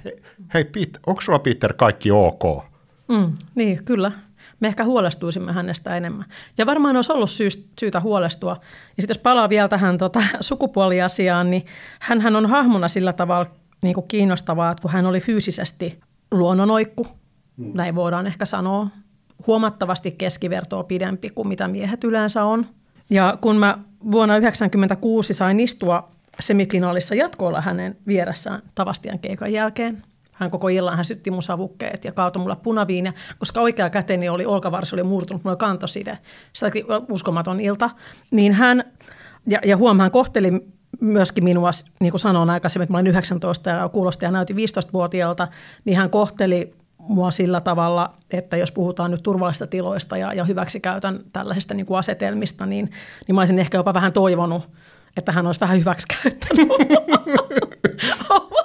hei 0.55 0.65
Pete, 0.65 1.01
onko 1.07 1.21
sulla 1.21 1.39
Peter 1.39 1.73
kaikki 1.73 2.11
ok? 2.11 2.70
Mm, 3.11 3.33
niin, 3.55 3.85
kyllä. 3.85 4.13
Me 4.61 4.69
ehkä 4.69 4.85
huolestuisimme 4.85 5.53
hänestä 5.53 5.97
enemmän. 5.97 6.25
Ja 6.59 6.67
varmaan 6.67 6.97
olisi 6.97 7.13
ollut 7.13 7.31
syy, 7.31 7.49
syytä 7.81 8.01
huolestua. 8.01 8.51
Ja 8.97 9.03
sitten 9.03 9.15
jos 9.15 9.19
palaa 9.19 9.49
vielä 9.49 9.69
tähän 9.69 9.99
tota, 9.99 10.23
sukupuoliasiaan, 10.41 11.51
niin 11.51 11.67
hän 12.01 12.37
on 12.37 12.47
hahmona 12.47 12.89
sillä 12.89 13.13
tavalla 13.13 13.47
niin 13.83 13.95
kuin 13.95 14.09
kiinnostavaa, 14.09 14.71
että 14.71 14.83
kun 14.83 14.91
hän 14.91 15.07
oli 15.07 15.21
fyysisesti 15.21 16.01
luonnonoikku, 16.31 17.07
mm. 17.57 17.71
näin 17.75 17.95
voidaan 17.95 18.27
ehkä 18.27 18.45
sanoa, 18.45 18.89
huomattavasti 19.47 20.11
keskivertoa 20.11 20.85
pidempi 20.85 21.31
kuin 21.31 21.49
mitä 21.49 21.69
miehet 21.69 22.05
yleensä 22.05 22.45
on. 22.45 22.67
Ja 23.11 23.39
kun 23.41 23.57
mä 23.57 23.79
vuonna 24.11 24.35
1996 24.35 25.35
sain 25.35 25.61
istua 25.61 26.09
semifinaalissa 26.41 27.15
jatkoilla 27.15 27.61
hänen 27.61 27.97
vieressään 28.07 28.63
Tavastian 28.75 29.19
keikan 29.19 29.53
jälkeen, 29.53 30.03
hän 30.41 30.51
koko 30.51 30.69
illan 30.69 30.97
hän 30.97 31.05
sytti 31.05 31.31
mun 31.31 31.43
savukkeet 31.43 32.05
ja 32.05 32.13
kaatoi 32.13 32.43
mulla 32.43 32.57
punaviinia, 32.57 33.13
koska 33.39 33.61
oikea 33.61 33.91
käteni 33.91 34.29
oli, 34.29 34.47
olkavarsi 34.47 34.97
oli 34.97 35.03
murtunut, 35.03 35.45
mulla 35.45 35.53
oli 35.53 35.59
kantoside. 35.59 36.19
Se 36.53 36.67
oli 36.67 36.85
uskomaton 37.11 37.61
ilta. 37.61 37.91
Niin 38.31 38.53
hän, 38.53 38.85
ja, 39.47 39.59
ja 39.65 39.77
huom, 39.77 40.01
hän 40.01 40.11
kohteli 40.11 40.53
myöskin 41.01 41.45
minua, 41.45 41.71
niin 42.01 42.11
kuin 42.11 42.21
sanoin 42.21 42.51
aikaisemmin, 42.51 42.83
että 42.85 42.93
mä 42.93 42.99
olin 42.99 43.07
19 43.07 43.71
ja 43.71 43.89
kuulosti 43.89 44.25
ja 44.25 44.31
näytin 44.31 44.57
15-vuotiaalta, 44.57 45.49
niin 45.85 45.97
hän 45.97 46.11
kohteli 46.11 46.75
mua 46.99 47.31
sillä 47.31 47.61
tavalla, 47.61 48.15
että 48.31 48.57
jos 48.57 48.73
puhutaan 48.73 49.11
nyt 49.11 49.23
turvallisista 49.23 49.67
tiloista 49.67 50.17
ja, 50.17 50.33
ja 50.33 50.45
hyväksikäytön 50.45 51.25
tällaisista 51.33 51.75
niin 51.75 51.87
kuin 51.87 51.99
asetelmista, 51.99 52.67
niin, 52.67 52.91
niin 53.27 53.35
mä 53.35 53.41
olisin 53.41 53.59
ehkä 53.59 53.79
jopa 53.79 53.95
vähän 53.95 54.13
toivonut, 54.13 54.71
että 55.17 55.33
hän 55.33 55.47
olisi 55.47 55.61
vähän 55.61 55.79
hyväksikäyttänyt. 55.79 56.69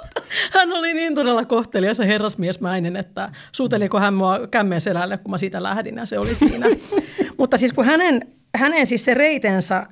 hän 0.52 0.72
oli 0.72 0.94
niin 0.94 1.14
todella 1.14 1.44
kohtelias 1.44 1.98
ja 1.98 2.06
herrasmiesmäinen, 2.06 2.96
että 2.96 3.32
suuteliko 3.52 4.00
hän 4.00 4.14
mua 4.14 4.38
kämmeen 4.50 4.80
selälle, 4.80 5.18
kun 5.18 5.30
mä 5.30 5.38
siitä 5.38 5.62
lähdin 5.62 5.96
ja 5.96 6.06
se 6.06 6.18
oli 6.18 6.34
siinä. 6.34 6.66
Mutta 7.38 7.58
siis 7.58 7.72
kun 7.72 7.84
hänen, 7.84 8.20
hänen 8.56 8.86
siis 8.86 9.04
se 9.04 9.14
reitensä 9.14 9.86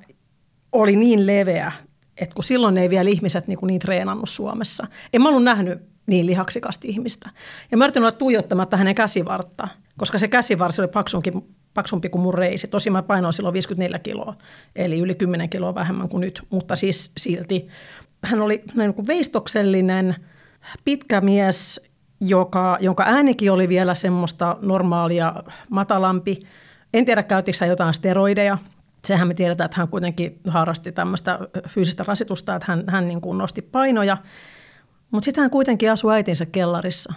oli 0.71 0.95
niin 0.95 1.27
leveä, 1.27 1.71
että 2.17 2.35
kun 2.35 2.43
silloin 2.43 2.77
ei 2.77 2.89
vielä 2.89 3.09
ihmiset 3.09 3.47
niin, 3.47 3.59
niin 3.61 3.79
treenannut 3.79 4.29
Suomessa. 4.29 4.87
En 5.13 5.21
mä 5.21 5.29
ollut 5.29 5.43
nähnyt 5.43 5.79
niin 6.07 6.25
lihaksikasta 6.25 6.87
ihmistä. 6.87 7.29
Ja 7.71 7.77
mä 7.77 7.85
yritin 7.85 8.03
olla 8.03 8.11
tuijottamatta 8.11 8.77
hänen 8.77 8.95
käsivartta, 8.95 9.67
koska 9.97 10.19
se 10.19 10.27
käsivarsi 10.27 10.81
oli 10.81 10.87
paksunkin, 10.87 11.55
paksumpi 11.73 12.09
kuin 12.09 12.21
mun 12.21 12.33
reisi. 12.33 12.67
Tosi 12.67 12.89
mä 12.89 13.03
painoin 13.03 13.33
silloin 13.33 13.53
54 13.53 13.99
kiloa, 13.99 14.35
eli 14.75 14.99
yli 14.99 15.15
10 15.15 15.49
kiloa 15.49 15.75
vähemmän 15.75 16.09
kuin 16.09 16.21
nyt, 16.21 16.41
mutta 16.49 16.75
siis 16.75 17.11
silti. 17.17 17.67
Hän 18.23 18.41
oli 18.41 18.63
niin 18.75 18.93
kuin 18.93 19.07
veistoksellinen, 19.07 20.15
pitkä 20.85 21.21
mies, 21.21 21.81
joka, 22.21 22.77
jonka 22.81 23.03
äänikin 23.07 23.51
oli 23.51 23.69
vielä 23.69 23.95
semmoista 23.95 24.57
normaalia 24.61 25.33
matalampi. 25.69 26.39
En 26.93 27.05
tiedä, 27.05 27.23
käytikö 27.23 27.57
hän 27.61 27.69
jotain 27.69 27.93
steroideja. 27.93 28.57
Sehän 29.05 29.27
me 29.27 29.33
tiedetään, 29.33 29.65
että 29.65 29.77
hän 29.77 29.87
kuitenkin 29.87 30.39
harrasti 30.47 30.91
tämmöistä 30.91 31.39
fyysistä 31.67 32.03
rasitusta, 32.07 32.55
että 32.55 32.65
hän, 32.67 32.83
hän 32.87 33.07
niin 33.07 33.21
kuin 33.21 33.37
nosti 33.37 33.61
painoja. 33.61 34.17
Mutta 35.11 35.25
sitten 35.25 35.41
hän 35.41 35.51
kuitenkin 35.51 35.91
asui 35.91 36.13
äitinsä 36.13 36.45
kellarissa 36.45 37.13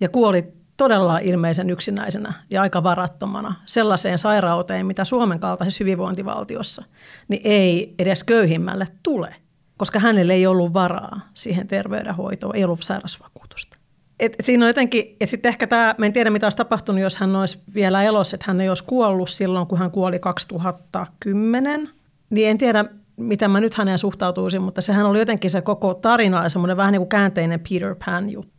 ja 0.00 0.08
kuoli 0.08 0.52
todella 0.76 1.18
ilmeisen 1.18 1.70
yksinäisenä 1.70 2.32
ja 2.50 2.62
aika 2.62 2.82
varattomana 2.82 3.54
sellaiseen 3.66 4.18
sairauteen, 4.18 4.86
mitä 4.86 5.04
Suomen 5.04 5.40
kaltaisessa 5.40 5.84
hyvinvointivaltiossa, 5.84 6.84
niin 7.28 7.40
ei 7.44 7.94
edes 7.98 8.24
köyhimmälle 8.24 8.86
tule, 9.02 9.36
koska 9.76 9.98
hänelle 9.98 10.34
ei 10.34 10.46
ollut 10.46 10.74
varaa 10.74 11.20
siihen 11.34 11.66
terveydenhoitoon, 11.66 12.56
ei 12.56 12.64
ollut 12.64 12.82
sairausvakuutusta. 12.82 13.76
Et, 14.20 14.36
et 14.38 14.44
siinä 14.44 14.64
on 14.64 14.68
jotenkin, 14.68 15.16
ja 15.20 15.26
sitten 15.26 15.48
ehkä 15.48 15.66
tämä, 15.66 15.94
mä 15.98 16.06
en 16.06 16.12
tiedä 16.12 16.30
mitä 16.30 16.46
olisi 16.46 16.56
tapahtunut, 16.56 17.02
jos 17.02 17.16
hän 17.16 17.36
olisi 17.36 17.62
vielä 17.74 18.02
elossa, 18.02 18.36
että 18.36 18.44
hän 18.48 18.60
ei 18.60 18.68
olisi 18.68 18.84
kuollut 18.84 19.30
silloin, 19.30 19.66
kun 19.66 19.78
hän 19.78 19.90
kuoli 19.90 20.18
2010, 20.18 21.88
niin 22.30 22.48
en 22.48 22.58
tiedä, 22.58 22.84
mitä 23.16 23.48
mä 23.48 23.60
nyt 23.60 23.74
häneen 23.74 23.98
suhtautuisin, 23.98 24.62
mutta 24.62 24.80
sehän 24.80 25.06
oli 25.06 25.18
jotenkin 25.18 25.50
se 25.50 25.60
koko 25.60 25.94
tarina 25.94 26.48
semmoinen 26.48 26.76
vähän 26.76 26.92
niin 26.92 27.00
kuin 27.00 27.08
käänteinen 27.08 27.60
Peter 27.70 27.96
Pan 28.04 28.30
juttu. 28.30 28.56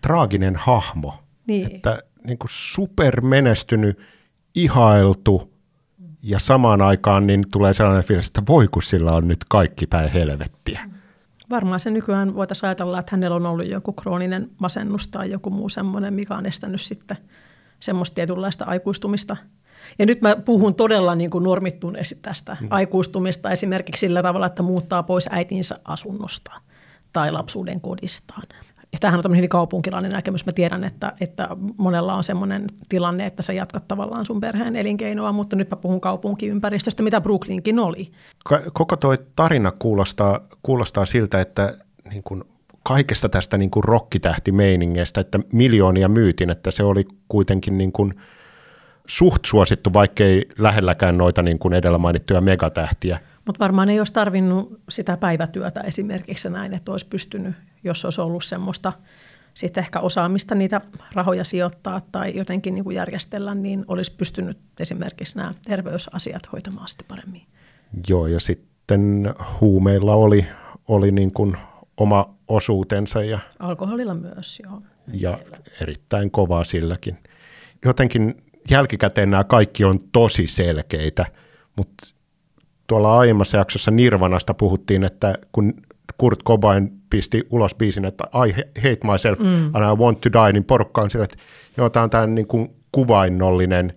Traaginen 0.00 0.56
hahmo. 0.56 1.14
Niin. 1.46 1.74
Että 1.74 2.02
niin 2.26 2.38
kuin 2.38 2.50
supermenestynyt, 2.52 3.98
ihailtu 4.54 5.51
ja 6.22 6.38
samaan 6.38 6.82
aikaan 6.82 7.26
niin 7.26 7.44
tulee 7.52 7.72
sellainen 7.72 8.04
fiilis, 8.04 8.26
että 8.26 8.42
voi 8.48 8.68
kun 8.68 8.82
sillä 8.82 9.12
on 9.12 9.28
nyt 9.28 9.44
kaikki 9.48 9.86
päin 9.86 10.12
helvettiä. 10.12 10.80
Varmaan 11.50 11.80
se 11.80 11.90
nykyään 11.90 12.34
voitaisiin 12.34 12.68
ajatella, 12.68 12.98
että 12.98 13.16
hänellä 13.16 13.36
on 13.36 13.46
ollut 13.46 13.66
joku 13.66 13.92
krooninen 13.92 14.50
masennus 14.58 15.08
tai 15.08 15.30
joku 15.30 15.50
muu 15.50 15.68
semmoinen, 15.68 16.14
mikä 16.14 16.34
on 16.34 16.46
estänyt 16.46 16.80
sitten 16.80 17.16
semmoista 17.80 18.14
tietynlaista 18.14 18.64
aikuistumista– 18.64 19.36
ja 19.98 20.06
nyt 20.06 20.20
mä 20.20 20.36
puhun 20.36 20.74
todella 20.74 21.14
niin 21.14 21.30
kuin 21.30 21.44
normittuneesti 21.44 22.18
tästä 22.22 22.56
mm. 22.60 22.66
aikuistumista 22.70 23.50
esimerkiksi 23.50 24.00
sillä 24.00 24.22
tavalla, 24.22 24.46
että 24.46 24.62
muuttaa 24.62 25.02
pois 25.02 25.28
äitinsä 25.32 25.78
asunnosta 25.84 26.52
tai 27.12 27.32
lapsuuden 27.32 27.80
kodistaan. 27.80 28.42
Ja 28.92 28.98
tämähän 29.00 29.18
on 29.18 29.22
tämmöinen 29.22 29.38
hyvin 29.38 29.48
kaupunkilainen 29.48 30.10
näkemys. 30.10 30.46
Mä 30.46 30.52
tiedän, 30.52 30.84
että, 30.84 31.12
että 31.20 31.48
monella 31.76 32.14
on 32.14 32.22
semmoinen 32.22 32.64
tilanne, 32.88 33.26
että 33.26 33.42
sä 33.42 33.52
jatkat 33.52 33.88
tavallaan 33.88 34.26
sun 34.26 34.40
perheen 34.40 34.76
elinkeinoa, 34.76 35.32
mutta 35.32 35.56
nyt 35.56 35.70
mä 35.70 35.76
puhun 35.76 36.00
kaupunkiympäristöstä, 36.00 37.02
mitä 37.02 37.20
Brooklynkin 37.20 37.78
oli. 37.78 38.12
Koko 38.72 38.96
toi 38.96 39.18
tarina 39.36 39.72
kuulostaa, 39.78 40.40
kuulostaa 40.62 41.06
siltä, 41.06 41.40
että 41.40 41.78
niin 42.10 42.22
kuin 42.22 42.44
kaikesta 42.82 43.28
tästä 43.28 43.58
niin 43.58 43.70
kuin 43.70 43.84
rokkitähtimeiningestä, 43.84 45.20
että 45.20 45.40
miljoonia 45.52 46.08
myytin, 46.08 46.50
että 46.50 46.70
se 46.70 46.84
oli 46.84 47.04
kuitenkin 47.28 47.78
niin 47.78 47.92
kuin– 47.92 48.14
suht 49.06 49.44
suosittu, 49.44 49.92
vaikkei 49.92 50.46
lähelläkään 50.58 51.18
noita 51.18 51.42
niin 51.42 51.58
kuin 51.58 51.74
edellä 51.74 51.98
mainittuja 51.98 52.40
megatähtiä. 52.40 53.18
Mutta 53.46 53.58
varmaan 53.58 53.88
ei 53.88 54.00
olisi 54.00 54.12
tarvinnut 54.12 54.80
sitä 54.88 55.16
päivätyötä 55.16 55.80
esimerkiksi 55.80 56.50
näin, 56.50 56.74
että 56.74 56.92
olisi 56.92 57.06
pystynyt, 57.06 57.54
jos 57.84 58.04
olisi 58.04 58.20
ollut 58.20 58.44
semmoista 58.44 58.92
sitten 59.54 59.84
ehkä 59.84 60.00
osaamista 60.00 60.54
niitä 60.54 60.80
rahoja 61.12 61.44
sijoittaa 61.44 62.00
tai 62.12 62.36
jotenkin 62.36 62.74
niin 62.74 62.84
kuin 62.84 62.96
järjestellä, 62.96 63.54
niin 63.54 63.84
olisi 63.88 64.16
pystynyt 64.16 64.58
esimerkiksi 64.80 65.36
nämä 65.36 65.52
terveysasiat 65.66 66.52
hoitamaan 66.52 66.88
sitten 66.88 67.06
paremmin. 67.08 67.42
Joo, 68.08 68.26
ja 68.26 68.40
sitten 68.40 69.34
huumeilla 69.60 70.14
oli, 70.14 70.46
oli 70.88 71.12
niin 71.12 71.32
kuin 71.32 71.56
oma 71.96 72.34
osuutensa. 72.48 73.24
Ja, 73.24 73.38
Alkoholilla 73.58 74.14
myös, 74.14 74.62
joo. 74.64 74.82
Ja 75.12 75.38
erittäin 75.80 76.30
kovaa 76.30 76.64
silläkin. 76.64 77.18
jotenkin 77.84 78.44
jälkikäteen 78.70 79.30
nämä 79.30 79.44
kaikki 79.44 79.84
on 79.84 79.94
tosi 80.12 80.46
selkeitä, 80.46 81.26
mutta 81.76 82.14
tuolla 82.86 83.18
aiemmassa 83.18 83.56
jaksossa 83.56 83.90
Nirvanasta 83.90 84.54
puhuttiin, 84.54 85.04
että 85.04 85.38
kun 85.52 85.74
Kurt 86.18 86.42
Cobain 86.44 86.92
pisti 87.10 87.42
ulos 87.50 87.74
biisin, 87.74 88.04
että 88.04 88.24
I 88.46 88.52
hate 88.76 89.12
myself 89.12 89.38
mm. 89.38 89.70
and 89.74 89.84
I 89.92 90.02
want 90.02 90.20
to 90.20 90.30
die, 90.32 90.52
niin 90.52 90.64
porukka 90.64 91.02
on 91.02 91.10
sillä, 91.10 91.24
että 91.24 91.36
joo, 91.76 91.90
tämä 91.90 92.04
on 92.04 92.10
tämä 92.10 92.26
niin 92.26 92.46
kuin 92.46 92.68
kuvainnollinen, 92.92 93.94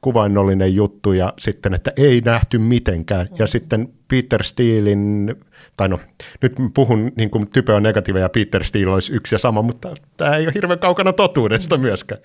kuvainnollinen 0.00 0.74
juttu 0.74 1.12
ja 1.12 1.32
sitten, 1.38 1.74
että 1.74 1.92
ei 1.96 2.20
nähty 2.20 2.58
mitenkään. 2.58 3.28
Mm. 3.30 3.36
Ja 3.38 3.46
sitten 3.46 3.88
Peter 4.08 4.42
Steelin, 4.42 5.34
tai 5.76 5.88
no 5.88 6.00
nyt 6.42 6.54
puhun 6.74 7.12
niin 7.16 7.30
kuin 7.30 7.50
type 7.50 7.72
on 7.72 7.82
negatiivinen 7.82 8.22
ja 8.22 8.28
Peter 8.28 8.64
Steele 8.64 8.92
olisi 8.92 9.12
yksi 9.12 9.34
ja 9.34 9.38
sama, 9.38 9.62
mutta 9.62 9.94
tämä 10.16 10.36
ei 10.36 10.46
ole 10.46 10.54
hirveän 10.54 10.78
kaukana 10.78 11.12
totuudesta 11.12 11.76
mm. 11.76 11.82
myöskään. 11.82 12.20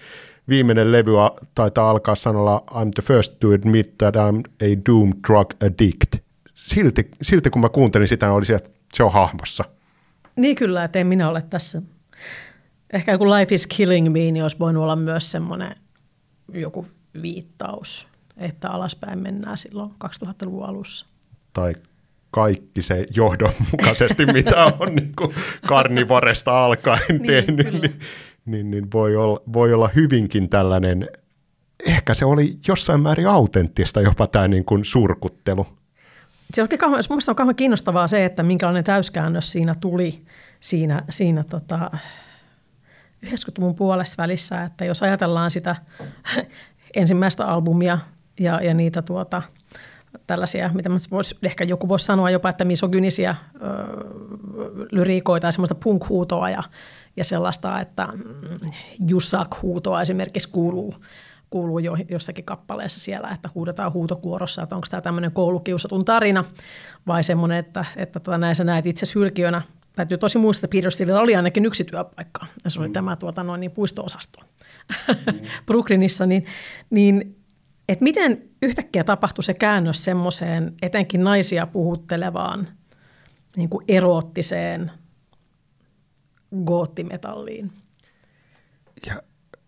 Viimeinen 0.50 0.92
levy 0.92 1.12
taitaa 1.56 1.90
alkaa 1.90 2.16
sanalla 2.16 2.64
I'm 2.72 2.92
the 2.96 3.04
first 3.04 3.40
to 3.40 3.48
admit 3.50 3.98
that 3.98 4.16
I'm 4.16 4.44
a 4.62 4.82
doomed 4.90 5.18
drug 5.28 5.54
addict. 5.64 6.16
Silti, 6.54 7.10
silti 7.22 7.50
kun 7.50 7.62
mä 7.62 7.70
kuuntelin 7.70 8.08
sitä, 8.08 8.32
oli 8.32 8.46
se, 8.46 8.56
että 8.56 8.70
se 8.94 9.04
on 9.04 9.14
hahmossa. 9.14 9.64
Niin 10.36 10.56
kyllä, 10.56 10.84
että 10.84 11.00
en 11.00 11.08
minä 11.08 11.30
ole 11.30 11.42
tässä. 11.42 11.82
Ehkä 12.94 13.12
joku 13.12 13.26
Life 13.26 13.56
is 13.56 13.68
Killing 13.68 14.06
Me, 14.10 14.20
niin 14.20 14.42
olisi 14.42 14.60
voinut 14.60 14.84
olla 14.84 14.96
myös 14.96 15.32
semmoinen 15.32 15.76
joku 16.54 16.86
viittaus, 17.22 18.08
että 18.38 18.70
alaspäin 18.70 19.20
mennään 19.20 19.58
silloin 19.58 19.92
2000-luvun 20.06 20.66
alussa. 20.66 21.06
Tai 21.54 21.76
kaikki 22.32 22.82
se 22.82 23.06
johdonmukaisesti, 23.16 24.26
mitä 24.34 24.66
on 24.66 24.96
niin 24.96 25.14
kuin 25.16 25.32
karnivoresta 25.68 26.66
alkaen 26.66 27.02
niin, 27.10 27.28
tehnyt, 27.28 27.82
niin, 27.82 28.00
niin, 28.46 28.72
niin 28.72 28.92
voi, 28.94 29.16
olla, 29.16 29.42
voi 29.54 29.74
olla 29.74 29.90
hyvinkin 29.96 30.50
tällainen, 30.50 31.10
ehkä 31.86 32.14
se 32.14 32.26
oli 32.26 32.58
jossain 32.68 33.02
määrin 33.02 33.28
autenttista 33.28 34.02
jopa 34.02 34.28
tämä 34.28 34.48
niin 34.48 34.66
kuin 34.66 34.86
surkuttelu 34.86 35.68
se 36.54 36.62
on 36.62 36.70
kauhean, 36.80 37.04
on 37.28 37.36
kauhean 37.36 37.56
kiinnostavaa 37.56 38.08
se, 38.08 38.26
että 38.26 38.44
minkälainen 38.44 38.84
täyskäännös 38.84 39.52
siinä 39.52 39.76
tuli 39.76 40.26
siinä, 40.60 41.04
siinä 41.10 41.44
tota 41.44 41.92
90-luvun 43.26 43.76
puolessa 43.76 44.16
välissä, 44.18 44.64
että 44.64 44.86
jos 44.86 45.04
ajatellaan 45.04 45.52
sitä 45.52 45.76
ensimmäistä 46.96 47.46
albumia 47.46 48.00
ja, 48.40 48.62
ja 48.64 48.74
niitä 48.74 49.02
tuota, 49.02 49.42
tällaisia, 50.28 50.70
mitä 50.74 50.90
vois, 51.12 51.38
ehkä 51.44 51.64
joku 51.64 51.88
voisi 51.88 52.06
sanoa 52.06 52.30
jopa, 52.30 52.50
että 52.50 52.66
misogynisiä 52.66 53.36
ö, 53.56 53.60
lyriikoita 54.92 55.48
ja 55.48 55.52
semmoista 55.52 55.76
punk-huutoa 55.76 56.50
ja, 56.50 56.64
ja 57.18 57.24
sellaista, 57.24 57.80
että 57.80 58.08
mm, 58.14 58.60
Jussak-huutoa 59.08 60.02
esimerkiksi 60.02 60.50
kuuluu 60.50 60.96
kuuluu 61.52 61.80
jo 61.80 61.98
jossakin 62.10 62.46
kappaleessa 62.46 63.00
siellä, 63.00 63.30
että 63.30 63.50
huudetaan 63.56 63.94
huutokuorossa, 63.94 64.64
että 64.64 64.76
onko 64.76 64.88
tämä 64.90 65.02
tämmöinen 65.02 65.32
koulukiusatun 65.32 66.06
tarina 66.06 66.46
vai 67.08 67.24
semmoinen, 67.24 67.58
että, 67.58 67.86
että 67.96 68.20
tota, 68.20 68.38
näin 68.38 68.56
sä 68.56 68.64
näet 68.64 68.86
itse 68.86 69.06
sylkiönä. 69.06 69.62
Täytyy 69.96 70.18
tosi 70.18 70.38
muistaa, 70.38 70.68
että 70.68 70.76
Peter 70.76 70.92
Steelillä 70.92 71.22
oli 71.22 71.36
ainakin 71.36 71.66
yksi 71.66 71.84
työpaikka, 71.84 72.46
ja 72.64 72.70
se 72.70 72.80
oli 72.80 72.88
mm. 72.88 72.94
tämä 72.94 73.16
tuota, 73.16 73.44
noin, 73.44 73.60
niin 73.62 73.72
puisto-osasto 73.72 74.40
mm. 75.08 75.40
Brooklynissa, 75.66 76.26
niin, 76.26 76.46
niin 76.90 77.42
että 77.90 78.04
miten 78.04 78.50
yhtäkkiä 78.62 79.04
tapahtui 79.04 79.44
se 79.44 79.54
käännös 79.54 80.04
semmoiseen 80.04 80.74
etenkin 80.82 81.24
naisia 81.24 81.68
puhuttelevaan 81.68 82.68
niin 83.56 83.70
kuin 83.70 83.86
eroottiseen 83.88 84.92
goottimetalliin? 86.66 87.72
Ja 89.08 89.22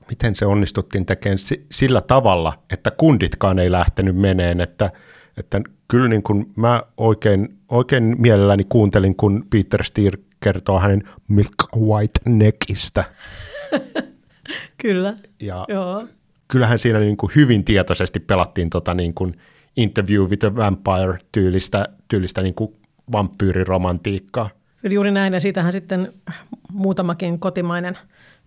miten 0.09 0.35
se 0.35 0.45
onnistuttiin 0.45 1.05
tekemään 1.05 1.37
sillä 1.71 2.01
tavalla, 2.01 2.53
että 2.69 2.91
kunditkaan 2.91 3.59
ei 3.59 3.71
lähtenyt 3.71 4.15
meneen, 4.15 4.61
että, 4.61 4.91
että 5.37 5.61
kyllä 5.87 6.07
niin 6.07 6.23
kuin 6.23 6.51
mä 6.55 6.83
oikein, 6.97 7.57
oikein 7.69 8.15
mielelläni 8.17 8.63
kuuntelin, 8.69 9.15
kun 9.15 9.45
Peter 9.49 9.83
Steer 9.83 10.17
kertoo 10.39 10.79
hänen 10.79 11.03
Milk 11.27 11.55
White 11.77 12.19
Neckistä. 12.25 13.03
kyllä, 14.81 15.15
ja 15.39 15.65
joo. 15.69 16.07
Kyllähän 16.47 16.79
siinä 16.79 16.99
niin 16.99 17.17
kuin 17.17 17.31
hyvin 17.35 17.63
tietoisesti 17.63 18.19
pelattiin 18.19 18.69
tota 18.69 18.93
niin 18.93 19.13
kuin 19.13 19.39
Interview 19.75 20.21
with 20.21 20.45
a 20.45 20.55
Vampire-tyylistä 20.55 21.87
tyylistä 22.07 22.41
niin 22.41 22.53
kuin 22.53 22.75
vampyyriromantiikkaa. 23.11 24.49
Kyllä 24.81 24.93
juuri 24.93 25.11
näin, 25.11 25.33
ja 25.33 25.39
siitähän 25.39 25.73
sitten 25.73 26.13
muutamakin 26.71 27.39
kotimainen 27.39 27.97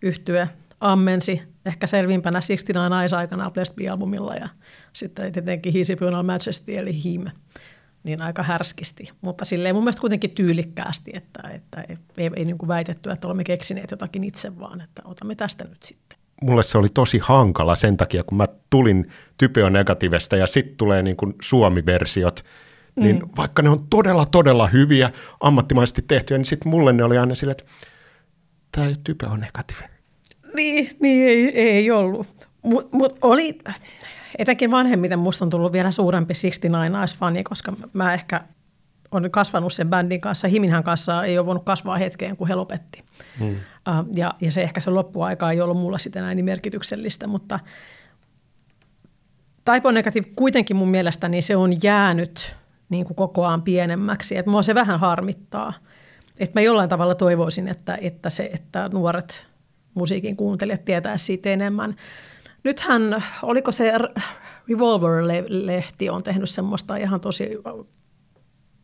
yhtye 0.03 0.49
ammensi 0.81 1.43
ehkä 1.67 1.87
selvimpänä 1.87 2.41
69 2.47 3.01
Eyes-aikana 3.01 3.51
Blessed 3.51 3.77
Be-albumilla 3.77 4.35
ja 4.35 4.49
sitten 4.93 5.33
tietenkin 5.33 5.73
His 5.73 5.93
Funeral 5.99 6.23
Majesty 6.23 6.79
eli 6.79 7.05
Him, 7.05 7.25
niin 8.05 8.23
aika 8.23 8.43
härskisti, 8.43 9.11
mutta 9.21 9.45
silleen 9.45 9.75
mun 9.75 9.85
mielestä 9.85 10.01
kuitenkin 10.01 10.31
tyylikkäästi, 10.31 11.11
että, 11.15 11.43
että 11.49 11.81
ei, 11.81 11.97
ei, 12.19 12.31
ei 12.37 12.45
niin 12.45 12.59
kuin 12.59 12.69
väitetty, 12.69 13.11
että 13.11 13.29
olemme 13.29 13.45
keksineet 13.45 13.91
jotakin 13.91 14.25
itse, 14.25 14.59
vaan 14.59 14.81
että 14.81 15.03
otamme 15.05 15.35
tästä 15.35 15.65
nyt 15.65 15.83
sitten. 15.83 16.19
Mulle 16.43 16.63
se 16.63 16.79
oli 16.79 16.89
tosi 16.89 17.19
hankala 17.23 17.75
sen 17.75 17.97
takia, 17.97 18.23
kun 18.23 18.39
mä 18.39 18.47
tulin 18.71 19.11
Typeo 19.39 19.69
Negativesta 19.69 20.37
ja 20.37 20.47
sitten 20.47 20.77
tulee 20.77 21.03
niin 21.03 21.17
kuin 21.17 21.35
Suomi-versiot, 21.43 22.45
niin 22.97 23.19
mm. 23.19 23.29
vaikka 23.37 23.63
ne 23.63 23.69
on 23.69 23.87
todella, 23.91 24.27
todella 24.27 24.67
hyviä, 24.67 25.11
ammattimaisesti 25.41 26.03
tehtyjä, 26.09 26.39
niin 26.39 26.47
sitten 26.47 26.71
mulle 26.71 26.93
ne 26.93 27.05
oli 27.05 27.19
aina 27.19 27.35
silleen, 27.35 27.57
että 27.61 27.73
tämä 28.73 28.87
Type 29.05 29.27
on 29.27 29.41
negative 29.41 29.96
niin, 30.57 30.97
niin 31.01 31.29
ei, 31.29 31.61
ei 31.61 31.91
ollut. 31.91 32.27
Mutta 32.63 32.97
mut 32.97 33.19
oli, 33.23 33.59
etenkin 34.39 34.71
vanhemmiten 34.71 35.19
musta 35.19 35.45
on 35.45 35.51
tullut 35.51 35.73
vielä 35.73 35.91
suurempi 35.91 36.35
69 36.35 37.19
fani 37.19 37.45
koska 37.45 37.73
mä 37.93 38.15
ehkä 38.15 38.41
on 39.11 39.31
kasvanut 39.31 39.73
sen 39.73 39.91
bändin 39.91 40.21
kanssa. 40.21 40.49
Himinhän 40.49 40.85
kanssa 40.85 41.25
ei 41.25 41.39
ole 41.39 41.47
voinut 41.47 41.65
kasvaa 41.65 41.97
hetkeen, 41.97 42.37
kun 42.37 42.49
he 42.49 42.55
lopetti. 42.55 43.05
Uh, 43.41 43.55
ja, 44.17 44.35
ja 44.41 44.53
se 44.53 44.63
ehkä 44.63 44.81
se 44.81 44.91
loppuaika 44.91 45.51
ei 45.51 45.61
ollut 45.61 45.77
mulla 45.77 45.99
sitten 45.99 46.23
näin 46.23 46.37
niin 46.37 46.45
merkityksellistä, 46.45 47.27
mutta 47.27 47.61
Taipo 49.65 49.91
Negative 49.91 50.27
kuitenkin 50.37 50.77
mun 50.77 50.89
mielestä 50.89 51.29
niin 51.29 51.43
se 51.43 51.57
on 51.57 51.83
jäänyt 51.83 52.57
niin 52.89 53.05
kuin 53.05 53.17
kokoaan 53.17 53.63
pienemmäksi. 53.63 54.37
Että 54.37 54.51
mua 54.51 54.63
se 54.63 54.75
vähän 54.75 55.01
harmittaa. 55.01 55.73
Että 56.37 56.61
mä 56.61 56.63
jollain 56.63 56.89
tavalla 56.89 57.15
toivoisin, 57.15 57.69
että, 57.69 57.99
että, 58.01 58.31
se, 58.31 58.51
että 58.53 58.91
nuoret 58.93 59.47
musiikin 59.97 60.37
tietää 60.85 61.17
siitä 61.17 61.51
enemmän. 61.51 61.97
Nythän, 62.65 63.25
oliko 63.43 63.73
se 63.73 63.93
Revolver-lehti 64.69 66.11
on 66.11 66.23
tehnyt 66.23 66.51
semmoista 66.51 66.97
ihan 66.97 67.21
tosi 67.21 67.51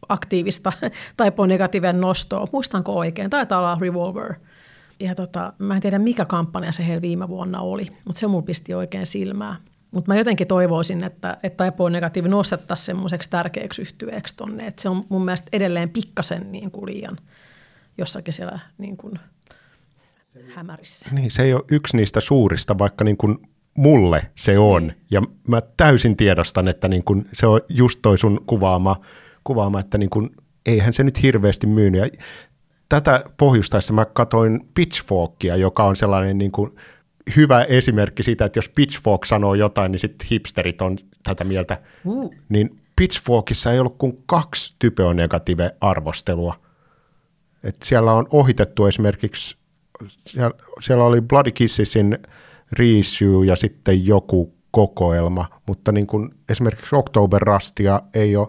aktiivista 0.08 0.72
tai 1.16 1.32
negatiivinen 1.46 2.00
nostoa. 2.00 2.46
Muistanko 2.52 2.96
oikein? 2.96 3.30
Taitaa 3.30 3.58
olla 3.58 3.78
Revolver. 3.80 4.34
Ja 5.00 5.14
tota, 5.14 5.52
mä 5.58 5.74
en 5.74 5.80
tiedä, 5.80 5.98
mikä 5.98 6.24
kampanja 6.24 6.72
se 6.72 6.86
heillä 6.86 7.02
viime 7.02 7.28
vuonna 7.28 7.62
oli, 7.62 7.86
mutta 8.04 8.20
se 8.20 8.26
mulla 8.26 8.42
pisti 8.42 8.74
oikein 8.74 9.06
silmää. 9.06 9.56
Mutta 9.90 10.10
mä 10.10 10.18
jotenkin 10.18 10.46
toivoisin, 10.46 11.04
että, 11.04 11.36
että 11.42 11.56
Taipo 11.56 11.88
Negatiivi 11.88 12.28
nostettaisiin 12.28 12.86
semmoiseksi 12.86 13.30
tärkeäksi 13.30 13.82
yhtyeeksi 13.82 14.36
tonne. 14.36 14.66
Että 14.66 14.82
se 14.82 14.88
on 14.88 15.04
mun 15.08 15.24
mielestä 15.24 15.48
edelleen 15.52 15.90
pikkasen 15.90 16.52
niin 16.52 16.70
kuin 16.70 16.86
liian 16.86 17.18
jossakin 17.98 18.34
siellä 18.34 18.58
niin 18.78 18.96
kuin– 18.96 19.18
hämärissä. 20.54 21.08
Niin, 21.12 21.30
se 21.30 21.42
ei 21.42 21.54
ole 21.54 21.64
yksi 21.70 21.96
niistä 21.96 22.20
suurista, 22.20 22.78
vaikka 22.78 23.04
niin 23.04 23.16
kuin 23.16 23.38
mulle 23.74 24.30
se 24.34 24.58
on. 24.58 24.86
Niin. 24.86 24.96
Ja 25.10 25.22
mä 25.48 25.62
täysin 25.76 26.16
tiedostan, 26.16 26.68
että 26.68 26.88
niin 26.88 27.04
kuin 27.04 27.28
se 27.32 27.46
on 27.46 27.60
just 27.68 27.98
toi 28.02 28.18
sun 28.18 28.44
kuvaama, 28.46 29.00
kuvaama 29.44 29.80
että 29.80 29.98
niin 29.98 30.10
kuin, 30.10 30.30
eihän 30.66 30.92
se 30.92 31.04
nyt 31.04 31.22
hirveästi 31.22 31.66
myynyt. 31.66 32.00
Ja 32.00 32.08
tätä 32.88 33.24
pohjustaessa 33.36 33.92
mä 33.92 34.04
katsoin 34.04 34.68
Pitchforkia, 34.74 35.56
joka 35.56 35.84
on 35.84 35.96
sellainen 35.96 36.38
niin 36.38 36.52
kuin 36.52 36.70
hyvä 37.36 37.62
esimerkki 37.62 38.22
siitä, 38.22 38.44
että 38.44 38.58
jos 38.58 38.68
Pitchfork 38.68 39.24
sanoo 39.24 39.54
jotain, 39.54 39.92
niin 39.92 40.00
sitten 40.00 40.28
hipsterit 40.30 40.82
on 40.82 40.98
tätä 41.22 41.44
mieltä. 41.44 41.78
Uh. 42.04 42.34
Niin 42.48 42.80
Pitchforkissa 42.96 43.72
ei 43.72 43.78
ollut 43.78 43.98
kuin 43.98 44.22
kaksi 44.26 44.74
typeonegatiive-arvostelua. 44.78 46.54
Et 47.62 47.76
siellä 47.82 48.12
on 48.12 48.26
ohitettu 48.30 48.86
esimerkiksi 48.86 49.56
siellä, 50.26 50.50
siellä 50.80 51.04
oli 51.04 51.20
Bloody 51.20 51.50
Kissesin 51.50 52.18
reissue 52.72 53.46
ja 53.46 53.56
sitten 53.56 54.06
joku 54.06 54.54
kokoelma, 54.70 55.48
mutta 55.66 55.92
niin 55.92 56.06
kuin 56.06 56.30
esimerkiksi 56.48 56.96
October 56.96 57.42
Rustia 57.42 58.02
ei 58.14 58.36
ole 58.36 58.48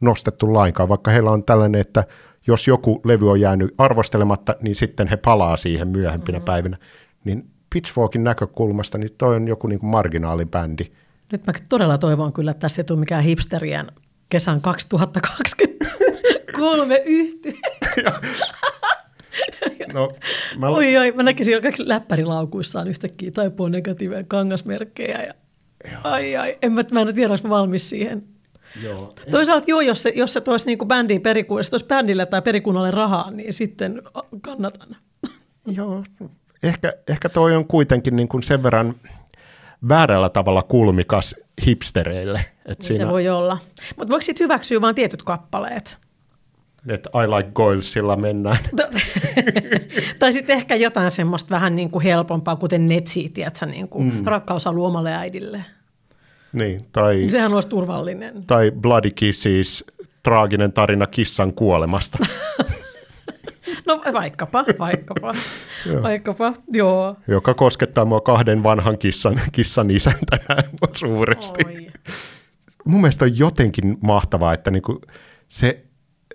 nostettu 0.00 0.54
lainkaan, 0.54 0.88
vaikka 0.88 1.10
heillä 1.10 1.30
on 1.30 1.44
tällainen, 1.44 1.80
että 1.80 2.04
jos 2.46 2.68
joku 2.68 3.00
levy 3.04 3.30
on 3.30 3.40
jäänyt 3.40 3.74
arvostelematta, 3.78 4.56
niin 4.60 4.76
sitten 4.76 5.08
he 5.08 5.16
palaa 5.16 5.56
siihen 5.56 5.88
myöhempinä 5.88 6.38
mm-hmm. 6.38 6.44
päivinä. 6.44 6.76
Niin 7.24 7.50
Pitchforkin 7.74 8.24
näkökulmasta, 8.24 8.98
niin 8.98 9.10
toi 9.18 9.36
on 9.36 9.48
joku 9.48 9.66
niin 9.66 9.80
kuin 9.80 9.90
marginaalibändi. 9.90 10.84
Nyt 11.32 11.46
mä 11.46 11.52
todella 11.68 11.98
toivon 11.98 12.32
kyllä, 12.32 12.50
että 12.50 12.60
tästä 12.60 12.80
ei 12.80 12.84
tule 12.84 13.00
mikään 13.00 13.22
hipsterien 13.22 13.92
kesän 14.28 14.60
2023 14.60 17.02
yhty. 17.04 17.56
No, 19.92 20.12
mä... 20.58 20.68
Oi, 20.68 20.96
oi, 20.96 21.12
mä 21.12 21.22
näkisin 21.22 21.52
jo 21.52 21.60
kaikki 21.60 21.88
läppärilaukuissaan 21.88 22.88
yhtäkkiä 22.88 23.30
taipua 23.30 23.68
negatiivisia 23.68 24.24
kangasmerkkejä. 24.28 25.22
Ja... 25.22 25.34
Ai, 26.04 26.36
ai, 26.36 26.58
en 26.62 26.72
mä, 26.72 26.84
mä 26.92 27.00
en 27.00 27.14
tiedä, 27.14 27.30
olisi 27.32 27.48
valmis 27.48 27.90
siihen. 27.90 28.22
Joo. 28.82 29.10
Toisaalta 29.30 29.64
joo, 29.68 29.80
jos 29.80 30.02
se, 30.02 30.12
jos 30.16 30.32
se 30.32 30.40
toisi 30.40 30.66
niin 30.66 30.78
bändiin 30.78 31.20
perikunnille, 31.20 31.68
jos 31.72 31.84
bändille 31.84 32.26
tai 32.26 32.42
perikunnalle 32.42 32.90
rahaa, 32.90 33.30
niin 33.30 33.52
sitten 33.52 34.02
kannatan. 34.40 34.96
Joo, 35.66 36.04
ehkä, 36.62 36.92
ehkä 37.08 37.28
toi 37.28 37.56
on 37.56 37.66
kuitenkin 37.66 38.16
niin 38.16 38.28
kuin 38.28 38.42
sen 38.42 38.62
verran 38.62 38.94
väärällä 39.88 40.28
tavalla 40.28 40.62
kulmikas 40.62 41.36
hipstereille. 41.66 42.38
Että 42.38 42.72
niin 42.72 42.82
siinä... 42.82 43.04
Se 43.04 43.10
voi 43.10 43.28
olla. 43.28 43.58
Mutta 43.96 44.10
voiko 44.10 44.22
sitten 44.22 44.44
hyväksyä 44.44 44.80
vain 44.80 44.94
tietyt 44.94 45.22
kappaleet? 45.22 45.98
Että 46.88 47.10
I 47.24 47.26
like 47.26 47.50
Goilsilla 47.54 48.16
mennään. 48.16 48.58
tai 50.18 50.32
sitten 50.32 50.56
ehkä 50.56 50.74
jotain 50.74 51.10
semmoista 51.10 51.50
vähän 51.50 51.76
niin 51.76 51.90
kuin 51.90 52.02
helpompaa, 52.02 52.56
kuten 52.56 52.86
Netsi, 52.86 53.28
tiedätkö, 53.28 53.66
niin 53.66 53.88
kuin 53.88 54.14
mm. 54.14 54.24
rakkaus 54.24 54.66
omalle 54.66 55.14
äidille. 55.14 55.64
Niin, 56.52 56.80
tai... 56.92 57.24
Sehän 57.28 57.54
olisi 57.54 57.68
turvallinen. 57.68 58.44
Tai 58.46 58.70
Bloody 58.70 59.10
Kisses, 59.10 59.84
traaginen 60.22 60.72
tarina 60.72 61.06
kissan 61.06 61.52
kuolemasta. 61.52 62.18
no 63.86 64.02
vaikkapa, 64.12 64.64
vaikkapa, 64.78 65.32
vaikkapa, 66.02 66.52
joo. 66.68 67.16
Joka 67.28 67.54
koskettaa 67.54 68.04
mua 68.04 68.20
kahden 68.20 68.62
vanhan 68.62 68.98
kissan, 68.98 69.40
kissan 69.52 69.90
isäntänä 69.90 70.62
suuresti. 70.92 71.64
Oi. 71.66 71.86
Mun 72.84 73.00
mielestä 73.00 73.24
on 73.24 73.38
jotenkin 73.38 73.98
mahtavaa, 74.00 74.54
että 74.54 74.70
niinku 74.70 75.00
se 75.48 75.84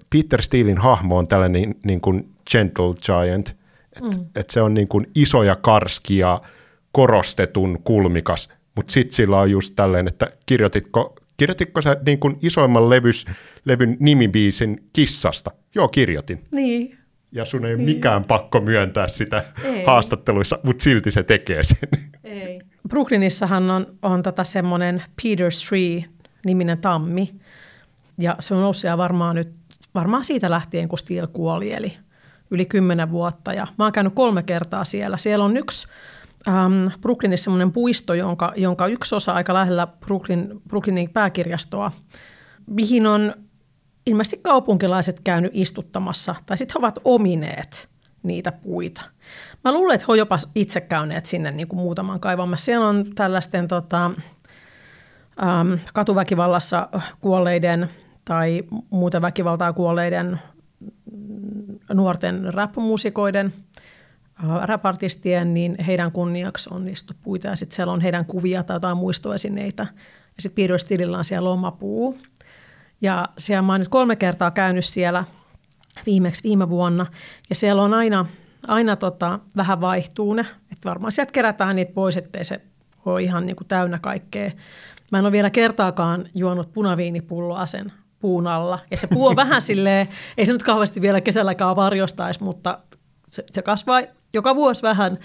Peter 0.09 0.41
Steelin 0.41 0.77
hahmo 0.77 1.17
on 1.17 1.27
tällainen 1.27 1.75
niin 1.83 2.01
kuin 2.01 2.29
gentle 2.51 2.93
giant, 3.05 3.55
että 3.95 4.17
mm. 4.17 4.25
et 4.35 4.49
se 4.49 4.61
on 4.61 4.73
niin 4.73 4.87
kuin 4.87 5.07
iso 5.15 5.43
ja 5.43 5.55
karski 5.55 6.17
ja 6.17 6.41
korostetun 6.91 7.79
kulmikas, 7.83 8.49
mutta 8.75 8.93
sitten 8.93 9.15
sillä 9.15 9.39
on 9.39 9.51
just 9.51 9.73
tälleen, 9.75 10.07
että 10.07 10.31
kirjoititko, 10.45 11.15
kirjoititko 11.37 11.81
sä 11.81 11.97
niin 12.05 12.19
kuin 12.19 12.37
isoimman 12.41 12.89
levys, 12.89 13.25
levyn 13.65 13.97
nimibiisin 13.99 14.89
kissasta? 14.93 15.51
Joo, 15.75 15.87
kirjoitin. 15.87 16.43
Niin. 16.51 16.97
Ja 17.31 17.45
sun 17.45 17.65
ei 17.65 17.73
ole 17.73 17.83
niin. 17.83 17.95
mikään 17.95 18.23
pakko 18.23 18.61
myöntää 18.61 19.07
sitä 19.07 19.43
ei. 19.63 19.83
haastatteluissa, 19.83 20.59
mutta 20.63 20.83
silti 20.83 21.11
se 21.11 21.23
tekee 21.23 21.63
sen. 21.63 21.89
Ei. 22.23 22.61
Brooklynissahan 22.89 23.71
on, 23.71 23.97
on 24.01 24.23
tota 24.23 24.43
semmoinen 24.43 25.03
Peter 25.23 25.51
Tree-niminen 25.69 26.77
tammi, 26.77 27.35
ja 28.17 28.35
se 28.39 28.55
on 28.55 28.75
siellä 28.75 28.97
varmaan 28.97 29.35
nyt, 29.35 29.49
varmaan 29.97 30.23
siitä 30.23 30.49
lähtien, 30.49 30.87
kun 30.87 30.97
Steel 30.97 31.27
kuoli, 31.27 31.73
eli 31.73 31.97
yli 32.51 32.65
kymmenen 32.65 33.11
vuotta. 33.11 33.53
Ja 33.53 33.67
mä 33.77 33.85
oon 33.85 33.91
käynyt 33.91 34.13
kolme 34.13 34.43
kertaa 34.43 34.83
siellä. 34.83 35.17
Siellä 35.17 35.45
on 35.45 35.57
yksi 35.57 35.87
ähm, 36.47 36.85
Brooklynissa 37.01 37.43
semmoinen 37.43 37.71
puisto, 37.71 38.13
jonka, 38.13 38.53
jonka 38.55 38.87
yksi 38.87 39.15
osa 39.15 39.33
aika 39.33 39.53
lähellä 39.53 39.87
Brooklyn, 39.87 40.61
Brooklynin 40.67 41.09
pääkirjastoa, 41.09 41.91
mihin 42.67 43.07
on 43.07 43.33
ilmeisesti 44.05 44.39
kaupunkilaiset 44.43 45.19
käynyt 45.19 45.51
istuttamassa, 45.53 46.35
tai 46.45 46.57
sitten 46.57 46.81
he 46.81 46.85
ovat 46.85 46.99
omineet 47.03 47.89
niitä 48.23 48.51
puita. 48.51 49.01
Mä 49.63 49.73
luulen, 49.73 49.95
että 49.95 50.07
he 50.09 50.17
jopa 50.17 50.37
itse 50.55 50.81
käyneet 50.81 51.25
sinne 51.25 51.51
niin 51.51 51.67
kuin 51.67 51.79
muutaman 51.79 52.19
kaivamassa. 52.19 52.65
Siellä 52.65 52.87
on 52.87 53.05
tällaisten 53.15 53.67
tota, 53.67 54.05
ähm, 55.43 55.73
katuväkivallassa 55.93 56.89
kuolleiden 57.21 57.89
tai 58.27 58.63
muuten 58.89 59.21
väkivaltaa 59.21 59.73
kuolleiden 59.73 60.39
nuorten 61.93 62.53
rap-muusikoiden– 62.53 63.53
Äh, 64.43 64.67
rapartistien, 64.67 65.53
niin 65.53 65.75
heidän 65.87 66.11
kunniaksi 66.11 66.69
on 66.73 66.85
puita 67.23 67.47
ja 67.47 67.55
sitten 67.55 67.75
siellä 67.75 67.93
on 67.93 68.01
heidän 68.01 68.25
kuvia 68.25 68.63
tai 68.63 68.75
jotain 68.75 68.97
muistoesineitä. 68.97 69.87
Ja 70.35 70.41
sitten 70.41 70.63
Peter 70.63 70.79
Stillillä 70.79 71.17
on 71.17 71.23
siellä 71.23 71.49
lomapuu. 71.49 72.17
Ja 73.01 73.29
siellä 73.37 73.61
mä 73.61 73.73
oon 73.73 73.79
nyt 73.79 73.89
kolme 73.89 74.15
kertaa 74.15 74.51
käynyt 74.51 74.85
siellä 74.85 75.23
viimeksi 76.05 76.43
viime 76.43 76.69
vuonna. 76.69 77.05
Ja 77.49 77.55
siellä 77.55 77.81
on 77.81 77.93
aina, 77.93 78.25
aina 78.67 78.95
tota, 78.95 79.39
vähän 79.55 79.81
vaihtuu 79.81 80.33
ne. 80.33 80.45
Että 80.71 80.89
varmaan 80.89 81.11
sieltä 81.11 81.31
kerätään 81.31 81.75
niitä 81.75 81.93
pois, 81.93 82.17
ettei 82.17 82.43
se 82.43 82.61
ole 83.05 83.23
ihan 83.23 83.45
niin 83.45 83.55
kuin 83.55 83.67
täynnä 83.67 83.99
kaikkea. 83.99 84.51
Mä 85.11 85.19
en 85.19 85.25
ole 85.25 85.31
vielä 85.31 85.49
kertaakaan 85.49 86.25
juonut 86.35 86.73
punaviinipulloa 86.73 87.65
sen 87.65 87.91
puun 88.19 88.47
alla. 88.47 88.79
Ja 88.91 88.97
se 88.97 89.07
puu 89.07 89.27
on 89.27 89.35
vähän 89.35 89.61
silleen, 89.61 90.07
ei 90.37 90.45
se 90.45 90.53
nyt 90.53 90.63
kauheasti 90.63 91.01
vielä 91.01 91.21
kesälläkään 91.21 91.75
varjostaisi, 91.75 92.43
mutta 92.43 92.79
se, 93.29 93.43
se 93.51 93.61
kasvaa 93.61 94.01
joka 94.33 94.55
vuosi 94.55 94.81
vähän, 94.81 95.17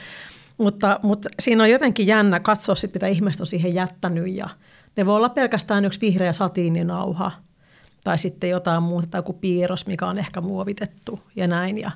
mutta, 0.58 1.00
mutta 1.02 1.28
siinä 1.40 1.62
on 1.62 1.70
jotenkin 1.70 2.06
jännä 2.06 2.40
katsoa, 2.40 2.74
sit, 2.74 2.94
mitä 2.94 3.06
ihmiset 3.06 3.40
on 3.40 3.46
siihen 3.46 3.74
jättänyt 3.74 4.34
ja 4.34 4.48
ne 4.96 5.06
voi 5.06 5.16
olla 5.16 5.28
pelkästään 5.28 5.84
yksi 5.84 6.00
vihreä 6.00 6.32
satiininauha 6.32 7.32
tai 8.04 8.18
sitten 8.18 8.50
jotain 8.50 8.82
muuta 8.82 9.06
tai 9.06 9.18
joku 9.18 9.32
piirros, 9.32 9.86
mikä 9.86 10.06
on 10.06 10.18
ehkä 10.18 10.40
muovitettu 10.40 11.20
ja 11.36 11.48
näin. 11.48 11.78
Ja, 11.78 11.90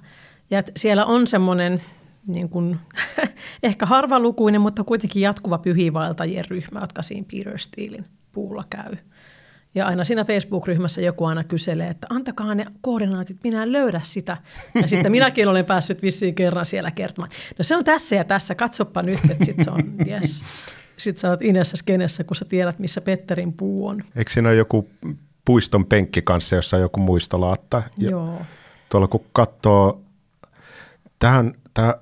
ja 0.51 0.63
siellä 0.77 1.05
on 1.05 1.27
semmoinen 1.27 1.83
niin 2.27 2.49
kuin, 2.49 2.79
ehkä 3.63 3.87
harvalukuinen, 3.87 4.61
mutta 4.61 4.85
kuitenkin 4.85 5.23
jatkuva 5.23 5.59
pyhiinvaeltajien 5.59 6.45
ryhmä, 6.49 6.81
jotka 6.81 7.03
siinä 7.03 7.27
Peter 7.33 7.59
Steelin 7.59 8.05
puulla 8.33 8.65
käy. 8.71 8.97
Ja 9.77 9.87
aina 9.87 10.05
siinä 10.05 10.25
Facebook-ryhmässä 10.25 11.01
joku 11.01 11.25
aina 11.25 11.45
kyselee, 11.45 11.89
että 11.89 12.07
antakaa 12.11 12.55
ne 12.55 12.67
koordinaatit, 12.81 13.37
minä 13.45 13.63
en 13.63 13.73
löydä 13.73 14.01
sitä. 14.03 14.37
Ja 14.75 14.89
sitten 14.89 15.13
minäkin 15.13 15.49
olen 15.49 15.65
päässyt 15.65 16.03
vissiin 16.03 16.35
kerran 16.35 16.65
siellä 16.65 16.91
kertomaan. 16.91 17.31
No 17.59 17.65
se 17.65 17.77
on 17.77 17.85
tässä 17.85 18.17
ja 18.17 18.25
tässä, 18.25 18.55
katsoppa 18.55 19.03
nyt, 19.03 19.21
että 19.31 19.45
sitten 19.45 19.65
se 19.65 19.71
on, 19.71 19.81
yes. 20.09 20.45
Sitten 20.97 21.21
sä 21.21 21.31
oot 21.31 21.43
Inessä 21.43 21.77
skenessä, 21.77 22.25
kun 22.25 22.37
sä 22.37 22.45
tiedät, 22.45 22.79
missä 22.79 23.01
Petterin 23.01 23.53
puu 23.53 23.87
on. 23.87 24.05
Eikö 24.17 24.31
siinä 24.31 24.49
ole 24.49 24.57
joku 24.57 24.89
puiston 25.45 25.87
penkki 25.87 26.23
kanssa, 26.23 26.57
jossa 26.57 26.77
on 26.77 26.83
joku 26.83 27.01
muistolaatta? 27.01 27.83
Ja 27.99 28.11
Joo. 28.11 28.43
Tuolla 28.89 29.09
kun 29.09 29.25
katsoo, 29.33 30.01
tähän, 31.19 31.53
tämä, 31.75 31.95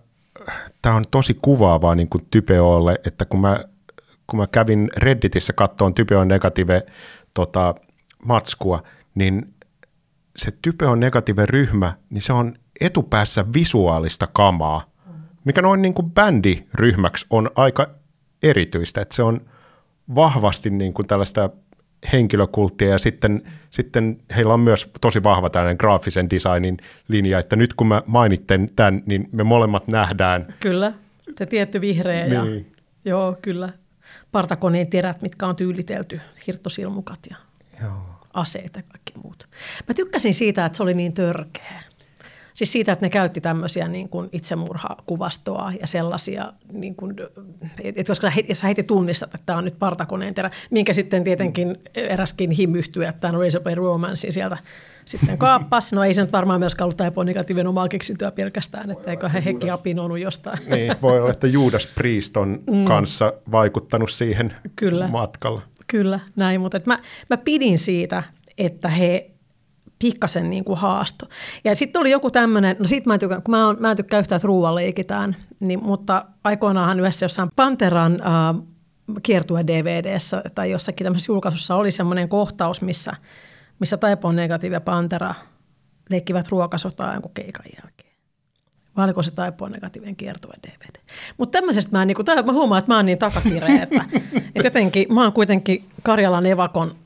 tämä 0.82 0.94
on 0.94 1.04
tosi 1.10 1.38
kuvaavaa 1.42 1.94
niin 1.94 2.08
kuin 2.08 2.26
Typeolle, 2.30 3.00
että 3.06 3.24
kun 3.24 3.40
mä, 3.40 3.64
kun 4.26 4.40
mä 4.40 4.46
kävin 4.46 4.90
Redditissä 4.96 5.52
kattoon 5.52 5.94
Typeon 5.94 6.28
negative 6.28 6.86
tota, 7.34 7.74
matskua, 8.24 8.82
niin 9.14 9.54
se 10.36 10.50
type 10.62 10.86
on 10.86 11.00
negatiivinen 11.00 11.48
ryhmä, 11.48 11.92
niin 12.10 12.22
se 12.22 12.32
on 12.32 12.54
etupäässä 12.80 13.44
visuaalista 13.54 14.26
kamaa, 14.26 14.90
mikä 15.44 15.62
noin 15.62 15.82
niin 15.82 15.94
kuin 15.94 16.10
bändiryhmäksi 16.10 17.26
on 17.30 17.50
aika 17.54 17.90
erityistä, 18.42 19.00
että 19.00 19.14
se 19.14 19.22
on 19.22 19.40
vahvasti 20.14 20.70
niin 20.70 20.94
kuin 20.94 21.06
tällaista 21.06 21.50
henkilökulttia 22.12 22.88
ja 22.88 22.98
sitten, 22.98 23.42
sitten 23.70 24.18
heillä 24.36 24.54
on 24.54 24.60
myös 24.60 24.90
tosi 25.00 25.22
vahva 25.22 25.50
tällainen 25.50 25.76
graafisen 25.80 26.30
designin 26.30 26.76
linja, 27.08 27.38
että 27.38 27.56
nyt 27.56 27.74
kun 27.74 27.86
mä 27.86 28.02
mainitten 28.06 28.70
tämän, 28.76 29.02
niin 29.06 29.28
me 29.32 29.44
molemmat 29.44 29.88
nähdään. 29.88 30.54
Kyllä, 30.60 30.92
se 31.38 31.46
tietty 31.46 31.80
vihreä 31.80 32.26
niin. 32.26 32.66
ja 33.04 33.10
joo, 33.10 33.36
kyllä 33.42 33.68
partakoneen 34.32 34.86
terät, 34.86 35.22
mitkä 35.22 35.46
on 35.46 35.56
tyylitelty, 35.56 36.20
hirttosilmukat 36.46 37.20
ja 37.30 37.36
Joo. 37.82 38.20
aseet 38.34 38.76
ja 38.76 38.82
kaikki 38.82 39.12
muut. 39.22 39.48
Mä 39.88 39.94
tykkäsin 39.94 40.34
siitä, 40.34 40.66
että 40.66 40.76
se 40.76 40.82
oli 40.82 40.94
niin 40.94 41.14
törkeä. 41.14 41.82
Siis 42.54 42.72
siitä, 42.72 42.92
että 42.92 43.06
ne 43.06 43.10
käytti 43.10 43.40
tämmöisiä 43.40 43.88
niin 43.88 44.08
kuin 44.08 44.28
itsemurhakuvastoa 44.32 45.72
ja 45.80 45.86
sellaisia, 45.86 46.52
niin 46.72 46.94
kuin, 46.94 47.16
että 47.84 48.10
koska 48.10 48.32
jos 48.48 48.58
sä 48.58 48.66
heti 48.66 48.82
tunnistat, 48.82 49.34
että 49.34 49.46
tämä 49.46 49.58
on 49.58 49.64
nyt 49.64 49.78
partakoneen 49.78 50.34
terä, 50.34 50.50
minkä 50.70 50.92
sitten 50.92 51.24
tietenkin 51.24 51.76
eräskin 51.94 52.50
himyhtyy, 52.50 53.04
että 53.04 53.20
tämä 53.20 53.38
on 53.38 53.44
Razorblade 53.44 53.74
Romance 53.74 54.30
sieltä 54.30 54.56
sitten 55.04 55.38
kaappas. 55.38 55.92
No 55.92 56.04
ei 56.04 56.14
se 56.14 56.22
nyt 56.22 56.32
varmaan 56.32 56.60
myöskään 56.60 56.86
ollut 56.86 56.96
tämä 56.96 57.24
negatiivinen 57.24 57.66
omaa 57.66 57.88
keksintöä 57.88 58.30
pelkästään, 58.30 58.90
että 58.90 59.10
eikö 59.10 59.28
he 59.28 59.44
hekin 59.44 59.72
apinoinut 59.72 60.18
jostain. 60.18 60.58
Niin, 60.66 60.94
voi 61.02 61.20
olla, 61.20 61.30
että 61.30 61.46
Judas 61.46 61.86
Priest 61.86 62.36
on 62.36 62.62
mm. 62.70 62.84
kanssa 62.84 63.32
vaikuttanut 63.52 64.10
siihen 64.10 64.54
Kyllä. 64.76 65.08
matkalla. 65.08 65.62
Kyllä, 65.86 66.20
näin, 66.36 66.60
mutta 66.60 66.80
mä, 66.86 66.98
mä 67.30 67.36
pidin 67.36 67.78
siitä, 67.78 68.22
että 68.58 68.88
he 68.88 69.33
pikkasen 69.98 70.50
niin 70.50 70.64
kuin 70.64 70.78
haasto. 70.78 71.26
Ja 71.64 71.76
sitten 71.76 72.00
oli 72.00 72.10
joku 72.10 72.30
tämmöinen, 72.30 72.76
no 72.78 72.86
sit 72.86 73.06
mä 73.06 73.14
en 73.14 73.20
tykkää, 73.20 73.40
kun 73.40 73.54
mä, 73.54 73.68
on, 73.68 73.76
mä 73.80 73.90
en 73.90 73.96
yhtään, 74.00 74.20
että 74.20 74.38
ruuan 74.42 74.74
leikitään, 74.74 75.36
niin, 75.60 75.84
mutta 75.84 76.24
aikoinaanhan 76.44 77.00
yhdessä 77.00 77.24
jossain 77.24 77.48
Panteran 77.56 78.12
äh, 78.12 78.62
kiertue 79.22 79.66
DVDssä 79.66 80.42
tai 80.54 80.70
jossakin 80.70 81.04
tämmöisessä 81.04 81.32
julkaisussa 81.32 81.74
oli 81.74 81.90
semmoinen 81.90 82.28
kohtaus, 82.28 82.82
missä, 82.82 83.12
missä 83.80 83.96
Taipon 83.96 84.36
negatiivi 84.36 84.74
ja 84.74 84.80
Pantera 84.80 85.34
leikkivät 86.10 86.48
ruokasotaa 86.48 87.12
jonkun 87.12 87.34
keikan 87.34 87.66
jälkeen. 87.82 88.14
Vai 88.96 89.04
oliko 89.04 89.22
se 89.22 89.30
Taipon 89.30 89.72
negatiivinen 89.72 90.16
kiertue 90.16 90.54
DVD? 90.62 91.00
Mutta 91.38 91.58
tämmöisestä 91.58 91.92
mä, 91.92 92.04
niin 92.04 92.14
kuin, 92.14 92.26
mä 92.46 92.52
huomaan, 92.52 92.78
että 92.78 92.92
mä 92.92 92.96
oon 92.96 93.06
niin 93.06 93.18
takakireä, 93.18 93.82
että, 93.82 94.04
että 94.54 94.68
jotenkin 94.68 95.14
mä 95.14 95.22
oon 95.22 95.32
kuitenkin 95.32 95.84
Karjalan 96.02 96.46
evakon 96.46 96.96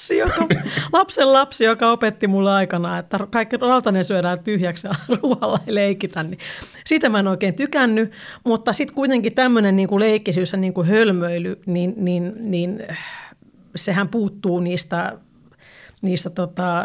lapsi, 0.00 0.18
joka, 0.18 0.46
lapsen 0.98 1.32
lapsi, 1.32 1.64
joka 1.64 1.92
opetti 1.92 2.26
mulle 2.26 2.52
aikana, 2.52 2.98
että 2.98 3.18
kaikki 3.30 3.56
rautainen 3.56 4.04
syödään 4.04 4.44
tyhjäksi 4.44 4.86
ja 4.86 4.94
ruoalla 5.22 5.58
ei 5.66 5.74
leikitä. 5.74 6.22
Niin 6.22 6.38
siitä 6.84 7.08
mä 7.08 7.18
en 7.18 7.28
oikein 7.28 7.54
tykännyt, 7.54 8.12
mutta 8.44 8.72
sitten 8.72 8.94
kuitenkin 8.94 9.34
tämmöinen 9.34 9.76
niin 9.76 9.88
kuin 9.88 10.00
leikkisyys 10.00 10.52
ja 10.52 10.58
niin 10.58 10.74
kuin 10.74 10.86
hölmöily, 10.86 11.60
niin, 11.66 11.94
niin, 11.96 12.32
niin 12.38 12.82
sehän 13.76 14.08
puuttuu 14.08 14.60
niistä 14.60 15.18
niistä 16.02 16.30
tota, 16.30 16.84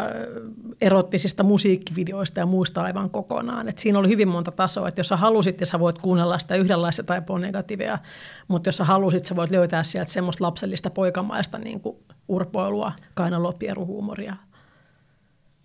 erottisista 0.80 1.42
musiikkivideoista 1.42 2.40
ja 2.40 2.46
muista 2.46 2.82
aivan 2.82 3.10
kokonaan. 3.10 3.68
Et 3.68 3.78
siinä 3.78 3.98
oli 3.98 4.08
hyvin 4.08 4.28
monta 4.28 4.52
tasoa, 4.52 4.88
että 4.88 4.98
jos 4.98 5.08
sä 5.08 5.16
halusit, 5.16 5.60
ja 5.60 5.66
sä 5.66 5.80
voit 5.80 5.98
kuunnella 5.98 6.38
sitä 6.38 6.54
yhdenlaista 6.54 7.02
tai 7.02 7.22
negatiivia, 7.40 7.98
mutta 8.48 8.68
jos 8.68 8.76
sä 8.76 8.84
halusit, 8.84 9.24
sä 9.24 9.36
voit 9.36 9.50
löytää 9.50 9.82
sieltä 9.82 10.12
semmoista 10.12 10.44
lapsellista 10.44 10.90
poikamaista 10.90 11.58
niin 11.58 11.80
kuin 11.80 11.96
urpoilua, 12.28 12.92
kainalopieruhuumoria. 13.14 14.36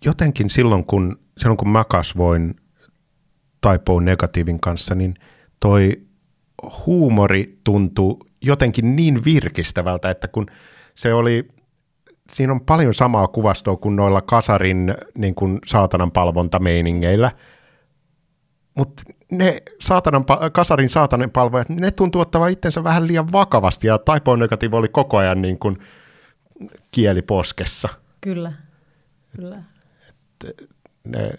Jotenkin 0.04 0.50
silloin 0.50 0.84
kun, 0.84 1.18
silloin, 1.38 1.56
kun 1.56 1.68
mä 1.68 1.84
kasvoin 1.84 2.56
Taipoon 3.60 4.04
negatiivin 4.04 4.60
kanssa, 4.60 4.94
niin 4.94 5.14
toi 5.60 6.02
huumori 6.86 7.58
tuntui 7.64 8.16
jotenkin 8.40 8.96
niin 8.96 9.24
virkistävältä, 9.24 10.10
että 10.10 10.28
kun 10.28 10.46
se 10.94 11.14
oli– 11.14 11.48
siinä 12.34 12.52
on 12.52 12.60
paljon 12.60 12.94
samaa 12.94 13.28
kuvastoa 13.28 13.76
kuin 13.76 13.96
noilla 13.96 14.22
kasarin 14.22 14.94
niin 15.18 15.34
kuin 15.34 15.58
saatanan 15.66 16.10
palvontameiningeillä, 16.10 17.30
mutta 18.74 19.02
ne 19.32 19.62
saatanan, 19.80 20.24
kasarin 20.52 20.88
saatanan 20.88 21.30
palvojat, 21.30 21.68
ne 21.68 21.90
tuntuu 21.90 22.20
ottavan 22.20 22.50
itsensä 22.50 22.84
vähän 22.84 23.06
liian 23.06 23.32
vakavasti, 23.32 23.86
ja 23.86 23.98
Taipoon 23.98 24.38
negatiivi 24.38 24.76
oli 24.76 24.88
koko 24.88 25.16
ajan 25.16 25.42
niin 25.42 25.58
kuin 25.58 25.78
kieli 26.90 27.22
poskessa. 27.22 27.88
Kyllä, 28.20 28.52
kyllä. 29.36 29.62
Että, 30.08 30.64
ne, 31.04 31.32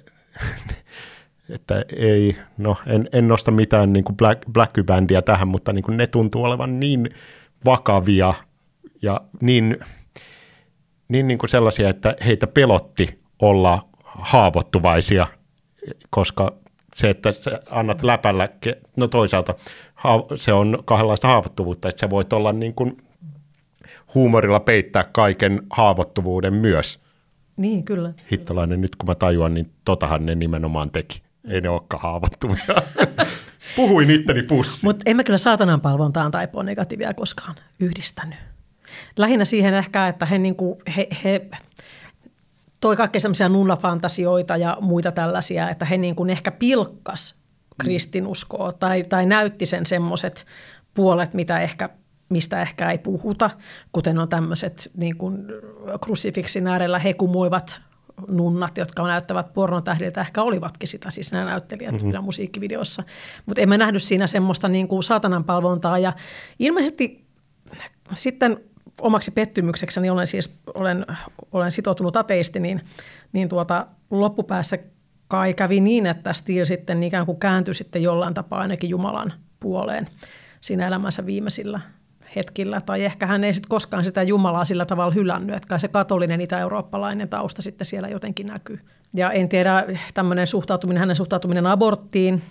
että 1.55 1.85
ei, 1.95 2.37
no 2.57 2.77
en, 2.87 3.09
en 3.11 3.27
nosta 3.27 3.51
mitään 3.51 3.93
niin 3.93 4.03
kuin 4.03 4.17
black, 4.17 4.41
black 4.53 4.85
bändiä 4.85 5.21
tähän, 5.21 5.47
mutta 5.47 5.73
niin 5.73 5.83
kuin 5.83 5.97
ne 5.97 6.07
tuntuu 6.07 6.43
olevan 6.43 6.79
niin 6.79 7.09
vakavia 7.65 8.33
ja 9.01 9.21
niin 9.41 9.77
niin, 11.07 11.27
niin 11.27 11.37
kuin 11.37 11.49
sellaisia, 11.49 11.89
että 11.89 12.15
heitä 12.25 12.47
pelotti 12.47 13.19
olla 13.39 13.87
haavoittuvaisia, 14.03 15.27
koska 16.09 16.53
se, 16.95 17.09
että 17.09 17.31
sä 17.31 17.59
annat 17.69 18.03
läpällä, 18.03 18.49
no 18.95 19.07
toisaalta 19.07 19.55
se 20.35 20.53
on 20.53 20.83
kahdenlaista 20.85 21.27
haavoittuvuutta, 21.27 21.89
että 21.89 21.99
sä 21.99 22.09
voit 22.09 22.33
olla 22.33 22.53
niin 22.53 22.73
kuin 22.73 22.97
huumorilla 24.15 24.59
peittää 24.59 25.03
kaiken 25.03 25.61
haavoittuvuuden 25.69 26.53
myös. 26.53 26.99
Niin, 27.57 27.83
kyllä. 27.83 28.13
Hittolainen, 28.31 28.81
nyt 28.81 28.95
kun 28.95 29.09
mä 29.09 29.15
tajuan, 29.15 29.53
niin 29.53 29.71
totahan 29.85 30.25
ne 30.25 30.35
nimenomaan 30.35 30.91
teki. 30.91 31.23
Ei 31.47 31.61
ne 31.61 31.69
olekaan 31.69 32.01
haavoittuvia. 32.01 32.63
Puhuin 33.75 34.09
itteni 34.09 34.43
pussi. 34.43 34.85
Mutta 34.85 35.03
emme 35.05 35.23
kyllä 35.23 35.37
saatanan 35.37 35.81
palvontaan 35.81 36.31
tai 36.31 36.47
negatiivia 36.63 37.13
koskaan 37.13 37.55
yhdistänyt 37.79 38.37
lähinnä 39.17 39.45
siihen 39.45 39.73
ehkä, 39.73 40.07
että 40.07 40.25
he, 40.25 40.37
niin 40.37 40.55
kuin, 40.55 40.75
he, 40.97 41.07
he 41.23 41.49
toi 42.79 42.95
kaikkea 42.95 43.21
semmoisia 43.21 43.49
nunnafantasioita 43.49 44.57
ja 44.57 44.77
muita 44.81 45.11
tällaisia, 45.11 45.69
että 45.69 45.85
he 45.85 45.97
niin 45.97 46.15
kuin 46.15 46.29
ehkä 46.29 46.51
pilkkas 46.51 47.35
kristinuskoa 47.77 48.71
tai, 48.71 49.03
tai 49.03 49.25
näytti 49.25 49.65
sen 49.65 49.85
semmoiset 49.85 50.45
puolet, 50.93 51.33
mitä 51.33 51.59
ehkä 51.59 51.89
mistä 52.29 52.61
ehkä 52.61 52.91
ei 52.91 52.97
puhuta, 52.97 53.49
kuten 53.91 54.19
on 54.19 54.29
tämmöiset 54.29 54.91
niin 54.97 55.17
kuin 55.17 55.45
krusifiksin 56.01 56.67
äärellä 56.67 56.99
hekumoivat 56.99 57.79
nunnat, 58.27 58.77
jotka 58.77 59.07
näyttävät 59.07 59.53
pornotähdiltä, 59.53 60.21
ehkä 60.21 60.41
olivatkin 60.41 60.87
sitä, 60.87 61.09
siis 61.09 61.31
nämä 61.31 61.45
näyttelijät 61.45 62.03
mm-hmm. 62.03 62.23
musiikkivideossa. 62.23 63.03
Mutta 63.45 63.61
emme 63.61 63.77
nähnyt 63.77 64.03
siinä 64.03 64.27
semmoista 64.27 64.69
niin 64.69 64.87
kuin 64.87 65.03
saatanan 65.03 65.43
palvontaa 65.43 65.99
ja 65.99 66.13
ilmeisesti 66.59 67.25
sitten 68.13 68.57
omaksi 69.01 69.31
pettymyksekseni 69.31 70.09
olen 70.09 70.27
siis 70.27 70.55
olen, 70.73 71.05
olen 71.51 71.71
sitoutunut 71.71 72.17
ateisti, 72.17 72.59
niin, 72.59 72.81
niin 73.33 73.49
tuota, 73.49 73.87
loppupäässä 74.11 74.77
kai 75.27 75.53
kävi 75.53 75.81
niin, 75.81 76.05
että 76.05 76.33
Steel 76.33 76.65
sitten 76.65 77.03
ikään 77.03 77.25
kuin 77.25 77.39
kääntyi 77.39 77.73
sitten 77.73 78.03
jollain 78.03 78.33
tapaa 78.33 78.59
ainakin 78.59 78.89
Jumalan 78.89 79.33
puoleen 79.59 80.05
siinä 80.61 80.87
elämänsä 80.87 81.25
viimeisillä 81.25 81.79
hetkillä. 82.35 82.79
Tai 82.85 83.03
ehkä 83.03 83.25
hän 83.25 83.43
ei 83.43 83.53
sitten 83.53 83.69
koskaan 83.69 84.05
sitä 84.05 84.23
Jumalaa 84.23 84.65
sillä 84.65 84.85
tavalla 84.85 85.13
hylännyt, 85.13 85.55
että 85.55 85.77
se 85.77 85.87
katolinen 85.87 86.41
itä-eurooppalainen 86.41 87.29
tausta 87.29 87.61
sitten 87.61 87.85
siellä 87.85 88.07
jotenkin 88.07 88.47
näkyy. 88.47 88.79
Ja 89.13 89.31
en 89.31 89.49
tiedä, 89.49 89.85
tämmöinen 90.13 90.47
suhtautuminen, 90.47 90.99
hänen 90.99 91.15
suhtautuminen 91.15 91.67
aborttiin, 91.67 92.41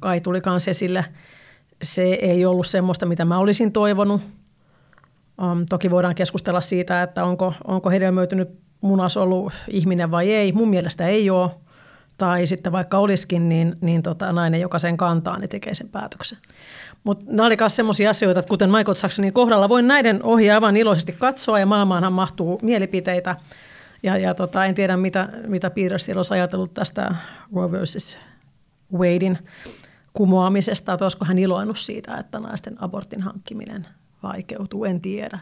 kai 0.00 0.20
tuli 0.20 0.40
kanssa 0.40 0.70
esille. 0.70 1.04
Se 1.82 2.02
ei 2.02 2.46
ollut 2.46 2.66
semmoista, 2.66 3.06
mitä 3.06 3.24
mä 3.24 3.38
olisin 3.38 3.72
toivonut– 3.72 4.22
Um, 5.42 5.66
toki 5.70 5.90
voidaan 5.90 6.14
keskustella 6.14 6.60
siitä, 6.60 7.02
että 7.02 7.24
onko, 7.24 7.54
onko 7.64 7.90
hedelmöitynyt 7.90 8.48
munasolu 8.80 9.50
ihminen 9.68 10.10
vai 10.10 10.32
ei. 10.32 10.52
Mun 10.52 10.68
mielestä 10.68 11.06
ei 11.06 11.30
ole. 11.30 11.50
Tai 12.18 12.46
sitten 12.46 12.72
vaikka 12.72 12.98
olisikin, 12.98 13.48
niin, 13.48 13.76
niin 13.80 14.02
tota, 14.02 14.32
nainen, 14.32 14.60
joka 14.60 14.78
sen 14.78 14.96
kantaa, 14.96 15.38
niin 15.38 15.48
tekee 15.48 15.74
sen 15.74 15.88
päätöksen. 15.88 16.38
Mutta 17.04 17.24
nämä 17.28 17.46
oli 17.46 17.56
myös 17.60 17.76
sellaisia 17.76 18.10
asioita, 18.10 18.40
että 18.40 18.48
kuten 18.48 18.70
Michael 18.70 18.96
Jacksonin 19.02 19.32
kohdalla, 19.32 19.68
voin 19.68 19.88
näiden 19.88 20.22
ohi 20.22 20.50
aivan 20.50 20.76
iloisesti 20.76 21.12
katsoa 21.12 21.58
ja 21.58 21.66
maailmaanhan 21.66 22.12
mahtuu 22.12 22.58
mielipiteitä. 22.62 23.36
Ja, 24.02 24.16
ja 24.16 24.34
tota, 24.34 24.64
en 24.64 24.74
tiedä, 24.74 24.96
mitä, 24.96 25.28
mitä 25.46 25.70
Peters 25.70 26.08
olisi 26.16 26.34
ajatellut 26.34 26.74
tästä 26.74 27.14
Roe 27.54 27.72
vs. 27.72 28.18
Wadein 28.92 29.38
kumoamisesta, 30.12 30.92
että 30.92 31.04
olisiko 31.04 31.24
hän 31.24 31.38
iloinut 31.38 31.78
siitä, 31.78 32.16
että 32.16 32.38
naisten 32.38 32.82
abortin 32.82 33.22
hankkiminen– 33.22 33.86
vaikeutuu, 34.24 34.84
en 34.84 35.00
tiedä. 35.00 35.38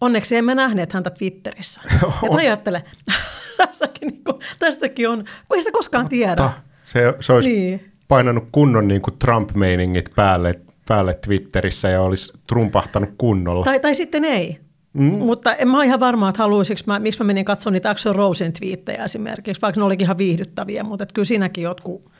Onneksi 0.00 0.36
emme 0.36 0.54
nähneet 0.54 0.92
häntä 0.92 1.10
Twitterissä. 1.10 1.80
Ja 2.02 2.28
ajattele, 2.36 2.84
tästäkin, 3.56 4.08
niin 4.08 4.24
kuin, 4.24 4.38
tästäkin 4.58 5.08
on, 5.08 5.24
kun 5.48 5.56
ei 5.56 5.62
sitä 5.62 5.72
koskaan 5.72 6.08
tiedä. 6.08 6.50
Se, 6.84 7.14
se 7.20 7.32
olisi 7.32 7.48
niin. 7.48 7.92
painanut 8.08 8.44
kunnon 8.52 8.88
niin 8.88 9.02
kuin 9.02 9.18
Trump-meiningit 9.18 10.14
päälle, 10.16 10.54
päälle 10.88 11.14
Twitterissä 11.14 11.88
ja 11.88 12.02
olisi 12.02 12.32
trumpahtanut 12.46 13.10
kunnolla. 13.18 13.64
Tai, 13.64 13.80
tai 13.80 13.94
sitten 13.94 14.24
ei. 14.24 14.60
Mm. 14.92 15.04
Mutta 15.04 15.54
en 15.54 15.68
mä 15.68 15.76
ole 15.76 15.84
ihan 15.84 16.00
varma, 16.00 16.28
että 16.28 16.42
haluaisinko 16.42 16.80
mä, 16.86 16.98
miksi 16.98 17.20
mä 17.20 17.26
menin 17.26 17.44
katsomaan 17.44 17.72
niitä 17.72 17.90
Axel 17.90 18.12
Rosen 18.12 18.52
twiittejä 18.52 19.04
esimerkiksi, 19.04 19.62
vaikka 19.62 19.80
ne 19.80 19.84
olikin 19.84 20.04
ihan 20.04 20.18
viihdyttäviä, 20.18 20.82
mutta 20.84 21.06
kyllä 21.14 21.26
siinäkin 21.26 21.64
jotkut 21.64 22.10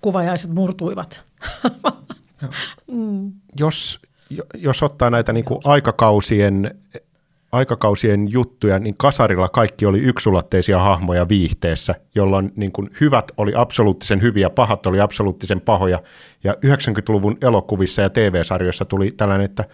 kuvajaiset 0.00 0.54
murtuivat. 0.54 1.22
mm. 2.92 3.32
Jos 3.58 4.00
jos 4.54 4.82
ottaa 4.82 5.10
näitä 5.10 5.32
niin 5.32 5.44
kuin 5.44 5.60
aikakausien, 5.64 6.78
aikakausien 7.52 8.32
juttuja, 8.32 8.78
niin 8.78 8.96
kasarilla 8.96 9.48
kaikki 9.48 9.86
oli 9.86 9.98
yksulotteisia 9.98 10.78
hahmoja 10.78 11.28
viihteessä, 11.28 11.94
jolloin 12.14 12.52
niin 12.56 12.72
kuin 12.72 12.90
hyvät 13.00 13.32
oli 13.36 13.52
absoluuttisen 13.54 14.22
hyviä, 14.22 14.50
pahat 14.50 14.86
oli 14.86 15.00
absoluuttisen 15.00 15.60
pahoja. 15.60 16.02
Ja 16.44 16.52
90-luvun 16.52 17.38
elokuvissa 17.42 18.02
ja 18.02 18.10
TV-sarjoissa 18.10 18.84
tuli 18.84 19.08
tällainen, 19.16 19.44
että 19.44 19.64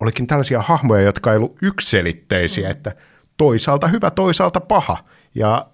olikin 0.00 0.26
tällaisia 0.26 0.62
hahmoja, 0.62 1.02
jotka 1.02 1.30
ei 1.30 1.36
ollut 1.36 1.58
ykselitteisiä, 1.62 2.70
että 2.70 2.92
toisaalta 3.36 3.88
hyvä, 3.88 4.10
toisaalta 4.10 4.60
paha. 4.60 4.96
Ja 5.34 5.66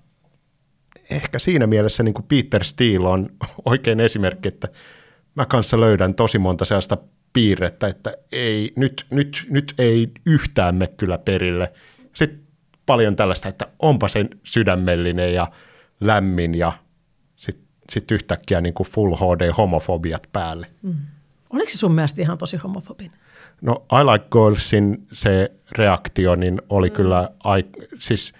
ehkä 1.11 1.39
siinä 1.39 1.66
mielessä 1.66 2.03
niin 2.03 2.14
kuin 2.14 2.26
Peter 2.28 2.64
Steele 2.64 3.09
on 3.09 3.28
oikein 3.64 4.01
esimerkki, 4.01 4.49
että 4.49 4.68
mä 5.35 5.47
kanssa 5.47 5.80
löydän 5.80 6.14
tosi 6.14 6.39
monta 6.39 6.64
sellaista 6.64 6.99
piirrettä, 7.33 7.87
että 7.87 8.14
ei, 8.33 8.72
nyt, 8.76 9.07
nyt, 9.11 9.47
nyt 9.51 9.74
ei 9.78 10.11
yhtään 10.26 10.74
me 10.74 10.87
kyllä 10.87 11.18
perille. 11.18 11.72
Sitten 12.14 12.41
paljon 12.87 13.16
tällaista, 13.16 13.49
että 13.49 13.68
onpa 13.78 14.09
sen 14.09 14.28
sydämellinen 14.43 15.35
ja 15.35 15.51
lämmin 16.01 16.55
ja 16.55 16.72
sitten 17.37 17.64
sit 17.91 18.11
yhtäkkiä 18.11 18.61
niin 18.61 18.74
kuin 18.74 18.89
full 18.89 19.14
HD-homofobiat 19.14 20.28
päälle. 20.33 20.66
Mm. 20.83 20.95
Oliko 21.51 21.70
se 21.70 21.78
sun 21.78 21.95
mielestä 21.95 22.22
ihan 22.22 22.39
tosi 22.39 22.57
homofobin? 22.57 23.12
No 23.62 23.87
I 23.93 24.05
Like 24.05 24.26
Girlsin 24.33 25.07
se 25.12 25.53
reaktio 25.72 26.35
niin 26.35 26.62
oli 26.68 26.89
mm. 26.89 26.95
kyllä, 26.95 27.30
ai, 27.45 27.64
siis 27.99 28.33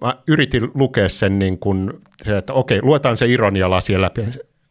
mä 0.00 0.16
yritin 0.26 0.70
lukea 0.74 1.08
sen 1.08 1.38
niin 1.38 1.58
kuin, 1.58 1.92
että 2.38 2.52
okei, 2.52 2.82
luetaan 2.82 3.16
se 3.16 3.26
ironialasi 3.26 4.00
läpi. 4.00 4.24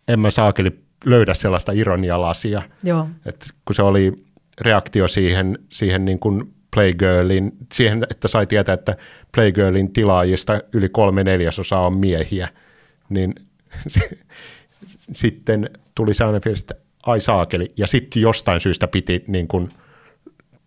En 0.08 0.20
mä 0.20 0.32
saakeli 0.32 0.80
löydä 1.06 1.34
sellaista 1.34 1.72
ironialasia. 1.72 2.62
Joo. 2.84 3.08
Et 3.26 3.46
kun 3.66 3.76
se 3.76 3.84
oli 3.84 4.14
reaktio 4.62 5.08
siihen, 5.08 5.60
siihen 5.70 6.06
niin 6.06 6.20
kuin 6.20 6.54
Playgirlin, 6.76 7.52
siihen, 7.74 8.08
että 8.12 8.28
sai 8.28 8.48
tietää, 8.48 8.74
että 8.74 8.98
Playgirlin 9.36 9.94
tilaajista 9.94 10.62
yli 10.74 10.90
kolme 10.90 11.24
neljäsosaa 11.24 11.86
on 11.86 11.98
miehiä, 11.98 12.48
niin 13.10 13.36
sitten 15.12 15.70
tuli 15.96 16.14
sellainen 16.14 16.42
fiilis, 16.42 16.62
että 16.62 16.76
ai 17.06 17.22
saakeli, 17.22 17.68
ja 17.78 17.88
sitten 17.88 18.22
jostain 18.22 18.60
syystä 18.60 18.88
piti 18.88 19.24
niin 19.28 19.48
kuin 19.48 19.70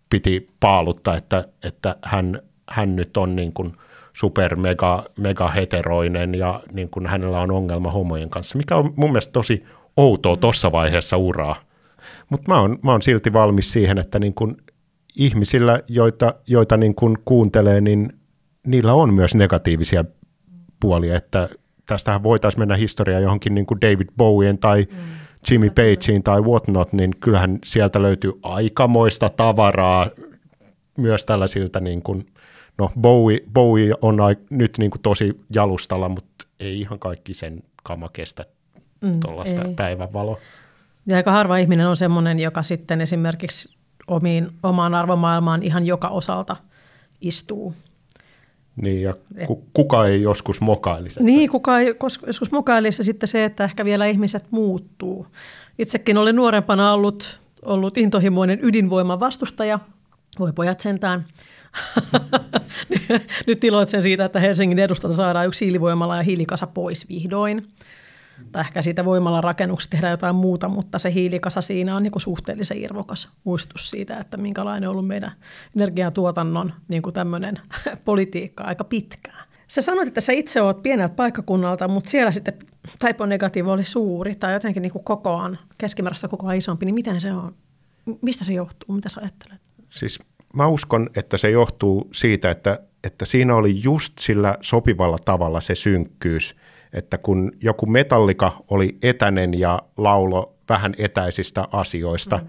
piti 0.09 0.47
paaluttaa, 0.59 1.17
että, 1.17 1.47
että 1.63 1.95
hän, 2.01 2.41
hän 2.69 2.95
nyt 2.95 3.17
on 3.17 3.35
niin 3.35 3.53
kuin 3.53 3.73
super 4.13 4.55
mega, 4.55 5.05
mega 5.17 5.47
heteroinen 5.47 6.35
ja 6.35 6.63
niin 6.71 6.89
kuin 6.89 7.07
hänellä 7.07 7.39
on 7.39 7.51
ongelma 7.51 7.91
homojen 7.91 8.29
kanssa, 8.29 8.57
mikä 8.57 8.75
on 8.75 8.93
mun 8.97 9.11
mielestä 9.11 9.31
tosi 9.31 9.65
outoa 9.97 10.37
tuossa 10.37 10.71
vaiheessa 10.71 11.17
uraa. 11.17 11.55
Mutta 12.29 12.51
mä 12.51 12.59
oon, 12.59 12.79
mä 12.83 12.91
oon 12.91 13.01
silti 13.01 13.33
valmis 13.33 13.71
siihen, 13.71 13.99
että 13.99 14.19
niin 14.19 14.33
kuin 14.33 14.57
ihmisillä, 15.17 15.79
joita, 15.87 16.33
joita 16.47 16.77
niin 16.77 16.95
kuin 16.95 17.17
kuuntelee, 17.25 17.81
niin 17.81 18.13
niillä 18.67 18.93
on 18.93 19.13
myös 19.13 19.35
negatiivisia 19.35 20.05
puolia, 20.79 21.17
että 21.17 21.49
tästähän 21.85 22.23
voitaisiin 22.23 22.61
mennä 22.61 22.75
historiaan 22.75 23.23
johonkin 23.23 23.55
niin 23.55 23.65
kuin 23.65 23.81
David 23.81 24.07
Bowien 24.17 24.57
tai 24.57 24.87
mm. 24.91 24.97
Jimmy 25.51 25.69
Pagein 25.69 26.23
tai 26.23 26.41
whatnot, 26.41 26.93
niin 26.93 27.11
kyllähän 27.19 27.59
sieltä 27.65 28.01
löytyy 28.01 28.31
aikamoista 28.41 29.29
tavaraa 29.29 30.09
myös 30.97 31.25
tällaisilta, 31.25 31.79
niin 31.79 32.01
kuin, 32.01 32.25
no 32.77 32.91
Bowie, 33.01 33.39
Bowie 33.53 33.93
on 34.01 34.17
nyt 34.49 34.77
niin 34.77 34.91
kuin 34.91 35.01
tosi 35.01 35.39
jalustalla, 35.55 36.09
mutta 36.09 36.47
ei 36.59 36.79
ihan 36.79 36.99
kaikki 36.99 37.33
sen 37.33 37.63
kama 37.83 38.09
kestä 38.13 38.45
mm, 39.03 39.19
tuollaista 39.19 39.61
päivänvaloa. 39.75 40.37
Ja 41.07 41.17
aika 41.17 41.31
harva 41.31 41.57
ihminen 41.57 41.87
on 41.87 41.97
sellainen, 41.97 42.39
joka 42.39 42.61
sitten 42.61 43.01
esimerkiksi 43.01 43.77
omiin, 44.07 44.51
omaan 44.63 44.95
arvomaailmaan 44.95 45.63
ihan 45.63 45.85
joka 45.85 46.07
osalta 46.07 46.55
istuu. 47.21 47.73
Niin, 48.81 49.01
ja 49.01 49.15
ku, 49.47 49.63
kuka 49.73 50.07
ei 50.07 50.21
joskus 50.21 50.61
mokailisi. 50.61 51.23
Niin, 51.23 51.49
kuka 51.49 51.79
ei 51.79 51.95
joskus 52.27 52.51
mokailisi. 52.51 52.99
Ja 52.99 53.03
sitten 53.03 53.27
se, 53.27 53.45
että 53.45 53.63
ehkä 53.63 53.85
vielä 53.85 54.05
ihmiset 54.05 54.45
muuttuu. 54.51 55.27
Itsekin 55.79 56.17
olen 56.17 56.35
nuorempana 56.35 56.93
ollut, 56.93 57.41
ollut 57.61 57.97
intohimoinen 57.97 58.59
ydinvoiman 58.61 59.19
vastustaja. 59.19 59.79
Voi 60.39 60.53
pojat 60.53 60.79
sentään. 60.79 61.25
Nyt 63.47 63.63
iloitsen 63.63 64.01
siitä, 64.01 64.25
että 64.25 64.39
Helsingin 64.39 64.79
edustalta 64.79 65.15
saadaan 65.15 65.47
yksi 65.47 65.65
hiilivoimala 65.65 66.17
ja 66.17 66.23
hiilikasa 66.23 66.67
pois 66.67 67.09
vihdoin 67.09 67.67
tai 68.51 68.61
ehkä 68.61 68.81
siitä 68.81 69.05
voimalla 69.05 69.41
rakennuksesta 69.41 69.91
tehdä 69.91 70.09
jotain 70.09 70.35
muuta, 70.35 70.69
mutta 70.69 70.99
se 70.99 71.13
hiilikasa 71.13 71.61
siinä 71.61 71.95
on 71.95 72.03
niin 72.03 72.11
kuin 72.11 72.21
suhteellisen 72.21 72.77
irvokas 72.77 73.29
muistutus 73.43 73.89
siitä, 73.89 74.17
että 74.17 74.37
minkälainen 74.37 74.89
on 74.89 74.91
ollut 74.91 75.07
meidän 75.07 75.31
energiatuotannon 75.75 76.73
niin 76.87 77.01
kuin 77.01 77.13
tämmöinen 77.13 77.55
politiikka 78.05 78.63
aika 78.63 78.83
pitkään. 78.83 79.47
Sä 79.67 79.81
sanoit, 79.81 80.07
että 80.07 80.21
sä 80.21 80.31
itse 80.31 80.61
oot 80.61 80.83
pieneltä 80.83 81.15
paikkakunnalta, 81.15 81.87
mutta 81.87 82.09
siellä 82.09 82.31
sitten 82.31 82.53
negatiivi 83.27 83.69
oli 83.69 83.85
suuri 83.85 84.35
tai 84.35 84.53
jotenkin 84.53 84.81
niin 84.81 84.91
kuin 84.91 85.03
kokoaan, 85.03 85.59
keskimääräistä 85.77 86.27
kokoaan 86.27 86.57
isompi, 86.57 86.85
niin 86.85 86.95
miten 86.95 87.21
se 87.21 87.33
on? 87.33 87.55
Mistä 88.21 88.45
se 88.45 88.53
johtuu? 88.53 88.95
Mitä 88.95 89.09
sä 89.09 89.21
ajattelet? 89.21 89.61
Siis 89.89 90.19
mä 90.53 90.67
uskon, 90.67 91.09
että 91.15 91.37
se 91.37 91.49
johtuu 91.49 92.09
siitä, 92.13 92.51
että, 92.51 92.79
että 93.03 93.25
siinä 93.25 93.55
oli 93.55 93.83
just 93.83 94.13
sillä 94.19 94.57
sopivalla 94.61 95.17
tavalla 95.25 95.61
se 95.61 95.75
synkkyys– 95.75 96.55
että 96.93 97.17
kun 97.17 97.51
joku 97.61 97.85
metallika 97.85 98.63
oli 98.67 98.97
etäinen 99.01 99.59
ja 99.59 99.81
laulo 99.97 100.55
vähän 100.69 100.93
etäisistä 100.97 101.67
asioista, 101.71 102.37
mm. 102.37 102.47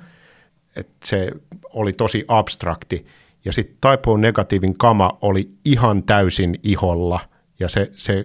että 0.76 0.94
se 1.04 1.30
oli 1.72 1.92
tosi 1.92 2.24
abstrakti. 2.28 3.06
Ja 3.44 3.52
sitten 3.52 3.76
Typo 3.90 4.16
Negatiivin 4.16 4.78
kama 4.78 5.18
oli 5.22 5.50
ihan 5.64 6.02
täysin 6.02 6.58
iholla 6.62 7.20
ja 7.60 7.68
se, 7.68 7.90
se 7.94 8.24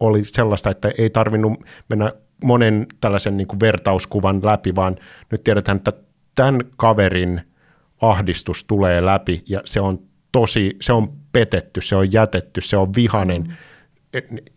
oli 0.00 0.24
sellaista, 0.24 0.70
että 0.70 0.92
ei 0.98 1.10
tarvinnut 1.10 1.52
mennä 1.88 2.12
monen 2.44 2.86
tällaisen 3.00 3.36
niin 3.36 3.46
kuin 3.46 3.60
vertauskuvan 3.60 4.40
läpi, 4.42 4.74
vaan 4.74 4.96
nyt 5.30 5.44
tiedetään, 5.44 5.76
että 5.76 5.92
tämän 6.34 6.60
kaverin 6.76 7.40
ahdistus 8.00 8.64
tulee 8.64 9.04
läpi 9.04 9.42
ja 9.48 9.60
se 9.64 9.80
on 9.80 9.98
tosi, 10.32 10.76
se 10.80 10.92
on 10.92 11.12
petetty, 11.32 11.80
se 11.80 11.96
on 11.96 12.12
jätetty, 12.12 12.60
se 12.60 12.76
on 12.76 12.94
vihanen. 12.94 13.42
Mm 13.42 13.52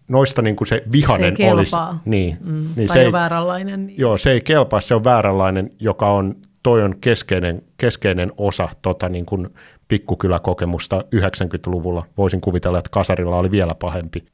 noista 0.08 0.42
niin 0.42 0.56
kuin 0.56 0.68
se 0.68 0.84
vihanen 0.92 1.38
se 1.38 1.52
olisi. 1.52 1.76
Niin, 2.06 2.38
mm, 2.42 2.70
niin 2.76 2.88
tai 2.88 2.98
se 2.98 3.02
ei, 3.02 3.12
vääränlainen. 3.12 3.88
Niin. 3.88 4.00
Joo, 4.00 4.18
se 4.18 4.32
ei 4.32 4.42
kelpaa, 4.42 4.82
se 4.82 4.96
on 4.96 5.04
vääränlainen, 5.04 5.72
joka 5.80 6.12
on, 6.12 6.36
toi 6.64 6.84
on 6.84 6.96
keskeinen, 7.02 7.62
keskeinen 7.78 8.32
osa 8.38 8.70
tota 8.82 9.10
niin 9.10 9.26
kuin 9.26 9.50
pikkukyläkokemusta 9.88 11.04
90-luvulla. 11.16 12.06
Voisin 12.18 12.42
kuvitella, 12.42 12.78
että 12.78 12.90
Kasarilla 12.92 13.38
oli 13.38 13.52
vielä 13.52 13.76
pahempi. 13.76 14.26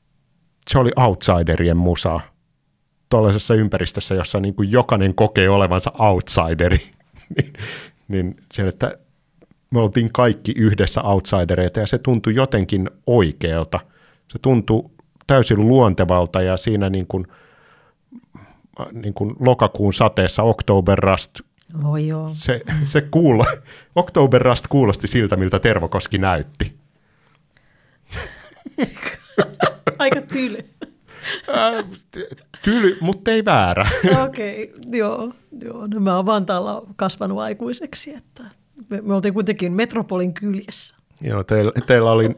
Se 0.70 0.80
oli 0.80 0.92
outsiderien 0.96 1.78
musa 1.78 2.20
tuollaisessa 3.10 3.54
ympäristössä, 3.54 4.16
jossa 4.16 4.40
niin 4.40 4.54
kuin 4.54 4.72
jokainen 4.72 5.16
kokee 5.16 5.50
olevansa 5.50 5.92
outsideri. 6.00 6.78
niin, 7.36 7.54
niin 8.08 8.36
se, 8.54 8.68
että 8.68 8.98
me 9.72 9.80
oltiin 9.80 10.10
kaikki 10.14 10.54
yhdessä 10.58 11.02
outsidereita 11.02 11.80
ja 11.80 11.88
se 11.88 11.98
tuntui 11.98 12.36
jotenkin 12.36 12.90
oikealta. 13.08 13.80
Se 14.28 14.40
tuntui 14.42 14.84
täysin 15.30 15.68
luontevalta 15.68 16.42
ja 16.42 16.58
siinä 16.58 16.90
niin 16.90 17.08
kuin, 17.08 17.28
niin 18.92 19.14
kuin 19.14 19.36
lokakuun 19.40 19.94
sateessa 19.94 20.44
Oktoberrast 20.44 21.40
Oh, 21.86 21.96
joo. 21.96 22.32
Se, 22.34 22.62
se 22.86 23.02
kuulo, 23.02 23.46
Oktoberrast 23.96 24.68
kuulosti 24.68 25.08
siltä, 25.08 25.36
miltä 25.36 25.60
Tervokoski 25.60 26.18
näytti. 26.18 26.76
Aika 30.00 30.22
tyly. 30.22 30.58
Äh, 31.50 31.86
tyly, 32.64 32.98
mutta 33.02 33.32
ei 33.32 33.46
väärä. 33.46 33.90
Okei, 34.26 34.64
okay, 34.64 35.00
joo. 35.00 35.34
joo. 35.62 35.88
No, 35.88 36.00
mä 36.00 36.16
oon 36.16 36.26
Vantaalla 36.26 36.84
kasvanut 36.96 37.40
aikuiseksi, 37.40 38.14
että 38.14 38.44
me, 38.90 39.02
me 39.02 39.14
oltiin 39.14 39.34
kuitenkin 39.34 39.74
metropolin 39.74 40.34
kyljessä. 40.34 40.96
Joo, 41.22 41.44
teillä, 41.44 41.72
teillä, 41.86 42.12
oli, 42.12 42.30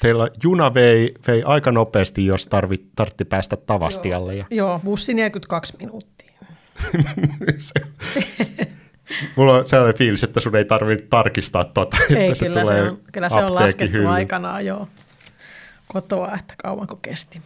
teillä 0.00 0.28
juna 0.42 0.74
vei, 0.74 1.14
vei 1.26 1.42
aika 1.42 1.72
nopeasti, 1.72 2.26
jos 2.26 2.46
tarvi, 2.46 2.76
tartti 2.96 3.24
päästä 3.24 3.56
Tavastialle. 3.56 4.34
Joo, 4.34 4.46
ja... 4.50 4.56
joo 4.56 4.80
bussi 4.84 5.14
42 5.14 5.74
minuuttia. 5.78 6.32
se, 7.58 7.74
mulla 9.36 9.54
on 9.54 9.68
sellainen 9.68 9.98
fiilis, 9.98 10.24
että 10.24 10.40
sun 10.40 10.56
ei 10.56 10.64
tarvitse 10.64 11.06
tarkistaa 11.10 11.64
tuota, 11.64 11.96
ei, 12.10 12.26
että 12.26 12.34
se 12.34 12.46
kyllä 12.46 12.62
tulee 12.62 12.82
se 12.82 12.90
on, 12.90 13.00
kyllä 13.12 13.28
se 13.28 13.38
on 13.38 13.54
laskettu 13.54 13.98
hylly. 13.98 14.08
aikanaan 14.08 14.66
jo 14.66 14.88
kotoa, 15.86 16.34
että 16.38 16.54
kauanko 16.62 16.96
kesti. 16.96 17.42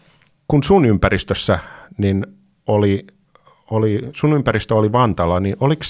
Kun 0.49 0.63
sun 0.63 0.85
ympäristössä 0.85 1.59
niin 1.99 2.27
oli, 2.67 3.07
oli, 3.71 4.09
sun 4.13 4.33
ympäristö 4.33 4.75
oli 4.75 4.93
Vantaalla, 4.93 5.41
niin 5.41 5.57
oliko 5.61 5.83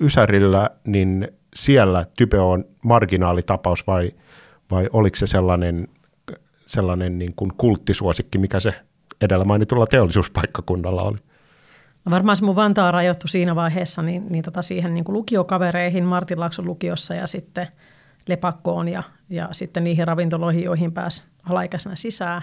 Ysärillä 0.00 0.70
niin 0.84 1.28
siellä 1.54 2.06
Type 2.16 2.38
on 2.38 2.64
marginaalitapaus 2.82 3.86
vai– 3.86 4.10
vai 4.70 4.88
oliko 4.92 5.16
se 5.16 5.26
sellainen, 5.26 5.88
sellainen 6.66 7.18
niin 7.18 7.32
kuin 7.36 7.50
kulttisuosikki, 7.56 8.38
mikä 8.38 8.60
se 8.60 8.74
edellä 9.20 9.44
mainitulla 9.44 9.86
teollisuuspaikkakunnalla 9.86 11.02
oli? 11.02 11.18
No 12.04 12.10
varmaan 12.10 12.36
se 12.36 12.44
mun 12.44 12.56
Vantaa 12.56 12.90
rajoittui 12.90 13.28
siinä 13.28 13.54
vaiheessa 13.54 14.02
niin, 14.02 14.26
niin 14.28 14.44
tota 14.44 14.62
siihen 14.62 14.94
niin 14.94 15.04
kuin 15.04 15.12
lukiokavereihin 15.12 16.04
Martin 16.04 16.40
Laakson 16.40 16.66
lukiossa 16.66 17.14
ja 17.14 17.26
sitten 17.26 17.68
Lepakkoon 18.28 18.88
ja, 18.88 19.02
ja 19.30 19.48
sitten 19.52 19.84
niihin 19.84 20.06
ravintoloihin, 20.06 20.64
joihin 20.64 20.92
pääsi 20.92 21.22
alaikäisenä 21.50 21.96
sisään. 21.96 22.42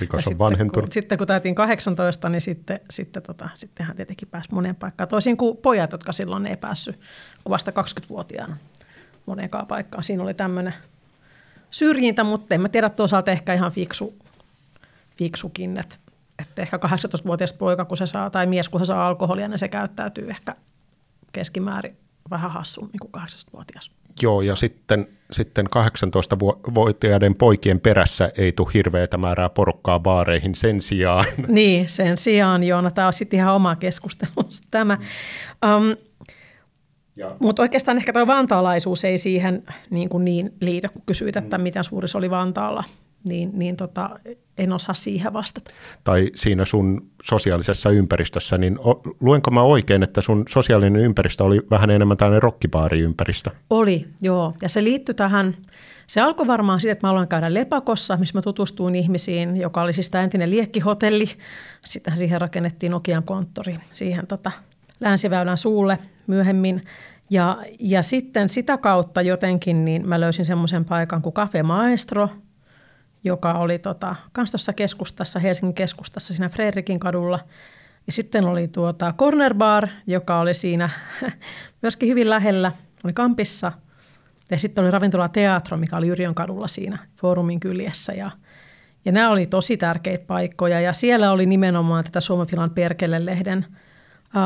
Rikos 0.00 0.28
on 0.28 0.38
vanhentunut. 0.38 0.84
Kun, 0.88 0.92
sitten 0.92 1.18
kun 1.18 1.26
täytiin 1.26 1.54
18, 1.54 2.28
niin 2.28 2.40
sitten, 2.40 2.80
sitten 2.90 3.22
tota, 3.22 3.48
sittenhän 3.54 3.96
tietenkin 3.96 4.28
pääsi 4.28 4.48
moneen 4.52 4.76
paikkaan. 4.76 5.08
Toisin 5.08 5.36
kuin 5.36 5.56
pojat, 5.56 5.92
jotka 5.92 6.12
silloin 6.12 6.46
ei 6.46 6.56
päässyt 6.56 7.00
vasta 7.48 7.70
20-vuotiaana 7.70 8.56
moneenkaan 9.26 9.66
paikkaan. 9.66 10.04
Siinä 10.04 10.22
oli 10.22 10.34
tämmöinen 10.34 10.74
syrjintä, 11.70 12.24
mutta 12.24 12.54
en 12.54 12.60
mä 12.60 12.68
tiedä 12.68 12.90
toisaalta 12.90 13.30
ehkä 13.30 13.54
ihan 13.54 13.72
fiksu, 13.72 14.14
fiksukin, 15.16 15.78
että, 15.78 15.96
että 16.38 16.62
ehkä 16.62 16.76
18-vuotias 16.76 17.52
poika, 17.52 17.84
kun 17.84 17.96
se 17.96 18.06
saa, 18.06 18.30
tai 18.30 18.46
mies, 18.46 18.68
kun 18.68 18.80
se 18.80 18.84
saa 18.84 19.06
alkoholia, 19.06 19.48
niin 19.48 19.58
se 19.58 19.68
käyttäytyy 19.68 20.30
ehkä 20.30 20.54
keskimäärin 21.32 21.96
vähän 22.30 22.50
hassummin 22.50 22.98
kuin 23.00 23.12
18-vuotias. 23.16 23.90
Joo, 24.22 24.40
ja 24.40 24.56
sitten, 24.56 25.08
sitten 25.30 25.66
18-vuotiaiden 25.66 27.34
poikien 27.34 27.80
perässä 27.80 28.30
ei 28.38 28.52
tule 28.52 28.68
hirveätä 28.74 29.16
määrää 29.16 29.48
porukkaa 29.48 30.00
baareihin 30.00 30.54
sen 30.54 30.82
sijaan. 30.82 31.24
Niin, 31.48 31.88
sen 31.88 32.16
sijaan, 32.16 32.62
joo, 32.62 32.80
no 32.80 32.90
tämä 32.90 33.06
on 33.06 33.12
sitten 33.12 33.38
ihan 33.38 33.54
oma 33.54 33.76
keskustelunsa 33.76 34.62
tämä. 34.70 34.98
Um, 35.64 35.96
mutta 37.38 37.62
oikeastaan 37.62 37.96
ehkä 37.96 38.12
tuo 38.12 38.26
vantaalaisuus 38.26 39.04
ei 39.04 39.18
siihen 39.18 39.62
niin, 39.90 40.08
kuin 40.08 40.24
niin 40.24 40.54
liity, 40.60 40.88
kun 40.88 41.02
kysyit, 41.06 41.36
että 41.36 41.58
mm. 41.58 41.62
miten 41.62 41.84
suuri 41.84 42.08
se 42.08 42.18
oli 42.18 42.30
Vantaalla, 42.30 42.84
niin, 43.28 43.50
niin 43.52 43.76
tota, 43.76 44.10
en 44.58 44.72
osaa 44.72 44.94
siihen 44.94 45.32
vastata. 45.32 45.70
Tai 46.04 46.30
siinä 46.34 46.64
sun 46.64 47.10
sosiaalisessa 47.22 47.90
ympäristössä, 47.90 48.58
niin 48.58 48.78
o, 48.78 49.02
luenko 49.20 49.50
mä 49.50 49.62
oikein, 49.62 50.02
että 50.02 50.20
sun 50.20 50.44
sosiaalinen 50.48 51.02
ympäristö 51.02 51.44
oli 51.44 51.60
vähän 51.70 51.90
enemmän 51.90 52.16
tällainen 52.16 52.42
rokkibaariympäristö? 52.42 53.50
Oli, 53.70 54.08
joo. 54.20 54.54
Ja 54.62 54.68
se 54.68 54.84
liittyi 54.84 55.14
tähän, 55.14 55.56
se 56.06 56.20
alkoi 56.20 56.46
varmaan 56.46 56.80
siitä, 56.80 56.92
että 56.92 57.06
mä 57.06 57.10
aloin 57.10 57.28
käydä 57.28 57.54
Lepakossa, 57.54 58.16
missä 58.16 58.38
mä 58.38 58.42
tutustuin 58.42 58.94
ihmisiin, 58.94 59.56
joka 59.56 59.82
oli 59.82 59.92
siis 59.92 60.10
tämä 60.10 60.24
entinen 60.24 60.50
liekkihotelli. 60.50 61.26
Sitten 61.84 62.16
siihen 62.16 62.40
rakennettiin 62.40 62.92
Nokian 62.92 63.22
konttori 63.22 63.78
siihen 63.92 64.26
tota, 64.26 64.52
Länsiväylän 65.00 65.56
suulle 65.56 65.98
myöhemmin. 66.26 66.84
Ja, 67.30 67.58
ja 67.80 68.02
sitten 68.02 68.48
sitä 68.48 68.78
kautta 68.78 69.22
jotenkin 69.22 69.84
niin 69.84 70.08
mä 70.08 70.20
löysin 70.20 70.44
semmoisen 70.44 70.84
paikan 70.84 71.22
kuin 71.22 71.32
Cafe 71.32 71.62
Maestro, 71.62 72.28
joka 73.24 73.52
oli 73.52 73.78
tota, 73.78 74.16
kans 74.32 74.50
tuossa 74.50 74.72
keskustassa, 74.72 75.38
Helsingin 75.38 75.74
keskustassa 75.74 76.34
siinä 76.34 76.48
Fredrikin 76.48 77.00
kadulla. 77.00 77.38
Ja 78.06 78.12
sitten 78.12 78.44
oli 78.44 78.68
tuota 78.68 79.14
Corner 79.18 79.54
Bar, 79.54 79.88
joka 80.06 80.40
oli 80.40 80.54
siinä 80.54 80.90
myöskin 81.82 82.08
hyvin 82.08 82.30
lähellä, 82.30 82.72
oli 83.04 83.12
Kampissa. 83.12 83.72
Ja 84.50 84.58
sitten 84.58 84.84
oli 84.84 84.90
ravintola 84.90 85.28
Teatro, 85.28 85.76
mikä 85.76 85.96
oli 85.96 86.08
Yrjön 86.08 86.34
kadulla 86.34 86.68
siinä 86.68 86.98
foorumin 87.14 87.60
kyljessä. 87.60 88.12
Ja, 88.12 88.30
ja 89.04 89.12
nämä 89.12 89.30
oli 89.30 89.46
tosi 89.46 89.76
tärkeitä 89.76 90.24
paikkoja. 90.26 90.80
Ja 90.80 90.92
siellä 90.92 91.30
oli 91.30 91.46
nimenomaan 91.46 92.04
tätä 92.04 92.20
Suomen 92.20 92.46
Filan 92.46 92.70
Perkele-lehden 92.70 93.66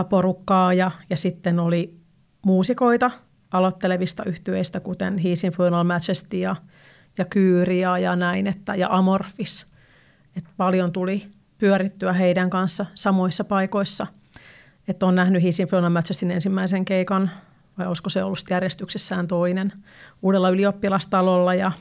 porukkaa 0.08 0.74
ja, 0.74 0.90
ja 1.10 1.16
sitten 1.16 1.60
oli 1.60 2.00
muusikoita 2.46 3.10
aloittelevista 3.50 4.24
yhtyeistä, 4.24 4.80
kuten 4.80 5.18
His 5.18 5.44
Infernal 5.44 5.84
Majesty 5.84 6.36
ja, 6.36 6.56
ja 7.18 7.24
Kyyria 7.24 7.98
ja 7.98 8.16
näin, 8.16 8.46
että, 8.46 8.74
ja 8.74 8.88
Amorphis. 8.90 9.66
Et 10.36 10.44
paljon 10.56 10.92
tuli 10.92 11.26
pyörittyä 11.58 12.12
heidän 12.12 12.50
kanssa 12.50 12.86
samoissa 12.94 13.44
paikoissa. 13.44 14.06
Että 14.88 15.06
on 15.06 15.14
nähnyt 15.14 15.42
His 15.42 15.60
Infernal 15.60 15.90
Majestyn 15.90 16.30
ensimmäisen 16.30 16.84
keikan, 16.84 17.30
vai 17.78 17.86
olisiko 17.86 18.08
se 18.08 18.24
ollut 18.24 18.44
järjestyksessään 18.50 19.28
toinen, 19.28 19.72
uudella 20.22 20.50
ylioppilastalolla 20.50 21.54
ja, 21.54 21.72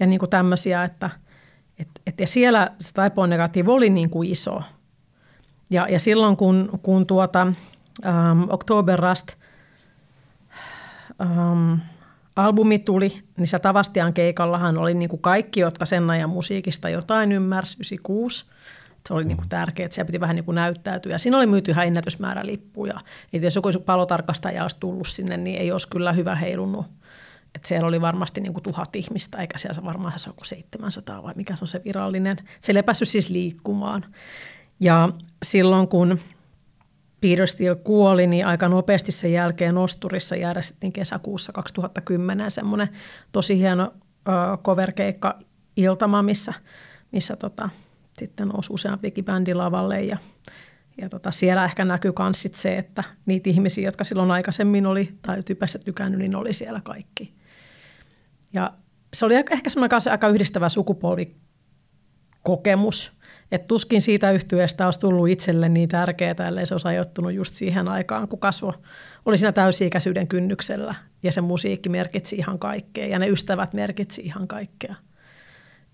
ja 0.00 0.06
niin 0.06 0.18
kuin 0.18 0.30
tämmöisiä, 0.30 0.84
että 0.84 1.10
et, 1.78 1.88
et, 2.06 2.20
ja 2.20 2.26
siellä 2.26 2.70
se 2.80 2.92
Taipoon 2.92 3.30
negatiivi 3.30 3.70
oli 3.70 3.90
niin 3.90 4.10
kuin 4.10 4.30
iso. 4.30 4.62
Ja, 5.70 5.86
ja 5.88 5.98
silloin 5.98 6.36
kun, 6.36 6.78
kun 6.82 7.06
tuota, 7.06 7.46
um, 8.06 8.46
October 8.50 8.98
Rust– 8.98 9.34
um, 11.20 11.80
albumi 12.36 12.78
tuli, 12.78 13.22
niin 13.36 13.46
se 13.46 13.58
Tavastian 13.58 14.12
keikallahan 14.12 14.78
oli 14.78 14.94
niin 14.94 15.08
kuin 15.08 15.22
kaikki, 15.22 15.60
jotka 15.60 15.86
sen 15.86 16.10
ajan 16.10 16.30
musiikista 16.30 16.88
jotain 16.88 17.32
ymmärsi, 17.32 17.76
96. 17.76 18.44
Se 19.08 19.14
oli 19.14 19.24
niin 19.24 19.36
kuin 19.36 19.48
tärkeää, 19.48 19.84
että 19.84 19.94
siellä 19.94 20.06
piti 20.06 20.20
vähän 20.20 20.36
niin 20.36 20.44
kuin 20.44 20.54
näyttäytyä. 20.54 21.12
Ja 21.12 21.18
siinä 21.18 21.36
oli 21.36 21.46
myyty 21.46 21.70
ihan 21.70 21.86
ennätysmäärä 21.86 22.46
lippuja. 22.46 23.00
Et 23.32 23.42
jos 23.42 23.56
joku 23.56 23.68
palotarkastaja 23.86 24.62
olisi 24.62 24.76
tullut 24.80 25.08
sinne, 25.08 25.36
niin 25.36 25.60
ei 25.60 25.72
olisi 25.72 25.88
kyllä 25.88 26.12
hyvä 26.12 26.34
heilunut. 26.34 26.86
Et 27.54 27.64
siellä 27.64 27.88
oli 27.88 28.00
varmasti 28.00 28.40
niin 28.40 28.52
kuin 28.52 28.62
tuhat 28.62 28.96
ihmistä, 28.96 29.38
eikä 29.38 29.58
siellä 29.58 29.84
varmaan 29.84 30.18
se 30.18 30.30
joku 30.30 30.44
700 30.44 31.22
vai 31.22 31.32
mikä 31.36 31.56
se 31.56 31.64
on 31.64 31.68
se 31.68 31.80
virallinen. 31.84 32.36
Se 32.60 32.72
ei 32.72 32.82
päässyt 32.82 33.08
siis 33.08 33.30
liikkumaan. 33.30 34.04
Ja 34.80 35.08
silloin 35.44 35.88
kun 35.88 36.18
Peter 37.20 37.46
Steele 37.46 37.76
kuoli, 37.76 38.26
niin 38.26 38.46
aika 38.46 38.68
nopeasti 38.68 39.12
sen 39.12 39.32
jälkeen 39.32 39.78
Osturissa 39.78 40.36
järjestettiin 40.36 40.92
kesäkuussa 40.92 41.52
2010 41.52 42.50
semmoinen 42.50 42.88
tosi 43.32 43.58
hieno 43.58 43.94
coverkeikka 44.64 45.38
Iltama, 45.76 46.22
missä, 46.22 46.54
missä 47.12 47.36
tota, 47.36 47.68
sitten 48.18 48.48
nousi 48.48 48.72
useampikin 48.72 49.24
bändi 49.24 49.54
lavalle 49.54 50.02
ja, 50.02 50.18
ja 51.00 51.08
tota, 51.08 51.30
siellä 51.30 51.64
ehkä 51.64 51.84
näkyy 51.84 52.12
myös 52.18 52.48
se, 52.54 52.78
että 52.78 53.04
niitä 53.26 53.50
ihmisiä, 53.50 53.84
jotka 53.84 54.04
silloin 54.04 54.30
aikaisemmin 54.30 54.86
oli 54.86 55.14
tai 55.22 55.42
typässä 55.42 55.78
tykännyt, 55.78 56.20
niin 56.20 56.36
oli 56.36 56.52
siellä 56.52 56.80
kaikki. 56.84 57.34
Ja 58.52 58.74
se 59.14 59.26
oli 59.26 59.34
ehkä 59.34 59.70
semmoinen 59.70 60.00
aika 60.10 60.28
yhdistävä 60.28 60.68
sukupolvikokemus– 60.68 63.12
et 63.52 63.66
tuskin 63.66 64.00
siitä 64.00 64.30
yhtyeestä 64.30 64.84
olisi 64.84 65.00
tullut 65.00 65.28
itselle 65.28 65.68
niin 65.68 65.88
tärkeää, 65.88 66.48
ellei 66.48 66.66
se 66.66 66.74
olisi 66.74 66.88
ajoittunut 66.88 67.32
just 67.32 67.54
siihen 67.54 67.88
aikaan, 67.88 68.28
kun 68.28 68.38
kasvo 68.38 68.74
oli 69.26 69.38
siinä 69.38 69.52
täysi-ikäisyyden 69.52 70.28
kynnyksellä 70.28 70.94
ja 71.22 71.32
se 71.32 71.40
musiikki 71.40 71.88
merkitsi 71.88 72.36
ihan 72.36 72.58
kaikkea 72.58 73.06
ja 73.06 73.18
ne 73.18 73.28
ystävät 73.28 73.72
merkitsi 73.72 74.22
ihan 74.22 74.48
kaikkea. 74.48 74.94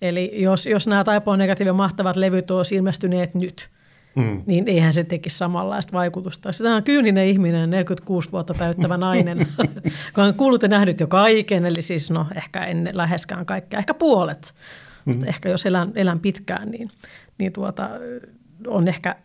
Eli 0.01 0.31
jos, 0.41 0.65
jos 0.65 0.87
nämä 0.87 1.03
Taipoon 1.03 1.39
negatiivinen 1.39 1.75
mahtavat 1.75 2.15
levyt 2.15 2.51
olisi 2.51 2.75
ilmestyneet 2.75 3.35
nyt, 3.35 3.69
mm. 4.15 4.43
niin 4.45 4.67
eihän 4.67 4.93
se 4.93 5.03
tekisi 5.03 5.37
samanlaista 5.37 5.93
vaikutusta. 5.93 6.51
Sitä 6.51 6.75
on 6.75 6.83
kyyninen 6.83 7.27
ihminen, 7.27 7.69
46 7.69 8.31
vuotta 8.31 8.53
täyttävä 8.53 8.97
nainen, 8.97 9.47
kun 10.15 10.23
on 10.23 10.33
kuullut 10.33 10.63
ja 10.63 10.67
nähnyt 10.67 10.99
jo 10.99 11.07
kaiken, 11.07 11.65
eli 11.65 11.81
siis 11.81 12.11
no 12.11 12.27
ehkä 12.35 12.65
en 12.65 12.89
läheskään 12.93 13.45
kaikkea, 13.45 13.79
ehkä 13.79 13.93
puolet. 13.93 14.53
Mm. 15.05 15.27
Ehkä 15.27 15.49
jos 15.49 15.65
elän, 15.65 15.91
elän 15.95 16.19
pitkään, 16.19 16.71
niin 16.71 16.91
niin 17.37 17.53
tuota, 17.53 17.89
on 18.67 18.87
ehkä, 18.87 19.15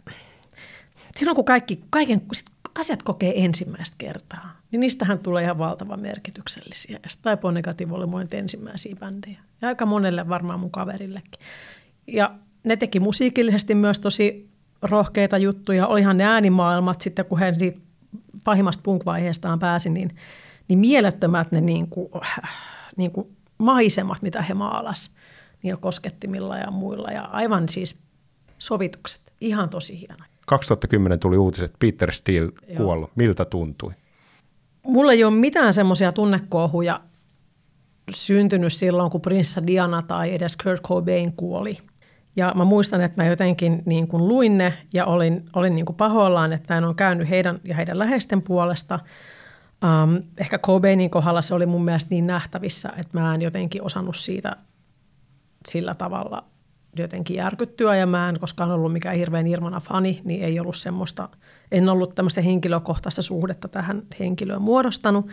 silloin 1.17 1.37
kun 1.37 1.45
kaikki, 1.45 1.81
kaiken, 1.91 2.23
sit 2.33 2.47
asiat 2.75 3.03
kokee 3.03 3.45
ensimmäistä 3.45 3.97
kertaa, 3.99 4.61
niin 4.71 4.81
niistähän 4.81 5.19
tulee 5.19 5.45
ihan 5.45 5.59
valtavan 5.59 6.01
merkityksellisiä. 6.01 6.99
Ja 7.03 7.09
Taipo 7.23 7.51
Negatiivo 7.51 7.95
oli 7.95 8.07
mun 8.07 8.25
ensimmäisiä 8.33 8.97
bändejä. 8.97 9.39
Ja 9.63 9.69
aika 9.69 9.87
monelle 9.87 10.29
varmaan 10.29 10.61
mun 10.61 10.71
kaverillekin. 10.71 11.41
Ja 12.07 12.35
ne 12.65 12.77
teki 12.77 13.01
musiikillisesti 13.01 13.75
myös 13.75 13.99
tosi 13.99 14.51
rohkeita 14.83 15.39
juttuja. 15.39 15.87
Olihan 15.87 16.17
ne 16.17 16.25
äänimaailmat 16.25 17.01
sitten, 17.01 17.25
kun 17.25 17.39
he 17.39 17.55
siitä 17.55 17.81
pahimmasta 18.45 18.83
punk-vaiheestaan 18.83 19.59
pääsi, 19.59 19.91
niin, 19.91 20.17
niin 20.69 20.79
mielettömät 20.79 21.53
ne 21.53 21.61
niin 21.61 21.87
kuin, 21.87 22.09
niin 22.97 23.11
kuin 23.11 23.37
maisemat, 23.59 24.23
mitä 24.23 24.43
he 24.43 24.55
maalasivat 24.55 25.21
niillä 25.63 25.81
koskettimilla 25.81 26.57
ja 26.57 26.71
muilla. 26.71 27.11
Ja 27.11 27.23
aivan 27.23 27.69
siis 27.69 27.97
sovitukset, 28.59 29.33
ihan 29.41 29.69
tosi 29.69 30.01
hieno. 30.01 30.25
2010 30.47 31.19
tuli 31.19 31.37
uutiset, 31.37 31.73
Peter 31.79 32.13
Steele 32.13 32.53
kuollut. 32.77 33.11
Miltä 33.17 33.45
tuntui? 33.45 33.93
Mulla 34.87 35.13
ei 35.13 35.25
ole 35.25 35.35
mitään 35.35 35.75
semmoisia 35.75 36.13
tunnekohuja 36.13 37.01
syntynyt 38.15 38.73
silloin, 38.73 39.11
kun 39.11 39.21
Prinssa 39.21 39.67
Diana 39.67 40.03
tai 40.03 40.35
edes 40.35 40.57
Kurt 40.57 40.83
Cobain 40.83 41.33
kuoli. 41.33 41.79
Ja 42.37 42.53
mä 42.57 42.65
muistan, 42.65 43.01
että 43.01 43.23
mä 43.23 43.29
jotenkin 43.29 43.83
niin 43.87 44.09
kuin 44.09 44.29
luin 44.29 44.59
ne 44.59 44.75
ja 44.95 45.07
olin, 45.07 45.45
olin 45.57 45.75
niin 45.75 45.87
kuin 45.87 45.97
pahoillaan, 45.97 46.53
että 46.53 46.79
en 46.79 46.85
on 46.85 46.95
käynyt 46.95 47.31
heidän 47.31 47.61
ja 47.65 47.75
heidän 47.75 47.99
läheisten 47.99 48.43
puolesta. 48.43 48.99
Um, 49.85 50.23
ehkä 50.39 50.59
Cobainin 50.59 51.11
kohdalla 51.11 51.43
se 51.43 51.55
oli 51.55 51.67
mun 51.67 51.85
mielestä 51.85 52.11
niin 52.11 52.27
nähtävissä, 52.27 52.93
että 52.97 53.21
mä 53.21 53.35
en 53.35 53.43
jotenkin 53.43 53.83
osannut 53.83 54.17
siitä 54.17 54.57
sillä 55.69 55.95
tavalla 55.95 56.45
jotenkin 56.97 57.37
järkyttyä 57.37 57.97
ja 57.97 58.07
mä 58.07 58.29
en 58.29 58.41
koskaan 58.41 58.71
ollut 58.71 58.93
mikään 58.93 59.17
hirveän 59.17 59.47
Irmana 59.47 59.81
fani, 59.81 60.21
niin 60.25 60.45
ei 60.45 60.61
ollut 60.61 60.77
semmoista, 60.77 61.29
en 61.73 61.89
ollut 61.89 62.15
tämmöistä 62.15 62.41
henkilökohtaista 62.41 63.23
suhdetta 63.23 63.69
tähän 63.69 64.03
henkilöön 64.21 64.63
muodostanut. 64.63 65.29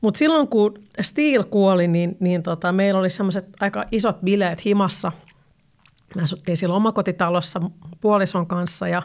Mutta 0.00 0.18
silloin 0.18 0.48
kun 0.48 0.78
Steel 1.00 1.44
kuoli, 1.44 1.88
niin, 1.88 2.16
niin 2.20 2.42
tota, 2.42 2.72
meillä 2.72 3.00
oli 3.00 3.10
semmoiset 3.10 3.48
aika 3.60 3.84
isot 3.92 4.20
bileet 4.24 4.64
himassa. 4.64 5.12
Me 6.16 6.22
asuttiin 6.22 6.56
silloin 6.56 6.76
omakotitalossa 6.76 7.60
puolison 8.00 8.46
kanssa 8.46 8.88
ja 8.88 9.02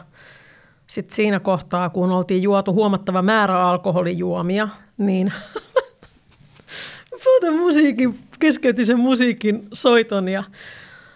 sitten 0.86 1.16
siinä 1.16 1.40
kohtaa, 1.40 1.90
kun 1.90 2.10
oltiin 2.10 2.42
juotu 2.42 2.74
huomattava 2.74 3.22
määrä 3.22 3.68
alkoholijuomia, 3.68 4.68
niin 4.98 5.32
Puhutaan 7.24 7.54
musiikin, 7.54 8.18
keskeytin 8.38 8.86
sen 8.86 9.00
musiikin 9.00 9.68
soiton 9.72 10.28
ja 10.28 10.44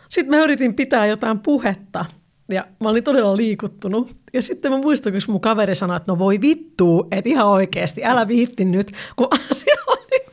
sitten 0.08 0.38
mä 0.38 0.44
yritin 0.44 0.74
pitää 0.74 1.06
jotain 1.06 1.38
puhetta 1.38 2.04
ja 2.48 2.66
mä 2.80 2.88
olin 2.88 3.04
todella 3.04 3.36
liikuttunut. 3.36 4.16
Ja 4.32 4.42
sitten 4.42 4.72
mä 4.72 4.78
muistan, 4.78 5.12
kun 5.12 5.20
mun 5.28 5.40
kaveri 5.40 5.74
sanoi, 5.74 5.96
että 5.96 6.12
no 6.12 6.18
voi 6.18 6.40
vittu, 6.40 7.08
että 7.10 7.30
ihan 7.30 7.46
oikeasti, 7.46 8.04
älä 8.04 8.28
viitti 8.28 8.64
nyt, 8.64 8.92
kun 9.16 9.28
asia 9.50 9.74
niin 10.10 10.28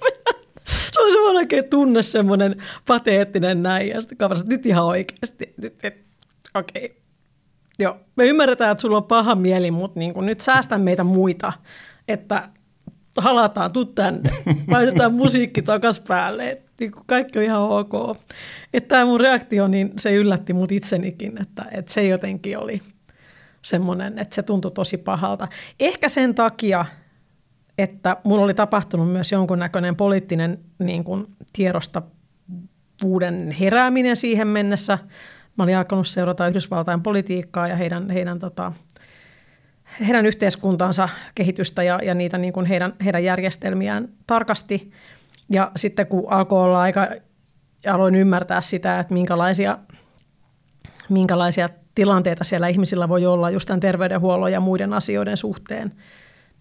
se 0.65 1.01
on 1.01 1.11
semmoinen 1.11 1.37
oikein 1.37 1.69
tunne, 1.69 2.01
semmoinen 2.01 2.55
pateettinen 2.87 3.63
näin. 3.63 3.87
Ja 3.87 4.01
sitten 4.01 4.17
kaveri 4.17 4.39
sanoi, 4.39 4.49
nyt 4.49 4.65
ihan 4.65 4.85
oikeasti, 4.85 5.53
nyt, 5.61 5.73
okei. 6.53 6.85
Okay. 6.85 6.89
Joo, 7.79 7.97
me 8.15 8.25
ymmärretään, 8.25 8.71
että 8.71 8.81
sulla 8.81 8.97
on 8.97 9.03
paha 9.03 9.35
mieli, 9.35 9.71
mutta 9.71 9.99
niin 9.99 10.13
nyt 10.21 10.41
säästä 10.41 10.77
meitä 10.77 11.03
muita, 11.03 11.53
että 12.07 12.49
halataan, 13.17 13.71
tuu 13.71 13.85
tänne, 13.85 14.29
laitetaan 14.67 15.13
musiikki 15.13 15.61
takas 15.61 15.99
päälle, 15.99 16.61
niin 16.79 16.91
kaikki 17.05 17.39
on 17.39 17.45
ihan 17.45 17.61
ok. 17.61 18.17
Että 18.73 18.87
tämä 18.87 19.05
mun 19.05 19.19
reaktio, 19.19 19.67
niin 19.67 19.93
se 19.97 20.15
yllätti 20.15 20.53
mut 20.53 20.71
itsenikin, 20.71 21.41
että, 21.41 21.65
että 21.71 21.93
se 21.93 22.07
jotenkin 22.07 22.57
oli 22.57 22.81
semmoinen, 23.61 24.19
että 24.19 24.35
se 24.35 24.43
tuntui 24.43 24.71
tosi 24.71 24.97
pahalta. 24.97 25.47
Ehkä 25.79 26.09
sen 26.09 26.35
takia, 26.35 26.85
että 27.77 28.17
mulla 28.23 28.43
oli 28.43 28.53
tapahtunut 28.53 29.11
myös 29.11 29.31
jonkunnäköinen 29.31 29.95
poliittinen 29.95 30.59
niin 30.79 31.03
kuin 31.03 31.27
tiedosta 31.53 32.01
uuden 33.03 33.51
herääminen 33.51 34.15
siihen 34.15 34.47
mennessä. 34.47 34.97
Mä 35.57 35.63
olin 35.63 35.77
alkanut 35.77 36.07
seurata 36.07 36.47
Yhdysvaltain 36.47 37.01
politiikkaa 37.01 37.67
ja 37.67 37.75
heidän, 37.75 38.09
heidän 38.09 38.39
tota, 38.39 38.71
heidän 39.99 40.25
yhteiskuntansa 40.25 41.09
kehitystä 41.35 41.83
ja, 41.83 41.99
ja 42.03 42.13
niitä 42.13 42.37
niin 42.37 42.53
kuin 42.53 42.65
heidän, 42.65 42.93
heidän 43.05 43.23
järjestelmiään 43.23 44.09
tarkasti. 44.27 44.91
Ja 45.49 45.71
sitten 45.75 46.07
kun 46.07 46.23
alkoi 46.29 46.63
olla 46.63 46.81
aika, 46.81 47.07
aloin 47.91 48.15
ymmärtää 48.15 48.61
sitä, 48.61 48.99
että 48.99 49.13
minkälaisia, 49.13 49.77
minkälaisia 51.09 51.67
tilanteita 51.95 52.43
siellä 52.43 52.67
ihmisillä 52.67 53.09
voi 53.09 53.25
olla 53.25 53.49
just 53.49 53.67
tämän 53.67 53.79
terveydenhuollon 53.79 54.51
ja 54.51 54.59
muiden 54.59 54.93
asioiden 54.93 55.37
suhteen, 55.37 55.91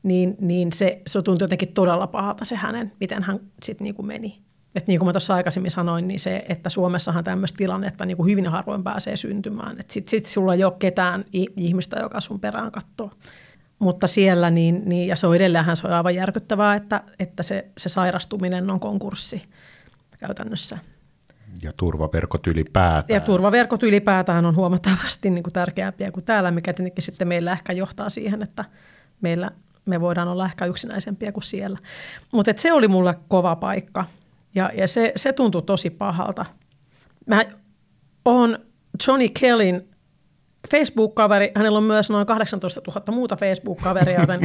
niin, 0.03 0.37
niin 0.41 0.73
se, 0.73 1.03
se 1.07 1.23
tuntui 1.23 1.45
jotenkin 1.45 1.73
todella 1.73 2.07
pahalta 2.07 2.45
se 2.45 2.57
hänen, 2.57 2.93
miten 3.01 3.23
hän 3.23 3.41
sitten 3.63 3.85
niin 3.85 3.95
kuin 3.95 4.07
meni. 4.07 4.39
Et 4.75 4.87
niin 4.87 4.99
kuin 4.99 5.07
mä 5.07 5.13
tuossa 5.13 5.35
aikaisemmin 5.35 5.71
sanoin, 5.71 6.09
niin 6.09 6.21
se, 6.21 6.45
että 6.49 6.69
Suomessahan 6.69 7.25
tämmöistä 7.25 7.57
tilannetta 7.57 8.07
niin 8.07 8.17
kuin 8.17 8.31
hyvin 8.31 8.47
harvoin 8.47 8.85
pääsee 8.85 9.17
syntymään. 9.17 9.77
Sitten 9.89 10.11
sit 10.11 10.27
sulla 10.27 10.55
ei 10.55 10.65
ole 10.65 10.73
ketään 10.79 11.25
ihmistä, 11.57 12.01
joka 12.01 12.21
sun 12.21 12.41
perään 12.41 12.73
katsoo. 12.73 13.11
Mutta 13.79 14.07
siellä, 14.07 14.51
niin, 14.51 14.83
niin, 14.85 15.09
ja 15.09 15.17
se 15.17 15.27
on 15.27 15.37
edelleenhän 15.37 15.77
se 15.77 15.87
on 15.87 15.93
aivan 15.93 16.15
järkyttävää, 16.15 16.75
että, 16.75 17.03
että 17.19 17.43
se, 17.43 17.67
se 17.79 17.89
sairastuminen 17.89 18.71
on 18.71 18.81
konkurssi 18.81 19.43
käytännössä. 20.19 20.79
Ja 21.63 21.73
turvaverkot 21.77 22.47
ylipäätään. 22.47 23.17
Ja 23.17 23.21
turvaverkot 23.21 23.83
ylipäätään 23.83 24.47
on 24.47 24.57
huomattavasti 24.57 25.31
niin 25.31 25.43
kuin 25.43 25.53
tärkeämpiä 25.53 26.11
kuin 26.11 26.25
täällä, 26.25 26.51
mikä 26.51 26.73
tietenkin 26.73 27.03
sitten 27.05 27.29
meillä 27.29 27.53
ehkä 27.53 27.73
johtaa 27.73 28.09
siihen, 28.09 28.43
että 28.43 28.65
meillä 29.21 29.51
me 29.85 30.01
voidaan 30.01 30.29
olla 30.29 30.45
ehkä 30.45 30.67
yksinäisempiä 30.67 31.33
kuin 31.33 31.45
siellä. 31.45 31.79
Mutta 32.33 32.53
se 32.57 32.73
oli 32.73 32.89
mulle 32.89 33.15
kova 33.29 33.57
paikka 33.57 34.05
ja, 34.55 34.71
ja 34.75 34.89
se, 34.89 35.13
se 35.17 35.33
tuntui 35.33 35.63
tosi 35.63 35.91
pahalta. 35.91 36.47
Mä 37.27 37.43
oon 38.25 38.59
Johnny 39.07 39.29
Kellin 39.41 39.91
Facebook-kaveri, 40.71 41.53
hänellä 41.57 41.79
on 41.79 41.85
myös 41.85 42.11
noin 42.11 42.27
18 42.27 42.81
000 42.87 43.13
muuta 43.13 43.37
Facebook-kaveria, 43.37 44.21
joten 44.21 44.41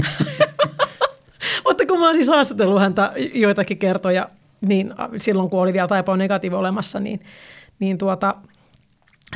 mutta 1.68 1.86
kun 1.86 2.00
mä 2.00 2.06
oon 2.06 2.16
siis 2.16 2.28
haastatellut 2.28 2.80
häntä 2.80 3.14
joitakin 3.34 3.78
kertoja, 3.78 4.30
niin 4.62 4.94
silloin 5.18 5.50
kun 5.50 5.62
oli 5.62 5.74
vielä 5.74 5.88
taipaa 5.88 6.18
negatiivi 6.18 6.56
olemassa, 6.56 7.00
niin, 7.00 7.20
niin 7.80 7.98
tuota, 7.98 8.36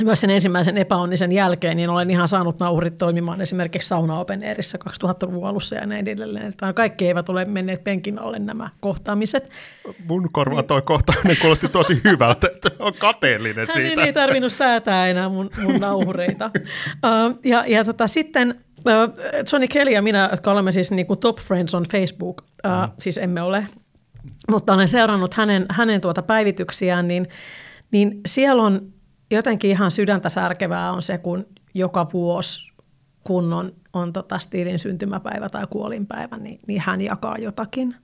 myös 0.02 0.20
sen 0.20 0.30
ensimmäisen 0.30 0.78
epäonnisen 0.78 1.32
jälkeen, 1.32 1.76
niin 1.76 1.90
olen 1.90 2.10
ihan 2.10 2.28
saanut 2.28 2.60
nauhurit 2.60 2.96
toimimaan 2.96 3.40
esimerkiksi 3.40 3.88
Sauna 3.88 4.20
Open 4.20 4.42
Airissa 4.42 4.78
2000-luvun 4.90 5.48
alussa 5.48 5.76
ja 5.76 5.86
näin 5.86 6.08
edelleen. 6.08 6.46
Että 6.46 6.72
kaikki 6.72 7.06
eivät 7.06 7.28
ole 7.28 7.44
menneet 7.44 7.84
penkin 7.84 8.18
alle 8.18 8.38
nämä 8.38 8.68
kohtaamiset. 8.80 9.50
Mun 10.08 10.28
korva 10.32 10.62
toi 10.62 10.82
kohtaaminen 10.82 11.36
kuulosti 11.40 11.68
tosi 11.68 12.00
hyvältä, 12.04 12.48
että 12.54 12.70
on 12.78 12.92
kateellinen 12.98 13.66
siitä. 13.66 13.88
niin 13.88 14.00
ei 14.00 14.12
tarvinnut 14.12 14.52
säätää 14.52 15.08
enää 15.08 15.28
mun, 15.28 15.50
mun 15.62 15.80
nauhureita. 15.80 16.50
uh, 16.54 17.38
ja 17.44 17.64
ja 17.66 17.84
tota, 17.84 18.06
sitten 18.06 18.54
Johnny 19.52 19.68
Kelly 19.68 19.90
ja 19.90 20.02
minä, 20.02 20.28
jotka 20.30 20.50
olemme 20.50 20.72
siis 20.72 20.90
niin 20.90 21.06
kuin 21.06 21.18
top 21.18 21.38
friends 21.38 21.74
on 21.74 21.84
Facebook, 21.92 22.42
mm. 22.64 22.70
siis 22.98 23.18
emme 23.18 23.42
ole, 23.42 23.66
mutta 24.50 24.72
olen 24.74 24.88
seurannut 24.88 25.34
hänen, 25.34 25.66
hänen 25.70 26.00
tuota 26.00 26.22
päivityksiään, 26.22 27.08
niin, 27.08 27.26
niin 27.90 28.20
siellä 28.26 28.62
on 28.62 28.93
jotenkin 29.34 29.70
ihan 29.70 29.90
sydäntä 29.90 30.28
särkevää 30.28 30.92
on 30.92 31.02
se, 31.02 31.18
kun 31.18 31.46
joka 31.74 32.06
vuosi, 32.12 32.72
kun 33.24 33.52
on, 33.52 33.70
on 33.92 34.12
tota 34.12 34.38
Stiilin 34.38 34.78
syntymäpäivä 34.78 35.48
tai 35.48 35.66
kuolinpäivä, 35.70 36.36
niin, 36.36 36.60
niin 36.66 36.80
hän 36.80 37.00
jakaa 37.00 37.38
jotakin 37.38 37.96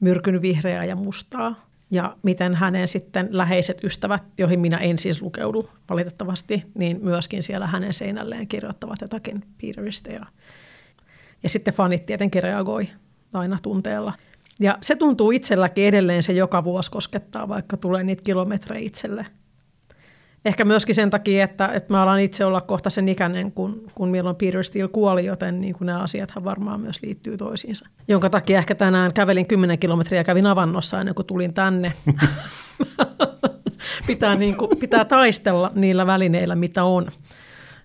myrkyn 0.00 0.42
vihreää 0.42 0.84
ja 0.84 0.96
mustaa. 0.96 1.66
Ja 1.90 2.16
miten 2.22 2.54
hänen 2.54 2.88
sitten 2.88 3.28
läheiset 3.30 3.84
ystävät, 3.84 4.24
joihin 4.38 4.60
minä 4.60 4.76
en 4.76 4.98
siis 4.98 5.22
lukeudu 5.22 5.70
valitettavasti, 5.90 6.64
niin 6.74 6.98
myöskin 7.02 7.42
siellä 7.42 7.66
hänen 7.66 7.92
seinälleen 7.92 8.48
kirjoittavat 8.48 9.00
jotakin 9.00 9.44
Peteristä. 9.60 10.12
Ja, 10.12 10.26
ja 11.42 11.48
sitten 11.48 11.74
fanit 11.74 12.06
tietenkin 12.06 12.42
reagoi 12.42 12.88
aina 13.32 13.58
tunteella. 13.62 14.12
Ja 14.60 14.78
se 14.80 14.96
tuntuu 14.96 15.30
itselläkin 15.30 15.84
edelleen, 15.84 16.22
se 16.22 16.32
joka 16.32 16.64
vuosi 16.64 16.90
koskettaa, 16.90 17.48
vaikka 17.48 17.76
tulee 17.76 18.04
niitä 18.04 18.22
kilometrejä 18.22 18.86
itselle– 18.86 19.26
Ehkä 20.46 20.64
myöskin 20.64 20.94
sen 20.94 21.10
takia, 21.10 21.44
että, 21.44 21.68
että 21.68 21.92
mä 21.92 22.02
alan 22.02 22.20
itse 22.20 22.44
olla 22.44 22.60
kohta 22.60 22.90
sen 22.90 23.08
ikäinen, 23.08 23.52
kun, 23.52 23.90
kun 23.94 24.08
milloin 24.08 24.36
Peter 24.36 24.64
Steele 24.64 24.88
kuoli, 24.88 25.24
joten 25.24 25.60
niin 25.60 25.74
kuin 25.74 25.86
nämä 25.86 25.98
asiathan 25.98 26.44
varmaan 26.44 26.80
myös 26.80 27.02
liittyy 27.02 27.36
toisiinsa. 27.36 27.88
Jonka 28.08 28.30
takia 28.30 28.58
ehkä 28.58 28.74
tänään 28.74 29.12
kävelin 29.12 29.46
10 29.46 29.78
kilometriä 29.78 30.20
ja 30.20 30.24
kävin 30.24 30.46
avannossa 30.46 31.00
ennen 31.00 31.14
kuin 31.14 31.26
tulin 31.26 31.54
tänne. 31.54 31.92
pitää, 34.06 34.34
niin 34.34 34.56
kuin, 34.56 34.78
pitää 34.78 35.04
taistella 35.04 35.72
niillä 35.74 36.06
välineillä, 36.06 36.54
mitä 36.54 36.84
on, 36.84 37.08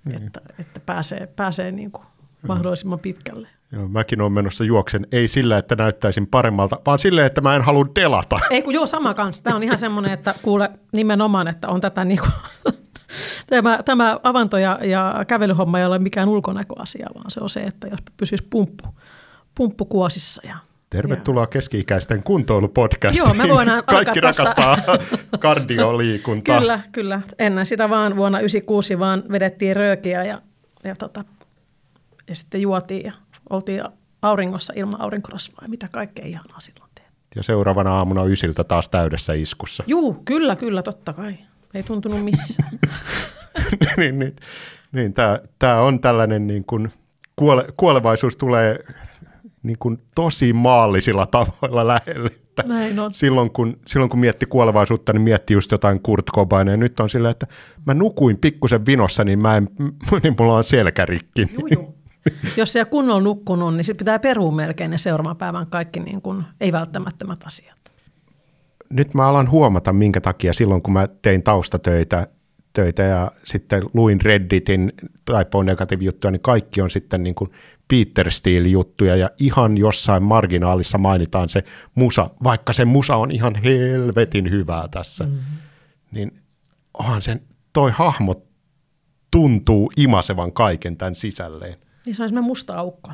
mm. 0.04 0.16
että, 0.16 0.42
että 0.60 0.80
pääsee, 0.86 1.28
pääsee 1.28 1.72
niin 1.72 1.92
kuin 1.92 2.06
mahdollisimman 2.48 3.00
pitkälle. 3.00 3.48
Joo, 3.72 3.88
mäkin 3.88 4.22
olen 4.22 4.32
menossa 4.32 4.64
juoksen, 4.64 5.08
ei 5.12 5.28
sillä, 5.28 5.58
että 5.58 5.76
näyttäisin 5.76 6.28
paremmalta, 6.28 6.80
vaan 6.86 7.00
sillä, 7.00 7.26
että 7.26 7.42
mä 7.42 7.56
en 7.56 7.62
halua 7.62 7.86
delata. 7.96 8.40
Ei 8.50 8.62
kun 8.62 8.74
joo, 8.74 8.86
sama 8.86 9.14
kanssa. 9.14 9.44
Tämä 9.44 9.56
on 9.56 9.64
ihan 9.64 9.78
semmoinen, 9.78 10.12
että 10.12 10.36
kuule 10.42 10.70
nimenomaan, 10.94 11.48
että 11.48 11.68
on 11.68 11.82
tätä 11.82 12.06
niinku, 12.06 12.28
tämä, 13.50 13.80
tämä 13.86 14.20
avanto- 14.24 14.58
ja, 14.58 14.80
ja 14.84 15.26
kävelyhomma 15.28 15.80
ei 15.80 15.86
ole 15.86 16.00
mikään 16.00 16.30
ulkonäköasia, 16.30 17.08
vaan 17.16 17.32
se 17.32 17.40
on 17.40 17.50
se, 17.50 17.60
että 17.60 17.88
jos 17.88 18.00
pysyisi 18.18 18.48
pumppu, 18.50 18.88
pumppu 19.56 19.86
kuosissa 19.86 20.42
ja 20.48 20.58
Tervetuloa 20.90 21.44
ja. 21.44 21.48
keski-ikäisten 21.48 22.24
kuntoilupodcastiin. 22.24 23.26
Joo, 23.26 23.34
me 23.34 23.50
voidaan 23.50 23.84
Kaikki 23.96 24.22
rakastaa 24.22 24.78
kardioliikuntaa. 25.40 26.60
Kyllä, 26.60 26.80
kyllä. 26.92 27.22
Ennen 27.40 27.66
sitä 27.66 27.90
vaan 27.90 28.16
vuonna 28.16 28.38
1996 28.38 29.00
vaan 29.00 29.24
vedettiin 29.32 29.76
röökiä 29.76 30.24
ja, 30.24 30.42
ja, 30.84 30.96
tota, 30.96 31.24
ja 32.30 32.36
sitten 32.36 32.62
juotiin 32.62 33.06
ja 33.06 33.12
oltiin 33.52 33.84
auringossa 34.22 34.74
ilman 34.76 35.02
aurinkorasvaa 35.02 35.60
ja 35.62 35.70
mitä 35.70 35.88
kaikkea 35.92 36.26
ihanaa 36.26 36.60
silloin 36.60 36.92
tehtiin. 36.96 37.16
Ja 37.36 37.44
seuraavana 37.44 37.96
aamuna 37.96 38.24
ysiltä 38.24 38.64
taas 38.64 38.90
täydessä 38.90 39.34
iskussa. 39.34 39.84
Juu, 39.88 40.22
kyllä, 40.26 40.56
kyllä, 40.56 40.82
totta 40.82 41.14
kai. 41.14 41.36
Ei 41.74 41.84
tuntunut 41.84 42.24
missään. 42.24 42.80
niin, 43.98 44.20
niin, 44.20 44.36
niin 44.92 45.14
tämä 45.60 45.82
on 45.82 46.00
tällainen 46.00 46.48
niin 46.48 46.66
kuin, 46.66 46.92
kuole, 47.36 47.66
kuolevaisuus 47.78 48.38
tulee 48.38 48.80
niin 49.64 49.78
kuin 49.80 50.02
tosi 50.16 50.54
maallisilla 50.54 51.26
tavoilla 51.26 51.88
lähelle. 51.88 52.28
Että 52.28 52.64
Näin 52.68 53.00
on. 53.00 53.14
Silloin, 53.14 53.52
kun, 53.52 53.80
silloin 53.88 54.10
kun 54.10 54.20
mietti 54.20 54.46
kuolevaisuutta, 54.46 55.14
niin 55.14 55.22
mietti 55.22 55.54
just 55.54 55.72
jotain 55.72 56.02
Kurt 56.02 56.26
Cobainia. 56.36 56.78
Nyt 56.78 57.00
on 57.00 57.10
silleen, 57.10 57.32
että 57.32 57.48
mä 57.86 57.94
nukuin 57.94 58.38
pikkusen 58.38 58.86
vinossa, 58.86 59.24
niin, 59.24 59.42
mä 59.42 59.58
en, 59.58 59.70
niin 60.24 60.36
mulla 60.40 60.56
on 60.56 60.64
selkärikki. 60.64 61.48
Juu, 61.54 61.68
juu. 61.68 61.91
Jos 62.58 62.74
se 62.74 62.86
kunnolla 62.86 63.22
nukkunut, 63.22 63.74
niin 63.74 63.84
sitten 63.84 64.06
pitää 64.06 64.20
perua 64.20 64.52
melkein 64.52 64.92
ne 64.92 64.98
seuraavan 64.98 65.38
päivän 65.38 65.68
kaikki 65.68 66.00
niin 66.00 66.22
kuin 66.22 66.44
ei-välttämättömät 66.62 67.40
asiat. 67.46 67.78
Nyt 68.90 69.14
mä 69.14 69.28
alan 69.28 69.50
huomata, 69.50 69.94
minkä 69.94 70.22
takia 70.22 70.54
silloin, 70.54 70.82
kun 70.82 70.94
mä 70.94 71.08
tein 71.22 71.44
taustatöitä 71.44 72.28
töitä 72.74 73.04
ja 73.04 73.32
sitten 73.44 73.84
luin 73.94 74.22
Redditin 74.22 74.94
tai 75.26 75.46
negative 75.64 76.04
juttuja, 76.04 76.32
niin 76.32 76.42
kaikki 76.42 76.82
on 76.82 76.90
sitten 76.90 77.24
niin 77.24 77.36
kuin 77.36 77.52
Peter 77.88 78.32
Steele-juttuja 78.32 79.16
ja 79.16 79.30
ihan 79.40 79.78
jossain 79.78 80.24
marginaalissa 80.24 80.98
mainitaan 80.98 81.50
se 81.50 81.64
musa, 81.96 82.30
vaikka 82.44 82.74
se 82.74 82.86
musa 82.86 83.16
on 83.16 83.32
ihan 83.32 83.56
helvetin 83.56 84.52
hyvää 84.52 84.88
tässä. 84.88 85.24
Mm-hmm. 85.24 85.58
Niin 86.12 86.42
onhan 86.94 87.22
sen, 87.22 87.42
toi 87.74 87.92
hahmo 87.92 88.34
tuntuu 89.32 89.92
imasevan 89.98 90.52
kaiken 90.52 90.98
tämän 90.98 91.16
sisälleen. 91.16 91.76
Niin 92.06 92.16
se 92.16 92.24
on 92.24 92.30
semmoinen 92.30 92.48
musta 92.48 92.76
aukko. 92.76 93.12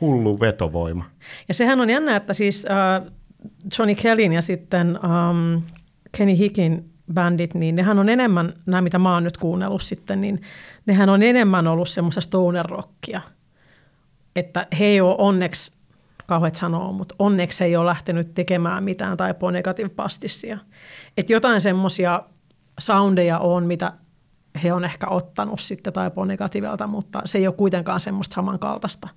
Hullu 0.00 0.40
vetovoima. 0.40 1.04
Ja 1.48 1.54
sehän 1.54 1.80
on 1.80 1.90
jännä, 1.90 2.16
että 2.16 2.32
siis 2.32 2.66
uh, 3.04 3.12
Johnny 3.78 3.94
Kellin 3.94 4.32
ja 4.32 4.42
sitten 4.42 4.98
um, 5.04 5.62
Kenny 6.16 6.38
Hickin 6.38 6.90
bändit, 7.14 7.54
niin 7.54 7.76
nehän 7.76 7.98
on 7.98 8.08
enemmän, 8.08 8.52
nämä 8.66 8.82
mitä 8.82 8.98
mä 8.98 9.14
oon 9.14 9.24
nyt 9.24 9.36
kuunnellut 9.36 9.82
sitten, 9.82 10.20
niin 10.20 10.42
nehän 10.86 11.08
on 11.08 11.22
enemmän 11.22 11.66
ollut 11.66 11.88
semmoista 11.88 12.20
stoner-rockia. 12.20 13.20
Että 14.36 14.66
he 14.78 14.84
ei 14.84 15.00
ole 15.00 15.14
onneksi, 15.18 15.72
kauheat 16.26 16.54
sanoo, 16.54 16.92
mutta 16.92 17.14
onneksi 17.18 17.60
he 17.60 17.64
ei 17.64 17.76
ole 17.76 17.86
lähtenyt 17.86 18.34
tekemään 18.34 18.84
mitään 18.84 19.16
tai 19.16 19.34
negatiivipastissia. 19.52 20.58
Että 21.16 21.32
jotain 21.32 21.60
semmoisia 21.60 22.22
soundeja 22.80 23.38
on, 23.38 23.66
mitä 23.66 23.92
he 24.62 24.72
on 24.72 24.84
ehkä 24.84 25.08
ottanut 25.08 25.60
sitten 25.60 25.92
tai 25.92 26.10
negatiivilta, 26.26 26.86
mutta 26.86 27.22
se 27.24 27.38
ei 27.38 27.46
ole 27.46 27.54
kuitenkaan 27.54 28.00
semmoista 28.00 28.34
samankaltaista. 28.34 29.08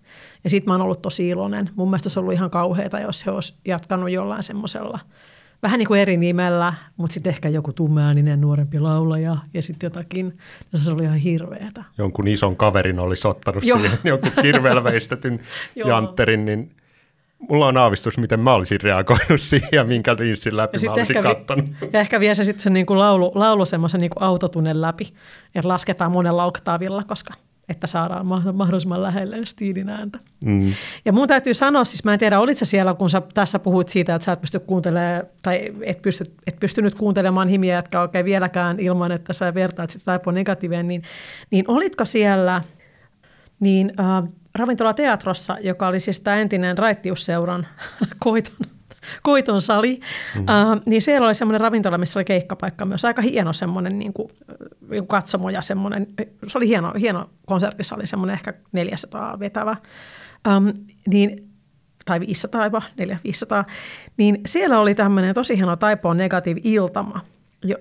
Ja 0.43 0.49
sitten 0.49 0.69
mä 0.69 0.73
oon 0.73 0.81
ollut 0.81 1.01
tosi 1.01 1.29
iloinen. 1.29 1.69
Mun 1.75 1.89
mielestä 1.89 2.09
se 2.09 2.19
on 2.19 2.21
ollut 2.23 2.33
ihan 2.33 2.49
kauheata, 2.49 2.99
jos 2.99 3.25
he 3.25 3.31
olisi 3.31 3.53
jatkanut 3.65 4.11
jollain 4.11 4.43
semmoisella 4.43 4.99
vähän 5.63 5.77
niin 5.77 5.87
kuin 5.87 6.01
eri 6.01 6.17
nimellä, 6.17 6.73
mutta 6.97 7.13
sitten 7.13 7.29
ehkä 7.29 7.49
joku 7.49 7.73
tummääninen 7.73 8.41
nuorempi 8.41 8.79
laulaja 8.79 9.37
ja 9.53 9.61
sitten 9.61 9.87
jotakin. 9.87 10.37
Ja 10.71 10.77
se 10.77 10.91
oli 10.91 11.03
ihan 11.03 11.17
hirveetä. 11.17 11.83
Jonkun 11.97 12.27
ison 12.27 12.55
kaverin 12.55 12.99
olisi 12.99 13.27
ottanut 13.27 13.63
Joo. 13.63 13.77
siihen 13.77 13.99
jonkun 14.03 14.31
kirvelveistetyn 14.41 15.39
jantterin, 15.87 16.45
niin 16.45 16.71
mulla 17.39 17.67
on 17.67 17.77
aavistus, 17.77 18.17
miten 18.17 18.39
mä 18.39 18.53
olisin 18.53 18.81
reagoinut 18.81 19.41
siihen 19.49 19.69
ja 19.71 19.83
minkä 19.83 20.15
rinssin 20.19 20.57
läpi 20.57 20.77
ja 20.83 20.89
mä 20.89 20.93
olisin 20.93 21.17
ehkä, 21.17 21.29
kattonut. 21.29 21.65
Ja 21.93 21.99
ehkä 21.99 22.19
vie 22.19 22.35
se 22.35 22.43
sitten 22.43 22.63
se 22.63 22.69
niinku 22.69 22.97
laulu, 22.97 23.31
laulu 23.35 23.65
semmoisen 23.65 24.01
niinku 24.01 24.17
autotunnen 24.19 24.81
läpi, 24.81 25.13
että 25.55 25.67
lasketaan 25.67 26.11
monella 26.11 26.45
oktaavilla, 26.45 27.03
koska 27.03 27.33
että 27.69 27.87
saadaan 27.87 28.25
mahdollisimman 28.53 29.03
lähelle 29.03 29.45
stiilin 29.45 29.89
ääntä. 29.89 30.19
Mm. 30.45 30.73
Ja 31.05 31.13
mun 31.13 31.27
täytyy 31.27 31.53
sanoa, 31.53 31.85
siis 31.85 32.03
mä 32.03 32.13
en 32.13 32.19
tiedä, 32.19 32.39
olitko 32.39 32.65
siellä, 32.65 32.93
kun 32.93 33.09
sä 33.09 33.21
tässä 33.33 33.59
puhuit 33.59 33.89
siitä, 33.89 34.15
että 34.15 34.25
sä 34.25 34.31
et 34.31 34.41
pysty 34.41 34.59
kuuntelemaan, 34.59 35.23
tai 35.41 35.73
et, 35.81 36.01
pysty, 36.01 36.25
et 36.47 36.59
pystynyt 36.59 36.95
kuuntelemaan 36.95 37.47
himiä, 37.47 37.75
jotka 37.75 38.01
oikein 38.01 38.25
vieläkään 38.25 38.79
ilman, 38.79 39.11
että 39.11 39.33
sä 39.33 39.53
vertaat 39.53 39.89
sitä 39.89 40.19
negatiiveen, 40.31 40.87
niin, 40.87 41.03
niin 41.51 41.65
olitko 41.67 42.05
siellä 42.05 42.61
niin 43.59 43.93
äh, 43.99 44.29
ravintola 44.55 44.93
Teatrossa, 44.93 45.57
joka 45.61 45.87
oli 45.87 45.99
siis 45.99 46.19
tämä 46.19 46.37
entinen 46.37 46.77
raittiusseuran 46.77 47.67
koiton, 48.23 48.55
koiton 49.23 49.61
sali, 49.61 49.99
mm. 50.35 50.45
äh, 50.49 50.79
niin 50.85 51.01
siellä 51.01 51.27
oli 51.27 51.35
semmoinen 51.35 51.61
ravintola, 51.61 51.97
missä 51.97 52.19
oli 52.19 52.25
keikkapaikka 52.25 52.85
myös. 52.85 53.05
Aika 53.05 53.21
hieno 53.21 53.53
semmoinen 53.53 53.99
niin 53.99 54.13
kuin, 54.13 54.29
niin 54.89 55.07
katsomo 55.07 55.49
ja 55.49 55.61
semmoinen, 55.61 56.07
se 56.47 56.57
oli 56.57 56.67
hieno, 56.67 56.93
hieno 56.99 57.29
konserttisali, 57.45 58.07
semmoinen 58.07 58.33
ehkä 58.33 58.53
400 58.71 59.39
vetävä. 59.39 59.75
Ähm, 60.47 60.67
niin 61.07 61.47
tai 62.05 62.19
500 62.19 62.63
jopa, 62.63 62.81
400 62.97 63.65
niin 64.17 64.41
siellä 64.45 64.79
oli 64.79 64.95
tämmöinen 64.95 65.35
tosi 65.35 65.57
hieno 65.57 65.75
Taipoon 65.75 66.17
negatiivi 66.17 66.61
iltama, 66.63 67.21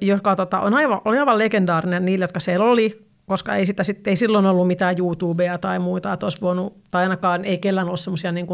joka 0.01 0.37
tota, 0.37 0.61
on 0.61 0.74
aivan, 0.74 1.01
oli 1.05 1.18
aivan 1.18 1.39
legendaarinen 1.39 2.05
niille, 2.05 2.22
jotka 2.22 2.41
siellä 2.41 2.66
oli, 2.66 3.06
koska 3.27 3.55
ei, 3.55 3.66
sitä, 3.66 3.83
sit, 3.83 4.07
ei 4.07 4.16
silloin 4.16 4.47
ollut 4.47 4.66
mitään 4.66 4.95
YouTubea 4.99 5.59
tai 5.59 5.79
muuta, 5.79 6.12
että 6.12 6.27
olisi 6.27 6.41
voinut, 6.41 6.77
tai 6.91 7.03
ainakaan 7.03 7.45
ei 7.45 7.59
kellään 7.59 7.87
ollut 7.87 8.01
semmoisia 8.01 8.33
niin 8.33 8.47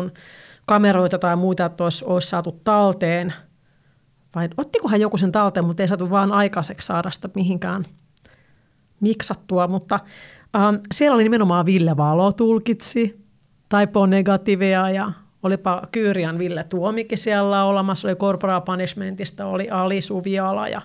kameroita 0.66 1.18
tai 1.18 1.36
muita, 1.36 1.64
että 1.64 1.84
olisi, 1.84 2.04
olisi 2.04 2.28
saatu 2.28 2.60
talteen. 2.64 3.32
Vai 4.34 4.48
ottikohan 4.56 5.00
joku 5.00 5.16
sen 5.16 5.32
talteen, 5.32 5.66
mutta 5.66 5.82
ei 5.82 5.88
saatu 5.88 6.10
vaan 6.10 6.32
aikaiseksi 6.32 6.86
saada 6.86 7.10
sitä 7.10 7.28
mihinkään 7.34 7.84
miksattua. 9.00 9.68
Mutta 9.68 10.00
ähm, 10.56 10.74
siellä 10.92 11.14
oli 11.14 11.22
nimenomaan 11.22 11.66
Ville 11.66 11.96
Valo 11.96 12.32
tulkitsi 12.32 13.26
Taipoon 13.68 14.10
negatiivia 14.10 14.90
ja 14.90 15.12
olipa 15.42 15.82
Kyyrian 15.92 16.38
Ville 16.38 16.64
Tuomikin 16.64 17.18
siellä 17.18 17.64
olemassa, 17.64 18.08
oli 18.08 18.16
Corporal 18.16 18.60
Punishmentista, 18.60 19.46
oli 19.46 19.70
Ali 19.70 20.02
Suviala 20.02 20.68
ja, 20.68 20.82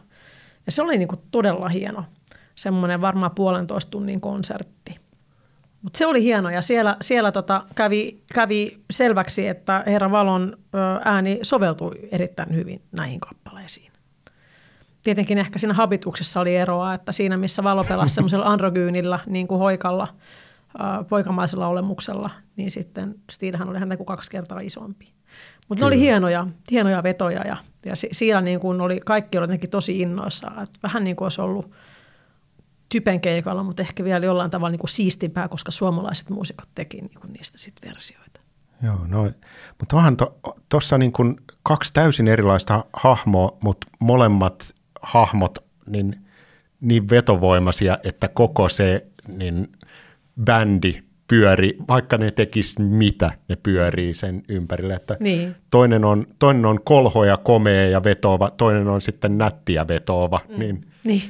ja 0.66 0.72
se 0.72 0.82
oli 0.82 0.98
niin 0.98 1.08
kuin 1.08 1.22
todella 1.32 1.70
hieno, 1.70 2.04
semmoinen 2.58 3.02
varmaan 3.02 3.32
puolentoista 3.36 3.92
tunnin 3.92 4.22
konsertti. 4.22 4.96
Mutta 5.82 5.98
se 5.98 6.06
oli 6.06 6.24
hieno 6.24 6.50
ja 6.50 6.62
siellä, 6.62 6.98
siellä 7.02 7.32
tota 7.32 7.66
kävi, 7.76 8.24
kävi 8.34 8.84
selväksi, 8.92 9.48
että 9.48 9.84
Herra 9.86 10.12
Valon 10.12 10.58
ääni 11.06 11.40
soveltui 11.42 11.92
erittäin 12.12 12.56
hyvin 12.56 12.82
näihin 12.92 13.20
kappaleisiin. 13.20 13.92
Tietenkin 15.04 15.38
ehkä 15.38 15.60
siinä 15.60 15.74
habituksessa 15.74 16.40
oli 16.40 16.56
eroa, 16.56 16.94
että 16.94 17.12
siinä 17.12 17.38
missä 17.38 17.64
Valo 17.64 17.84
pelasi 17.84 18.16
semmoisella 18.16 18.46
androgyynillä, 18.54 19.20
niin 19.28 19.48
kuin 19.48 19.60
hoikalla, 19.60 20.08
poikamaisella 21.10 21.68
olemuksella, 21.68 22.30
niin 22.56 22.72
sitten 22.72 23.16
Steelhän 23.32 23.70
oli 23.70 23.80
häntä 23.80 23.98
kuin 23.98 24.08
kaksi 24.08 24.32
kertaa 24.32 24.60
isompi. 24.60 25.14
Mutta 25.70 25.82
ne 25.82 25.88
oli 25.88 26.00
hienoja, 26.00 26.48
hienoja 26.72 27.04
vetoja 27.04 27.48
ja, 27.48 27.58
ja 27.86 27.94
siinä 28.12 28.42
niin 28.42 28.60
kuin 28.60 28.82
oli, 28.82 29.00
kaikki 29.06 29.38
oli 29.38 29.58
tosi 29.58 30.00
innoissaan. 30.00 30.64
Että 30.64 30.80
vähän 30.84 31.04
niin 31.04 31.16
kuin 31.16 31.26
olisi 31.26 31.42
ollut 31.42 31.72
typen 32.90 33.22
keikalla, 33.22 33.64
mutta 33.64 33.82
ehkä 33.82 34.04
vielä 34.04 34.26
jollain 34.26 34.52
tavalla 34.52 34.72
niin 34.72 34.80
kuin 34.80 34.90
siistimpää, 34.90 35.48
koska 35.48 35.72
suomalaiset 35.72 36.30
muusikot 36.30 36.70
teki 36.76 37.02
niin 37.02 37.20
kuin 37.22 37.34
niistä 37.34 37.58
sitten 37.58 37.90
versioita. 37.90 38.42
Joo, 38.84 39.08
no, 39.08 39.24
mutta 39.80 39.96
onhan 39.96 40.18
tuossa 40.70 40.96
to, 40.96 40.98
niin 40.98 41.12
kuin 41.12 41.36
kaksi 41.64 41.94
täysin 41.94 42.28
erilaista 42.28 42.86
hahmoa, 42.94 43.58
mutta 43.64 43.88
molemmat 44.00 44.76
hahmot 45.02 45.58
niin, 45.90 46.16
niin 46.82 47.10
vetovoimaisia, 47.10 47.98
että 48.04 48.28
koko 48.28 48.70
se 48.70 49.06
niin 49.28 49.72
bändi 50.44 51.02
pyöri, 51.28 51.78
vaikka 51.88 52.18
ne 52.18 52.32
tekis 52.32 52.80
mitä, 52.80 53.32
ne 53.48 53.56
pyörii 53.56 54.14
sen 54.14 54.44
ympärille. 54.50 54.94
Että 54.94 55.18
niin. 55.20 55.56
toinen, 55.72 56.06
on, 56.06 56.28
toinen 56.40 56.66
on 56.66 56.80
kolho 56.84 57.24
ja 57.24 57.38
komea 57.38 57.90
ja 57.90 58.04
vetova, 58.04 58.52
toinen 58.52 58.88
on 58.88 59.02
sitten 59.02 59.38
nätti 59.38 59.74
ja 59.74 59.88
vetova. 59.88 60.40
Mm. 60.50 60.60
Niin, 60.60 60.88
niin. 61.04 61.24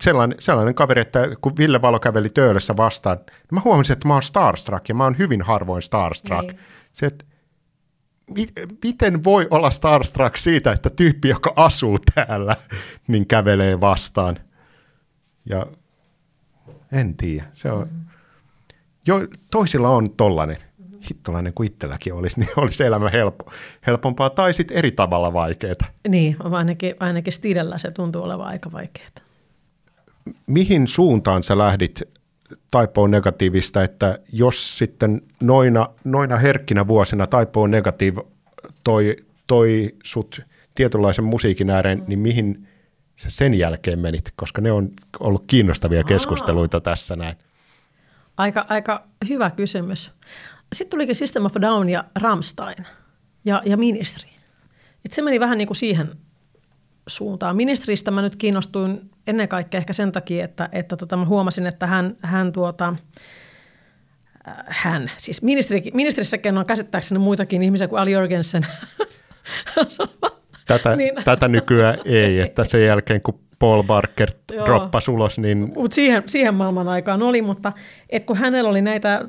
Sellainen, 0.00 0.36
sellainen 0.40 0.74
kaveri, 0.74 1.00
että 1.00 1.28
kun 1.40 1.56
Ville 1.56 1.82
Valo 1.82 2.00
käveli 2.00 2.30
töölössä 2.30 2.76
vastaan, 2.76 3.16
niin 3.16 3.50
mä 3.50 3.60
huomasin, 3.64 3.92
että 3.92 4.08
mä 4.08 4.14
oon 4.14 4.22
starstruck 4.22 4.88
ja 4.88 4.94
mä 4.94 5.04
oon 5.04 5.18
hyvin 5.18 5.42
harvoin 5.42 5.82
starstruck. 5.82 6.42
Niin. 6.42 6.58
Se, 6.92 7.06
että 7.06 7.24
miten 8.84 9.24
voi 9.24 9.46
olla 9.50 9.70
starstruck 9.70 10.36
siitä, 10.36 10.72
että 10.72 10.90
tyyppi, 10.90 11.28
joka 11.28 11.52
asuu 11.56 11.98
täällä, 12.14 12.56
niin 13.08 13.26
kävelee 13.26 13.80
vastaan. 13.80 14.38
Ja 15.44 15.66
en 16.92 17.16
tiedä. 17.16 17.44
Se 17.52 17.72
on, 17.72 17.88
jo, 19.06 19.20
toisilla 19.50 19.88
on 19.88 20.10
tollainen, 20.10 20.56
hittolainen 21.10 21.54
kuin 21.54 21.66
itselläkin 21.66 22.14
olisi, 22.14 22.40
niin 22.40 22.50
olisi 22.56 22.84
elämä 22.84 23.10
helppo, 23.10 23.52
helpompaa 23.86 24.30
tai 24.30 24.54
sitten 24.54 24.76
eri 24.76 24.90
tavalla 24.90 25.32
vaikeaa. 25.32 25.74
Niin, 26.08 26.36
ainakin, 26.38 26.94
ainakin 27.00 27.32
Stidellä 27.32 27.78
se 27.78 27.90
tuntuu 27.90 28.22
olevan 28.22 28.46
aika 28.46 28.72
vaikeaa. 28.72 29.08
Mihin 30.46 30.88
suuntaan 30.88 31.42
sä 31.42 31.58
lähdit 31.58 32.02
Taipoon 32.70 33.10
negatiivista, 33.10 33.82
että 33.82 34.18
jos 34.32 34.78
sitten 34.78 35.22
noina, 35.40 35.88
noina 36.04 36.36
herkkinä 36.36 36.88
vuosina 36.88 37.26
Taipoon 37.26 37.70
negatiiv 37.70 38.18
toi, 38.84 39.16
toi 39.46 39.94
sut 40.04 40.40
tietynlaisen 40.74 41.24
musiikin 41.24 41.70
ääreen, 41.70 42.04
niin 42.06 42.18
mihin 42.18 42.68
sä 43.16 43.30
sen 43.30 43.54
jälkeen 43.54 43.98
menit, 43.98 44.32
koska 44.36 44.60
ne 44.60 44.72
on 44.72 44.90
ollut 45.20 45.44
kiinnostavia 45.46 46.04
keskusteluita 46.04 46.76
Aa. 46.76 46.80
tässä 46.80 47.16
näin. 47.16 47.36
Aika, 48.36 48.66
aika 48.68 49.06
hyvä 49.28 49.50
kysymys. 49.50 50.10
Sitten 50.72 50.90
tulikin 50.90 51.16
System 51.16 51.44
of 51.44 51.54
Down 51.60 51.88
ja 51.88 52.04
Ramstein 52.14 52.86
ja, 53.44 53.62
ja 53.64 53.76
Ministri. 53.76 54.30
Et 55.04 55.12
se 55.12 55.22
meni 55.22 55.40
vähän 55.40 55.58
niin 55.58 55.68
kuin 55.68 55.76
siihen 55.76 56.10
suuntaan. 57.06 57.56
Ministristä 57.56 58.10
mä 58.10 58.22
nyt 58.22 58.36
kiinnostuin 58.36 59.10
ennen 59.26 59.48
kaikkea 59.48 59.78
ehkä 59.78 59.92
sen 59.92 60.12
takia, 60.12 60.44
että, 60.44 60.68
että 60.72 60.96
tota 60.96 61.16
mä 61.16 61.24
huomasin, 61.24 61.66
että 61.66 61.86
hän, 61.86 62.16
hän 62.20 62.52
tuota, 62.52 62.94
äh, 64.48 64.54
hän, 64.66 65.10
siis 65.16 65.42
ministeri, 65.42 65.82
ministerissäkin 65.94 66.58
on 66.58 66.66
käsittääkseni 66.66 67.18
muitakin 67.18 67.62
ihmisiä 67.62 67.88
kuin 67.88 68.00
Ali 68.00 68.12
Jorgensen. 68.12 68.66
Tätä, 70.66 70.96
niin. 70.96 71.14
tätä 71.24 71.48
nykyään 71.48 71.98
ei, 72.04 72.40
että 72.40 72.64
sen 72.64 72.84
jälkeen 72.84 73.22
kun 73.22 73.40
Paul 73.58 73.82
Barker 73.82 74.30
droppasi 74.64 75.10
ulos, 75.10 75.38
niin... 75.38 75.72
Mut 75.76 75.92
siihen, 75.92 76.22
siihen 76.26 76.54
maailman 76.54 76.88
aikaan 76.88 77.22
oli, 77.22 77.42
mutta 77.42 77.72
et 78.10 78.24
kun 78.24 78.36
hänellä 78.36 78.70
oli 78.70 78.82
näitä 78.82 79.14
äh, 79.14 79.22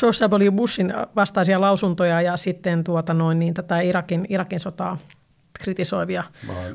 George 0.00 0.44
W. 0.44 0.52
Bushin 0.52 0.94
vastaisia 1.16 1.60
lausuntoja 1.60 2.20
ja 2.20 2.36
sitten 2.36 2.84
tuota 2.84 3.14
noin, 3.14 3.38
niin 3.38 3.54
tätä 3.54 3.80
Irakin, 3.80 4.26
Irakin 4.28 4.60
sotaa 4.60 4.98
kritisoivia 5.62 6.24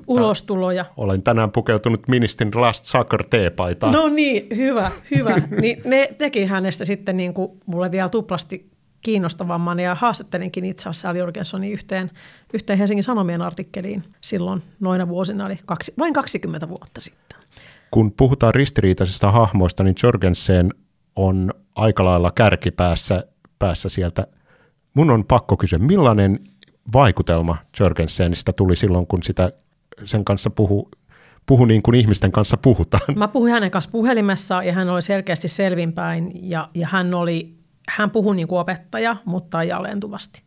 ulostuloja. 0.08 0.86
Olen 0.98 1.24
tänään 1.24 1.52
pukeutunut 1.52 2.08
Ministin 2.08 2.52
Last 2.56 2.86
Sucker 2.86 3.24
teepaitaan. 3.30 3.94
No 3.94 4.10
niin, 4.10 4.48
hyvä, 4.56 4.92
hyvä. 5.16 5.36
niin 5.62 5.82
ne 5.86 6.10
teki 6.18 6.46
hänestä 6.46 6.86
sitten 6.86 7.18
niin 7.18 7.34
kuin 7.34 7.52
mulle 7.66 7.92
vielä 7.92 8.10
tuplasti 8.10 8.72
kiinnostavamman 9.02 9.80
ja 9.80 9.96
haastattelinkin 9.96 10.66
itse 10.66 10.90
asiassa 10.90 11.08
Sally 11.08 11.20
Jorgensonin 11.20 11.72
yhteen, 11.72 12.12
yhteen 12.54 12.80
Helsingin 12.80 13.04
Sanomien 13.04 13.42
artikkeliin 13.42 14.04
silloin 14.22 14.64
noina 14.80 15.08
vuosina, 15.08 15.46
eli 15.46 15.60
kaksi, 15.66 15.94
vain 16.00 16.14
20 16.14 16.70
vuotta 16.70 17.02
sitten. 17.02 17.40
Kun 17.92 18.12
puhutaan 18.12 18.56
ristiriitaisista 18.56 19.32
hahmoista, 19.32 19.84
niin 19.84 19.96
Jorgensen 20.04 20.74
on 21.16 21.54
aika 21.76 22.06
lailla 22.06 22.32
kärkipäässä 22.32 23.24
päässä 23.60 23.90
sieltä. 23.90 24.28
Mun 24.94 25.10
on 25.10 25.26
pakko 25.26 25.58
kysyä, 25.58 25.80
millainen 25.80 26.40
vaikutelma 26.94 27.58
Jorgensenista 27.80 28.54
tuli 28.54 28.76
silloin, 28.76 29.08
kun 29.08 29.24
sitä 29.24 29.52
sen 30.06 30.26
kanssa 30.26 30.50
puhu, 30.50 30.92
puhu 31.46 31.66
niin 31.66 31.82
kuin 31.82 31.96
ihmisten 31.96 32.32
kanssa 32.32 32.58
puhutaan? 32.58 33.04
Mä 33.16 33.28
puhuin 33.28 33.54
hänen 33.54 33.72
kanssa 33.72 33.92
puhelimessa 33.92 34.64
ja 34.64 34.74
hän 34.74 34.90
oli 34.90 35.02
selkeästi 35.02 35.48
selvinpäin 35.48 36.32
ja, 36.50 36.70
ja 36.74 36.88
hän, 36.88 37.14
oli, 37.14 37.56
hän 37.90 38.12
puhui 38.12 38.36
niin 38.36 38.48
kuin 38.48 38.60
opettaja, 38.60 39.16
mutta 39.26 39.62
ei 39.62 39.72
alentuvasti. 39.72 40.44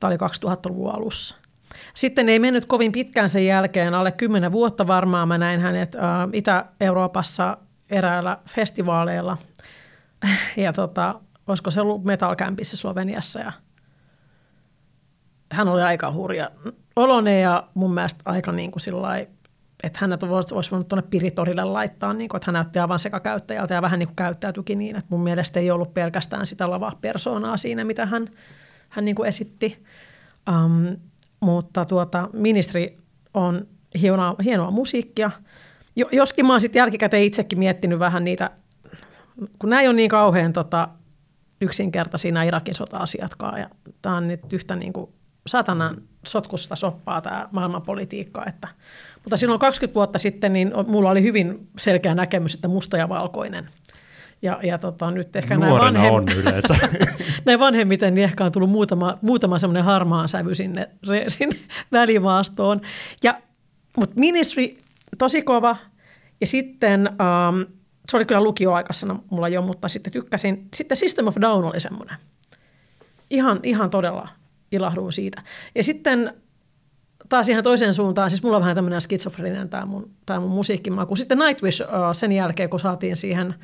Tämä 0.00 0.08
oli 0.08 0.16
2000-luvun 0.16 0.94
alussa. 0.94 1.34
Sitten 1.94 2.28
ei 2.28 2.38
mennyt 2.38 2.64
kovin 2.64 2.92
pitkään 2.92 3.30
sen 3.30 3.46
jälkeen, 3.46 3.94
alle 3.94 4.12
kymmenen 4.12 4.52
vuotta 4.52 4.86
varmaan 4.86 5.28
mä 5.28 5.38
näin 5.38 5.60
hänet 5.60 5.94
ä, 5.94 5.98
Itä-Euroopassa 6.32 7.56
eräällä 7.90 8.38
festivaaleilla. 8.48 9.36
Ja 10.56 10.72
tota, 10.72 11.20
olisiko 11.46 11.70
se 11.70 11.80
ollut 11.80 12.04
Metal 12.04 12.36
Campissa 12.36 12.76
Sloveniassa 12.76 13.40
ja– 13.40 13.52
hän 15.52 15.68
oli 15.68 15.82
aika 15.82 16.12
hurja 16.12 16.50
olone 16.96 17.40
ja 17.40 17.68
mun 17.74 17.94
mielestä 17.94 18.22
aika 18.24 18.52
niin 18.52 18.70
kuin 18.70 18.80
sillai, 18.80 19.28
että 19.82 19.98
hänet 20.00 20.22
olisi, 20.22 20.70
voinut 20.70 20.88
tuonne 20.88 21.08
Piritorille 21.10 21.64
laittaa, 21.64 22.12
niin 22.12 22.28
kuin, 22.28 22.36
että 22.36 22.46
hän 22.46 22.52
näytti 22.52 22.78
aivan 22.78 22.98
sekakäyttäjältä 22.98 23.74
ja 23.74 23.82
vähän 23.82 23.98
niin 23.98 24.06
kuin 24.06 24.16
käyttäytyikin 24.16 24.78
niin, 24.78 24.96
että 24.96 25.08
mun 25.10 25.22
mielestä 25.22 25.60
ei 25.60 25.70
ollut 25.70 25.94
pelkästään 25.94 26.46
sitä 26.46 26.70
lavaa 26.70 26.98
persoonaa 27.00 27.56
siinä, 27.56 27.84
mitä 27.84 28.06
hän, 28.06 28.28
hän 28.88 29.04
niin 29.04 29.14
kuin 29.14 29.28
esitti. 29.28 29.84
Um, 30.48 30.96
mutta 31.40 31.84
tuota, 31.84 32.28
ministeri 32.32 32.98
on 33.34 33.66
hienoa, 34.00 34.34
hienoa 34.44 34.70
musiikkia. 34.70 35.30
Jo, 35.96 36.08
joskin 36.12 36.46
mä 36.46 36.52
oon 36.52 36.60
sitten 36.60 36.80
jälkikäteen 36.80 37.22
itsekin 37.22 37.58
miettinyt 37.58 37.98
vähän 37.98 38.24
niitä, 38.24 38.50
kun 39.58 39.70
näin 39.70 39.88
on 39.88 39.96
niin 39.96 40.10
kauhean 40.10 40.52
tota, 40.52 40.88
yksinkertaisia 41.60 42.32
nämä 42.32 42.44
Irakin 42.44 42.74
sota-asiatkaan. 42.74 43.60
Ja 43.60 43.70
tämä 44.02 44.16
on 44.16 44.28
nyt 44.28 44.52
yhtä 44.52 44.76
niin 44.76 44.92
kuin 44.92 45.10
saatanan 45.46 46.02
sotkusta 46.26 46.76
soppaa 46.76 47.20
tämä 47.20 47.48
maailmanpolitiikka. 47.50 48.44
Että, 48.46 48.68
mutta 49.14 49.36
silloin 49.36 49.60
20 49.60 49.94
vuotta 49.94 50.18
sitten 50.18 50.52
niin 50.52 50.72
mulla 50.86 51.10
oli 51.10 51.22
hyvin 51.22 51.68
selkeä 51.78 52.14
näkemys, 52.14 52.54
että 52.54 52.68
musta 52.68 52.96
ja 52.96 53.08
valkoinen. 53.08 53.68
Ja, 54.42 54.60
ja 54.62 54.78
tota, 54.78 55.10
nyt 55.10 55.36
ehkä 55.36 55.56
Nuorena 55.56 55.90
näin, 55.90 56.12
vanhem... 56.12 56.14
on 56.14 56.42
yleensä. 56.42 56.76
näin 57.46 57.58
vanhemmiten 57.58 58.14
niin 58.14 58.24
ehkä 58.24 58.44
on 58.44 58.52
tullut 58.52 58.70
muutama, 58.70 59.18
muutama 59.22 59.58
semmoinen 59.58 59.84
harmaan 59.84 60.28
sävy 60.28 60.54
sinne, 60.54 60.90
re, 61.08 61.24
sinne 61.38 61.56
välimaastoon. 61.92 62.80
Ja, 63.22 63.40
mutta 63.96 64.20
Ministry, 64.20 64.76
tosi 65.18 65.42
kova. 65.42 65.76
Ja 66.40 66.46
sitten, 66.46 67.08
um, 67.08 67.66
se 68.08 68.16
oli 68.16 68.24
kyllä 68.24 68.40
lukioaikaisena 68.40 69.18
mulla 69.30 69.48
jo, 69.48 69.62
mutta 69.62 69.88
sitten 69.88 70.12
tykkäsin. 70.12 70.68
Sitten 70.74 70.96
System 70.96 71.26
of 71.26 71.36
Down 71.40 71.64
oli 71.64 71.80
semmoinen. 71.80 72.16
Ihan, 73.30 73.60
ihan 73.62 73.90
todella 73.90 74.28
ilahduin 74.72 75.12
siitä. 75.12 75.42
Ja 75.74 75.84
sitten 75.84 76.34
taas 77.28 77.48
ihan 77.48 77.64
toiseen 77.64 77.94
suuntaan, 77.94 78.30
siis 78.30 78.42
mulla 78.42 78.56
on 78.56 78.62
vähän 78.62 78.74
tämmöinen 78.74 79.00
skitsofreninen 79.00 79.68
tämä 79.68 79.86
mun, 79.86 80.10
tämä 80.26 80.40
mun 80.40 80.50
musiikkimaku. 80.50 81.16
Sitten 81.16 81.38
Nightwish 81.38 81.82
sen 82.12 82.32
jälkeen, 82.32 82.70
kun 82.70 82.80
saatiin 82.80 83.16
siihen, 83.16 83.54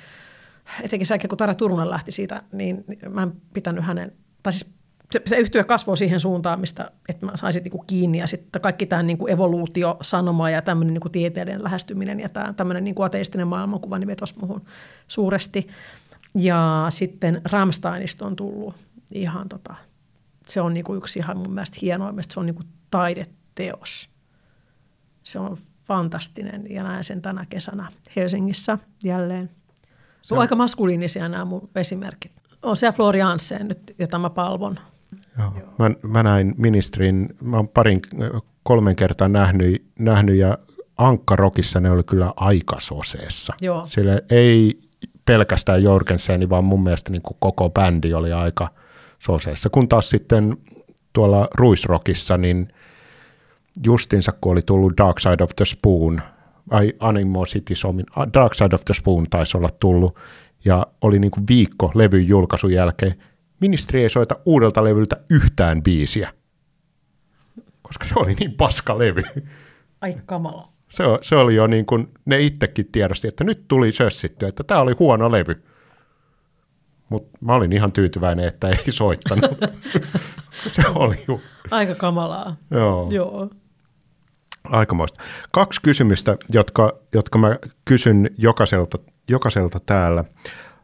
etenkin 0.82 1.06
sen 1.06 1.20
kun 1.28 1.38
Tara 1.38 1.54
Turunen 1.54 1.90
lähti 1.90 2.12
siitä, 2.12 2.42
niin, 2.52 2.84
mä 3.08 3.22
en 3.22 3.32
pitänyt 3.54 3.84
hänen, 3.84 4.12
tai 4.42 4.52
siis 4.52 4.76
se, 5.12 5.22
se 5.26 5.36
yhtyö 5.36 5.64
kasvoi 5.64 5.96
siihen 5.96 6.20
suuntaan, 6.20 6.60
mistä 6.60 6.90
että 7.08 7.26
mä 7.26 7.32
saisin 7.34 7.62
niinku 7.62 7.84
kiinni 7.86 8.18
ja 8.18 8.26
sitten 8.26 8.62
kaikki 8.62 8.86
tämä 8.86 9.02
niinku 9.02 9.26
evoluutio-sanoma 9.26 10.50
ja 10.50 10.62
tämmöinen 10.62 10.94
niinku 10.94 11.08
tieteellinen 11.08 11.64
lähestyminen 11.64 12.20
ja 12.20 12.28
tämä 12.28 12.52
tämmöinen 12.52 12.84
niinku 12.84 13.02
ateistinen 13.02 13.48
maailmankuva 13.48 13.98
niin 13.98 14.08
vetosi 14.08 14.38
muhun 14.40 14.64
suuresti. 15.08 15.68
Ja 16.34 16.86
sitten 16.88 17.40
Rammsteinista 17.44 18.26
on 18.26 18.36
tullut 18.36 18.74
ihan 19.12 19.48
tota, 19.48 19.74
se 20.48 20.60
on 20.60 20.74
niinku 20.74 20.94
yksi 20.94 21.18
ihan 21.18 21.36
mun 21.36 21.52
mielestä 21.54 21.78
hienoimmista, 21.82 22.34
se 22.34 22.40
on 22.40 22.46
niinku 22.46 22.62
taideteos. 22.90 24.10
Se 25.22 25.38
on 25.38 25.56
fantastinen 25.84 26.66
ja 26.70 26.82
näen 26.82 27.04
sen 27.04 27.22
tänä 27.22 27.46
kesänä 27.50 27.88
Helsingissä 28.16 28.78
jälleen. 29.04 29.50
Se 30.22 30.34
on 30.34 30.40
aika 30.40 30.56
maskuliinisia 30.56 31.28
nämä 31.28 31.44
mun 31.44 31.68
esimerkit. 31.74 32.32
On 32.62 32.76
se 32.76 32.92
Florian 32.92 33.28
Hansen 33.28 33.68
nyt, 33.68 33.94
jota 33.98 34.18
mä 34.18 34.30
palvon. 34.30 34.78
Joo. 35.38 35.52
Mä, 35.78 35.90
mä 36.02 36.22
näin 36.22 36.54
ministerin, 36.56 37.36
mä 37.42 37.56
oon 37.56 37.68
parin, 37.68 38.00
kolmen 38.62 38.96
kertaa 38.96 39.28
nähnyt, 39.28 39.86
nähnyt 39.98 40.36
ja 40.36 40.58
Ankkarokissa 40.96 41.80
ne 41.80 41.90
oli 41.90 42.02
kyllä 42.02 42.32
aika 42.36 42.76
soseessa. 42.80 43.54
Joo. 43.60 43.86
Sillä 43.86 44.20
ei 44.30 44.80
pelkästään 45.24 45.82
Jorgenseni, 45.82 46.48
vaan 46.48 46.64
mun 46.64 46.82
mielestä 46.82 47.12
niin 47.12 47.22
kuin 47.22 47.36
koko 47.40 47.70
bändi 47.70 48.14
oli 48.14 48.32
aika 48.32 48.70
soseessa. 49.18 49.70
Kun 49.70 49.88
taas 49.88 50.10
sitten 50.10 50.56
tuolla 51.12 51.48
Ruisrockissa, 51.54 52.38
niin 52.38 52.68
justinsa 53.86 54.32
kun 54.40 54.52
oli 54.52 54.62
tullut 54.62 54.92
Dark 54.98 55.20
Side 55.20 55.44
of 55.44 55.50
the 55.56 55.64
Spoon, 55.64 56.22
ai 56.70 56.92
Animosity 57.00 57.74
Somin, 57.74 58.06
Dark 58.34 58.54
Side 58.54 58.74
of 58.74 58.84
the 58.84 58.94
Spoon 58.94 59.26
taisi 59.30 59.56
olla 59.56 59.68
tullut, 59.80 60.18
ja 60.64 60.86
oli 61.00 61.18
niin 61.18 61.30
kuin 61.30 61.44
viikko 61.48 61.92
levyn 61.94 62.28
julkaisun 62.28 62.72
jälkeen, 62.72 63.14
ministeri 63.60 64.02
ei 64.02 64.08
soita 64.08 64.36
uudelta 64.44 64.84
levyltä 64.84 65.16
yhtään 65.30 65.82
biisiä, 65.82 66.32
koska 67.82 68.06
se 68.06 68.14
oli 68.16 68.34
niin 68.34 68.54
paska 68.54 68.98
levy. 68.98 69.22
Ai 70.00 70.16
kamala. 70.26 70.68
Se, 70.88 71.04
se 71.22 71.36
oli 71.36 71.54
jo 71.54 71.66
niin 71.66 71.86
kuin, 71.86 72.08
ne 72.24 72.40
itsekin 72.40 72.88
tiedosti, 72.92 73.28
että 73.28 73.44
nyt 73.44 73.64
tuli 73.68 73.92
sössitty, 73.92 74.46
että 74.46 74.64
tämä 74.64 74.80
oli 74.80 74.92
huono 74.98 75.32
levy. 75.32 75.62
Mutta 77.08 77.38
mä 77.40 77.54
olin 77.54 77.72
ihan 77.72 77.92
tyytyväinen, 77.92 78.48
että 78.48 78.68
ei 78.68 78.92
soittanut. 79.02 79.50
se 80.68 80.82
oli 80.94 81.24
ju. 81.28 81.40
Aika 81.70 81.94
kamalaa. 81.94 82.56
Joo. 82.70 83.08
Joo. 83.10 83.50
Aikamoista. 84.64 85.22
Kaksi 85.50 85.82
kysymystä, 85.82 86.36
jotka, 86.52 86.98
jotka 87.14 87.38
mä 87.38 87.56
kysyn 87.84 88.30
jokaiselta, 88.38 88.98
jokaiselta 89.28 89.80
täällä. 89.86 90.24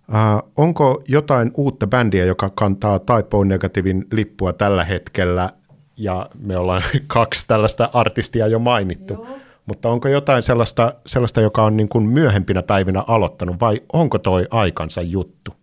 Uh, 0.09 0.53
onko 0.57 1.03
jotain 1.09 1.51
uutta 1.57 1.87
bändiä, 1.87 2.25
joka 2.25 2.51
kantaa 2.51 2.99
Typo 2.99 3.45
Negativin 3.45 4.07
lippua 4.13 4.53
tällä 4.53 4.85
hetkellä, 4.85 5.51
ja 5.97 6.31
me 6.39 6.57
ollaan 6.57 6.83
kaksi 7.07 7.47
tällaista 7.47 7.91
artistia 7.93 8.47
jo 8.47 8.59
mainittu, 8.59 9.15
Joo. 9.15 9.27
mutta 9.67 9.89
onko 9.89 10.09
jotain 10.09 10.43
sellaista, 10.43 10.95
sellaista 11.07 11.41
joka 11.41 11.65
on 11.65 11.77
niin 11.77 11.89
kuin 11.89 12.09
myöhempinä 12.09 12.63
päivinä 12.63 13.05
aloittanut, 13.07 13.61
vai 13.61 13.81
onko 13.93 14.19
toi 14.19 14.47
aikansa 14.51 15.03
juttu? 15.03 15.62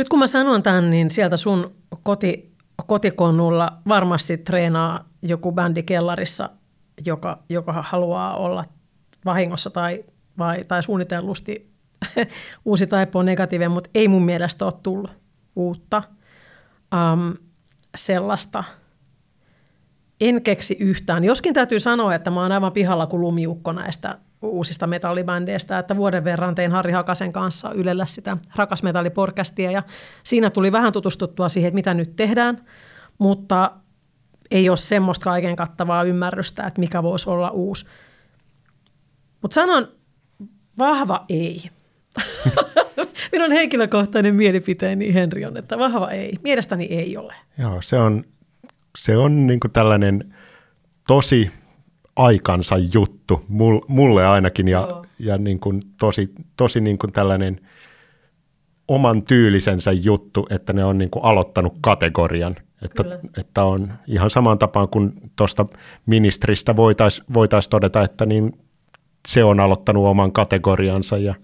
Nyt 0.00 0.08
kun 0.08 0.18
mä 0.18 0.26
sanon 0.26 0.62
tämän, 0.62 0.90
niin 0.90 1.10
sieltä 1.10 1.36
sun 1.36 1.74
koti, 2.02 2.54
kotikonnulla 2.86 3.72
varmasti 3.88 4.38
treenaa 4.38 5.04
joku 5.22 5.52
bändi 5.52 5.82
kellarissa, 5.82 6.50
joka, 7.06 7.42
joka 7.48 7.72
haluaa 7.72 8.36
olla 8.36 8.64
vahingossa 9.24 9.70
tai, 9.70 10.04
vai, 10.38 10.64
tai 10.64 10.82
suunnitellusti 10.82 11.72
uusi 12.64 12.86
taipo 12.86 13.22
negatiivinen, 13.22 13.70
mutta 13.70 13.90
ei 13.94 14.08
mun 14.08 14.24
mielestä 14.24 14.64
ole 14.64 14.72
tullut 14.82 15.10
uutta 15.56 16.02
um, 17.12 17.34
sellaista. 17.96 18.64
En 20.20 20.42
keksi 20.42 20.76
yhtään. 20.80 21.24
Joskin 21.24 21.54
täytyy 21.54 21.80
sanoa, 21.80 22.14
että 22.14 22.30
mä 22.30 22.42
oon 22.42 22.52
aivan 22.52 22.72
pihalla 22.72 23.06
kuin 23.06 23.20
lumiukko 23.20 23.72
näistä 23.72 24.18
uusista 24.42 24.86
metallibändeistä, 24.86 25.78
että 25.78 25.96
vuoden 25.96 26.24
verran 26.24 26.54
tein 26.54 26.72
Harri 26.72 26.92
Hakasen 26.92 27.32
kanssa 27.32 27.72
Ylellä 27.72 28.06
sitä 28.06 28.36
rakasmetalliporkastia 28.56 29.70
ja 29.70 29.82
siinä 30.24 30.50
tuli 30.50 30.72
vähän 30.72 30.92
tutustuttua 30.92 31.48
siihen, 31.48 31.68
että 31.68 31.74
mitä 31.74 31.94
nyt 31.94 32.16
tehdään, 32.16 32.64
mutta 33.18 33.70
ei 34.50 34.68
ole 34.68 34.76
semmoista 34.76 35.24
kaiken 35.24 35.56
kattavaa 35.56 36.02
ymmärrystä, 36.02 36.66
että 36.66 36.80
mikä 36.80 37.02
voisi 37.02 37.30
olla 37.30 37.50
uusi. 37.50 37.86
Mutta 39.42 39.54
sanon 39.54 39.88
vahva 40.78 41.24
ei. 41.28 41.70
Minun 43.32 43.52
henkilökohtainen 43.52 44.34
mielipiteeni 44.34 45.14
Henri 45.14 45.44
on, 45.44 45.56
että 45.56 45.78
vahva 45.78 46.10
ei. 46.10 46.38
Mielestäni 46.42 46.84
ei 46.84 47.16
ole. 47.16 47.34
Joo, 47.58 47.82
se 47.82 47.98
on, 47.98 48.24
se 48.98 49.16
on 49.16 49.46
niin 49.46 49.60
tällainen 49.72 50.34
tosi 51.06 51.50
aikansa 52.16 52.76
juttu, 52.94 53.44
mulle 53.88 54.26
ainakin, 54.26 54.68
ja, 54.68 55.02
ja 55.18 55.38
niin 55.38 55.60
kuin 55.60 55.80
tosi, 55.98 56.30
tosi 56.56 56.80
niin 56.80 56.98
kuin 56.98 57.12
tällainen 57.12 57.60
oman 58.88 59.22
tyylisensä 59.22 59.92
juttu, 59.92 60.46
että 60.50 60.72
ne 60.72 60.84
on 60.84 60.98
niin 60.98 61.10
kuin 61.10 61.24
aloittanut 61.24 61.74
kategorian. 61.80 62.56
Että, 62.82 63.04
että 63.36 63.64
on 63.64 63.92
ihan 64.06 64.30
samaan 64.30 64.58
tapaan 64.58 64.88
kuin 64.88 65.12
tuosta 65.36 65.66
ministristä 66.06 66.76
voitaisiin 66.76 67.26
voitais 67.34 67.68
todeta, 67.68 68.02
että 68.02 68.26
niin 68.26 68.58
se 69.28 69.44
on 69.44 69.60
aloittanut 69.60 70.06
oman 70.06 70.32
kategoriansa 70.32 71.18
ja 71.18 71.34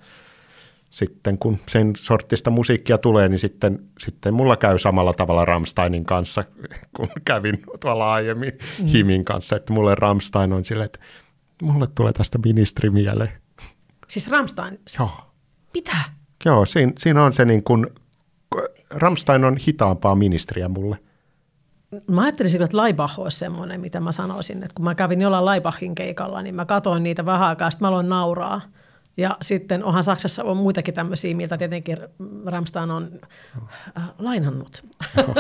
sitten 0.91 1.39
kun 1.39 1.59
sen 1.69 1.93
sortista 1.97 2.51
musiikkia 2.51 2.99
tulee, 2.99 3.29
niin 3.29 3.39
sitten, 3.39 3.79
sitten 3.99 4.35
mulla 4.35 4.57
käy 4.57 4.79
samalla 4.79 5.13
tavalla 5.15 5.45
Ramsteinin 5.45 6.05
kanssa, 6.05 6.45
kun 6.97 7.09
kävin 7.25 7.59
tuolla 7.81 8.13
aiemmin 8.13 8.53
mm. 8.79 8.87
Himin 8.87 9.25
kanssa, 9.25 9.57
että 9.57 9.73
mulle 9.73 9.95
Ramstein 9.95 10.53
on 10.53 10.65
silleen, 10.65 10.87
että 10.87 10.99
mulle 11.63 11.87
tulee 11.95 12.13
tästä 12.13 12.39
ministri 12.45 12.91
mieleen. 12.91 13.33
Siis 14.09 14.31
Ramstein? 14.31 14.81
Joo. 14.99 15.11
Mitä? 15.75 15.97
Joo, 16.45 16.65
siinä, 16.65 16.93
siinä 16.99 17.25
on 17.25 17.33
se 17.33 17.45
niin 17.45 17.63
kuin, 17.63 17.87
Ramstein 18.91 19.45
on 19.45 19.57
hitaampaa 19.67 20.15
ministriä 20.15 20.69
mulle. 20.69 20.99
Mä 22.11 22.23
ajattelisin, 22.23 22.63
että 22.63 22.77
Laibach 22.77 23.21
olisi 23.21 23.39
semmoinen, 23.39 23.81
mitä 23.81 24.01
mä 24.01 24.13
sanoisin, 24.13 24.63
että 24.63 24.75
kun 24.75 24.85
mä 24.85 24.95
kävin 24.95 25.21
jollain 25.21 25.45
Laibachin 25.45 25.95
keikalla, 25.95 26.43
niin 26.43 26.55
mä 26.55 26.65
katsoin 26.65 27.03
niitä 27.03 27.27
vähän 27.27 27.49
aikaa, 27.49 27.71
sitten 27.71 27.87
mä 27.87 27.89
aloin 27.89 28.09
nauraa– 28.09 28.61
ja 29.17 29.37
sitten 29.41 29.85
onhan 29.85 30.03
Saksassa 30.03 30.45
on 30.45 30.57
muitakin 30.57 30.95
tämmöisiä, 30.95 31.37
miltä 31.37 31.59
tietenkin 31.59 31.99
Ramstein 32.47 32.91
on 32.91 33.11
äh, 33.99 34.05
lainannut. 34.19 34.85
Joo, 35.17 35.35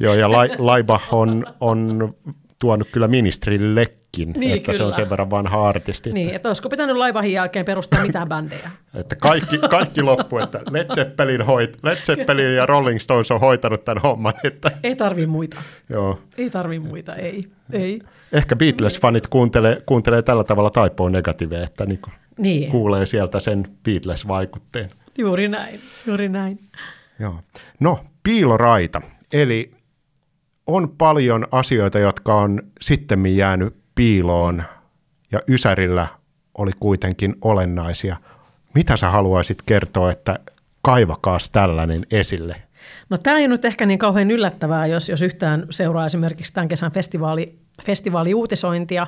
Joo 0.00 0.14
ja 0.14 0.30
Laibach 0.58 1.14
on, 1.14 1.46
on 1.60 2.14
tuonut 2.58 2.88
kyllä 2.92 3.08
ministerillekin, 3.08 4.32
niin, 4.32 4.52
että 4.52 4.66
kyllä. 4.66 4.76
se 4.76 4.82
on 4.82 4.94
sen 4.94 5.10
verran 5.10 5.30
vanha 5.30 5.68
artisti. 5.68 6.12
Niin, 6.12 6.26
että, 6.26 6.36
että 6.36 6.48
olisiko 6.48 6.68
pitänyt 6.68 6.96
Laibachin 6.96 7.32
jälkeen 7.32 7.64
perustaa 7.64 8.02
mitään 8.06 8.28
bändejä? 8.28 8.70
että 8.94 9.16
kaikki, 9.16 9.58
kaikki 9.58 10.02
loppu, 10.02 10.38
että 10.38 10.60
Led 10.70 10.94
Zeppelin, 10.94 11.42
hoit, 11.42 11.78
Led 11.82 11.96
Zeppelin 11.96 12.54
ja 12.54 12.66
Rolling 12.66 13.00
Stones 13.00 13.30
on 13.30 13.40
hoitanut 13.40 13.84
tämän 13.84 14.02
homman. 14.02 14.34
Että... 14.44 14.70
Ei 14.82 14.96
tarvi 14.96 15.26
muita. 15.26 15.56
Joo. 15.88 16.20
Ei 16.38 16.50
tarvi 16.50 16.78
muita, 16.78 17.14
ei. 17.14 17.44
ei. 17.72 18.00
Ehkä 18.32 18.56
Beatles-fanit 18.56 19.28
kuuntelee, 19.30 19.82
kuuntelee 19.86 20.22
tällä 20.22 20.44
tavalla 20.44 20.70
taipoon 20.70 21.12
negatiiveja, 21.12 21.64
että 21.64 21.86
niin 21.86 22.00
kuin 22.00 22.14
niin. 22.38 22.70
kuulee 22.70 23.06
sieltä 23.06 23.40
sen 23.40 23.68
Beatles-vaikutteen. 23.84 24.90
Juuri 25.18 25.48
näin, 25.48 25.80
juuri 26.06 26.28
näin. 26.28 26.58
Joo. 27.18 27.40
No, 27.80 28.04
piiloraita. 28.22 29.02
Eli 29.32 29.70
on 30.66 30.88
paljon 30.98 31.46
asioita, 31.52 31.98
jotka 31.98 32.34
on 32.34 32.62
sitten 32.80 33.36
jäänyt 33.36 33.76
piiloon 33.94 34.62
ja 35.32 35.40
Ysärillä 35.50 36.06
oli 36.58 36.70
kuitenkin 36.80 37.34
olennaisia. 37.42 38.16
Mitä 38.74 38.96
sä 38.96 39.10
haluaisit 39.10 39.62
kertoa, 39.62 40.12
että 40.12 40.38
kaivakaas 40.82 41.50
tällainen 41.50 42.00
esille? 42.10 42.62
No 43.10 43.18
tämä 43.18 43.38
ei 43.38 43.48
nyt 43.48 43.64
ehkä 43.64 43.86
niin 43.86 43.98
kauhean 43.98 44.30
yllättävää, 44.30 44.86
jos, 44.86 45.08
jos 45.08 45.22
yhtään 45.22 45.66
seuraa 45.70 46.06
esimerkiksi 46.06 46.52
tämän 46.52 46.68
kesän 46.68 46.92
festivaali, 46.92 47.58
festivaaliuutisointia, 47.82 49.06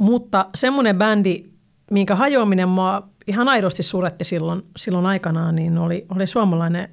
mutta 0.00 0.46
semmoinen 0.54 0.98
bändi, 0.98 1.44
minkä 1.92 2.14
hajoaminen 2.14 2.68
mua 2.68 3.08
ihan 3.26 3.48
aidosti 3.48 3.82
suretti 3.82 4.24
silloin, 4.24 4.62
silloin 4.76 5.06
aikanaan, 5.06 5.56
niin 5.56 5.78
oli, 5.78 6.06
oli 6.08 6.26
suomalainen 6.26 6.88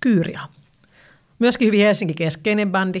Kyyria. 0.00 0.40
Myöskin 1.38 1.66
hyvin 1.66 1.80
Helsinki-keskeinen 1.80 2.72
bändi. 2.72 3.00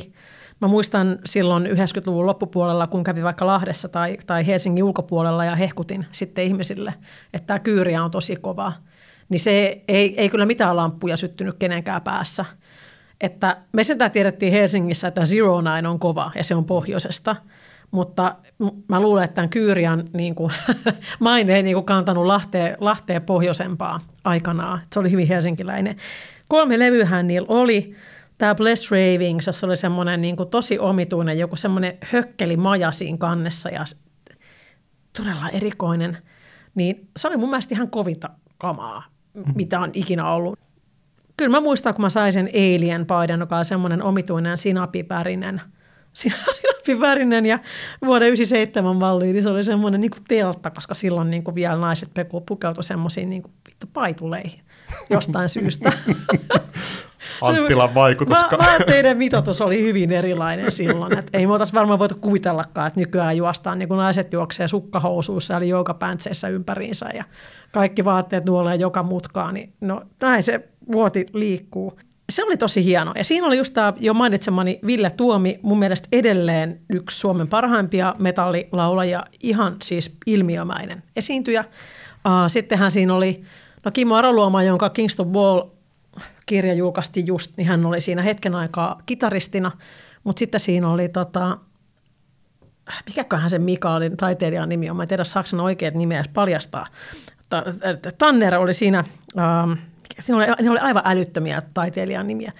Mä 0.60 0.68
muistan 0.68 1.18
silloin 1.24 1.66
90-luvun 1.66 2.26
loppupuolella, 2.26 2.86
kun 2.86 3.04
kävin 3.04 3.24
vaikka 3.24 3.46
Lahdessa 3.46 3.88
tai, 3.88 4.18
tai 4.26 4.46
Helsingin 4.46 4.84
ulkopuolella 4.84 5.44
ja 5.44 5.56
hehkutin 5.56 6.06
sitten 6.12 6.44
ihmisille, 6.44 6.94
että 7.34 7.46
tämä 7.46 7.58
Kyyriä 7.58 8.04
on 8.04 8.10
tosi 8.10 8.36
kova. 8.36 8.72
Niin 9.28 9.40
se 9.40 9.82
ei, 9.88 10.20
ei 10.20 10.28
kyllä 10.28 10.46
mitään 10.46 10.76
lamppuja 10.76 11.16
syttynyt 11.16 11.56
kenenkään 11.58 12.02
päässä. 12.02 12.44
Että 13.20 13.56
me 13.72 13.84
sentään 13.84 14.10
tiedettiin 14.10 14.52
Helsingissä, 14.52 15.08
että 15.08 15.26
Zero 15.26 15.60
Nine 15.60 15.88
on 15.88 15.98
kova 15.98 16.30
ja 16.34 16.44
se 16.44 16.54
on 16.54 16.64
pohjoisesta– 16.64 17.36
mutta 17.92 18.34
mä 18.88 19.00
luulen, 19.00 19.24
että 19.24 19.34
tämän 19.34 19.50
Kyyrian 19.50 20.04
niin 20.12 20.34
kuin, 20.34 20.52
maine 21.20 21.56
ei 21.56 21.62
niin 21.62 21.74
kuin 21.74 21.86
kantanut 21.86 22.26
Lahteen, 22.26 22.76
Lahteen 22.80 23.22
pohjoisempaa 23.22 24.00
aikanaan. 24.24 24.80
Se 24.92 25.00
oli 25.00 25.10
hyvin 25.10 25.28
helsinkiläinen. 25.28 25.96
Kolme 26.48 26.78
levyhän 26.78 27.26
niillä 27.26 27.46
oli. 27.50 27.94
Tämä 28.38 28.54
Bless 28.54 28.90
Ravings, 28.90 29.46
jossa 29.46 29.66
oli 29.66 29.76
semmoinen 29.76 30.20
niin 30.20 30.36
kuin 30.36 30.48
tosi 30.48 30.78
omituinen, 30.78 31.38
joku 31.38 31.56
semmoinen 31.56 31.98
hökkeli 32.04 32.56
maja 32.56 32.92
siinä 32.92 33.18
kannessa 33.18 33.68
ja 33.68 33.84
todella 35.16 35.48
erikoinen. 35.48 36.18
Niin 36.74 37.08
se 37.16 37.28
oli 37.28 37.36
mun 37.36 37.50
mielestä 37.50 37.74
ihan 37.74 37.90
kovinta 37.90 38.30
kamaa, 38.58 39.04
mm-hmm. 39.34 39.52
mitä 39.56 39.80
on 39.80 39.90
ikinä 39.94 40.32
ollut. 40.32 40.58
Kyllä 41.36 41.50
mä 41.50 41.60
muistan, 41.60 41.94
kun 41.94 42.02
mä 42.02 42.08
sain 42.08 42.32
sen 42.32 42.48
Alien-paidan, 42.54 43.40
joka 43.40 43.56
on 43.56 43.64
semmoinen 43.64 44.02
omituinen 44.02 44.56
sinapipärinen– 44.56 45.60
sinapivärinen 46.12 47.46
ja 47.52 47.58
vuoden 48.06 48.28
97 48.28 48.96
malliin, 48.96 49.32
niin 49.32 49.42
se 49.42 49.48
oli 49.48 49.64
semmoinen 49.64 50.00
niin 50.00 50.10
kuin 50.10 50.24
teltta, 50.28 50.70
koska 50.70 50.94
silloin 50.94 51.30
niin 51.30 51.44
kuin 51.44 51.54
vielä 51.54 51.76
naiset 51.76 52.10
pukeutui 52.46 52.84
semmoisiin 52.84 53.30
niin 53.30 53.42
kuin, 53.42 53.52
vittu 53.68 53.86
paituleihin 53.92 54.60
jostain 55.10 55.48
syystä. 55.48 55.92
Anttilan 57.42 57.94
vaikutus. 57.94 58.36
Va- 58.36 58.58
vaatteiden 58.58 59.16
mitoitus 59.16 59.60
oli 59.60 59.82
hyvin 59.82 60.12
erilainen 60.12 60.72
silloin. 60.72 61.18
Et 61.18 61.30
ei 61.32 61.46
me 61.46 61.52
oltaisi 61.52 61.72
varmaan 61.72 61.98
voitu 61.98 62.14
kuvitellakaan, 62.20 62.86
että 62.86 63.00
nykyään 63.00 63.36
juostaan 63.36 63.78
niin 63.78 63.88
kuin 63.88 63.98
naiset 63.98 64.32
juoksee 64.32 64.68
sukkahousuissa 64.68 65.56
eli 65.56 65.68
joukapäntseissä 65.68 66.48
ympäriinsä 66.48 67.06
ja 67.14 67.24
kaikki 67.72 68.04
vaatteet 68.04 68.44
nuolee 68.44 68.74
joka 68.74 69.02
mutkaan. 69.02 69.54
Niin 69.54 69.72
no 69.80 70.02
näin 70.20 70.42
se 70.42 70.68
vuoti 70.92 71.26
liikkuu 71.32 71.98
se 72.32 72.44
oli 72.44 72.56
tosi 72.56 72.84
hieno. 72.84 73.12
Ja 73.16 73.24
siinä 73.24 73.46
oli 73.46 73.58
just 73.58 73.74
tämä 73.74 73.92
jo 74.00 74.14
mainitsemani 74.14 74.78
Ville 74.86 75.10
Tuomi, 75.10 75.58
mun 75.62 75.78
mielestä 75.78 76.08
edelleen 76.12 76.80
yksi 76.90 77.18
Suomen 77.18 77.48
parhaimpia 77.48 78.14
metallilaulajia, 78.18 79.24
ihan 79.42 79.76
siis 79.82 80.16
ilmiömäinen 80.26 81.02
esiintyjä. 81.16 81.64
Sittenhän 82.48 82.90
siinä 82.90 83.14
oli 83.14 83.42
no 83.84 83.90
Kimmo 83.90 84.14
Aroluoma, 84.14 84.62
jonka 84.62 84.90
Kingston 84.90 85.32
Wall 85.32 85.62
kirja 86.46 86.74
julkaistiin 86.74 87.26
just, 87.26 87.56
niin 87.56 87.68
hän 87.68 87.86
oli 87.86 88.00
siinä 88.00 88.22
hetken 88.22 88.54
aikaa 88.54 89.00
kitaristina, 89.06 89.72
mutta 90.24 90.38
sitten 90.38 90.60
siinä 90.60 90.90
oli 90.90 91.08
tota, 91.08 91.58
mikäköhän 93.06 93.50
se 93.50 93.58
Mika 93.58 93.94
oli 93.94 94.10
taiteilijan 94.10 94.68
nimi 94.68 94.90
on, 94.90 94.96
mä 94.96 95.02
en 95.02 95.08
tiedä 95.08 95.24
saako 95.24 95.62
oikeat 95.62 95.94
nimeä 95.94 96.18
edes 96.18 96.28
paljastaa. 96.34 96.86
Tanner 98.18 98.54
oli 98.54 98.72
siinä, 98.72 99.04
ähm, 99.38 99.72
siinä 100.20 100.36
oli, 100.36 100.46
ne 100.62 100.70
oli 100.70 100.78
aivan 100.78 101.02
älyttömiä 101.06 101.62
taiteilijan 101.74 102.26
nimiä. 102.26 102.52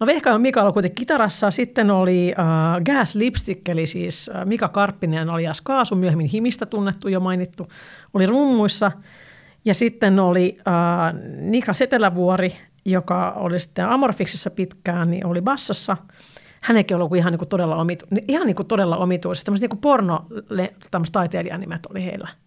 No 0.00 0.06
Vehkajan 0.06 0.40
Mika 0.40 0.62
oli 0.62 0.72
kuitenkin 0.72 0.96
kitarassa, 0.96 1.50
sitten 1.50 1.90
oli 1.90 2.34
uh, 2.38 2.84
Gas 2.84 3.14
Lipstick, 3.14 3.68
eli 3.68 3.86
siis 3.86 4.30
uh, 4.34 4.46
Mika 4.46 4.68
Karppinen 4.68 5.30
alias 5.30 5.60
Kaasu, 5.60 5.94
myöhemmin 5.94 6.26
Himistä 6.26 6.66
tunnettu 6.66 7.08
jo 7.08 7.20
mainittu, 7.20 7.68
oli 8.14 8.26
rummuissa. 8.26 8.92
Ja 9.64 9.74
sitten 9.74 10.20
oli 10.20 10.58
uh, 10.58 11.20
Nika 11.40 11.72
Setelävuori, 11.72 12.56
joka 12.84 13.30
oli 13.30 13.60
sitten 13.60 13.88
Amorfiksessa 13.88 14.50
pitkään, 14.50 15.10
niin 15.10 15.26
oli 15.26 15.42
bassossa. 15.42 15.96
Hänenkin 16.60 16.96
oli 16.96 17.18
ihan 17.18 17.32
niin 17.32 17.38
kuin 17.38 17.48
todella, 17.48 17.76
omitu, 17.76 18.06
ihan 18.28 18.46
niin 18.46 18.56
kuin 18.56 18.66
todella 18.66 18.96
omituisesti. 18.96 19.44
Tämmöiset 19.44 19.62
niin 19.62 19.70
kuin 19.70 19.80
porno 19.80 20.26
taiteilijan 21.12 21.60
nimet 21.60 21.86
oli 21.86 22.04
heillä– 22.04 22.28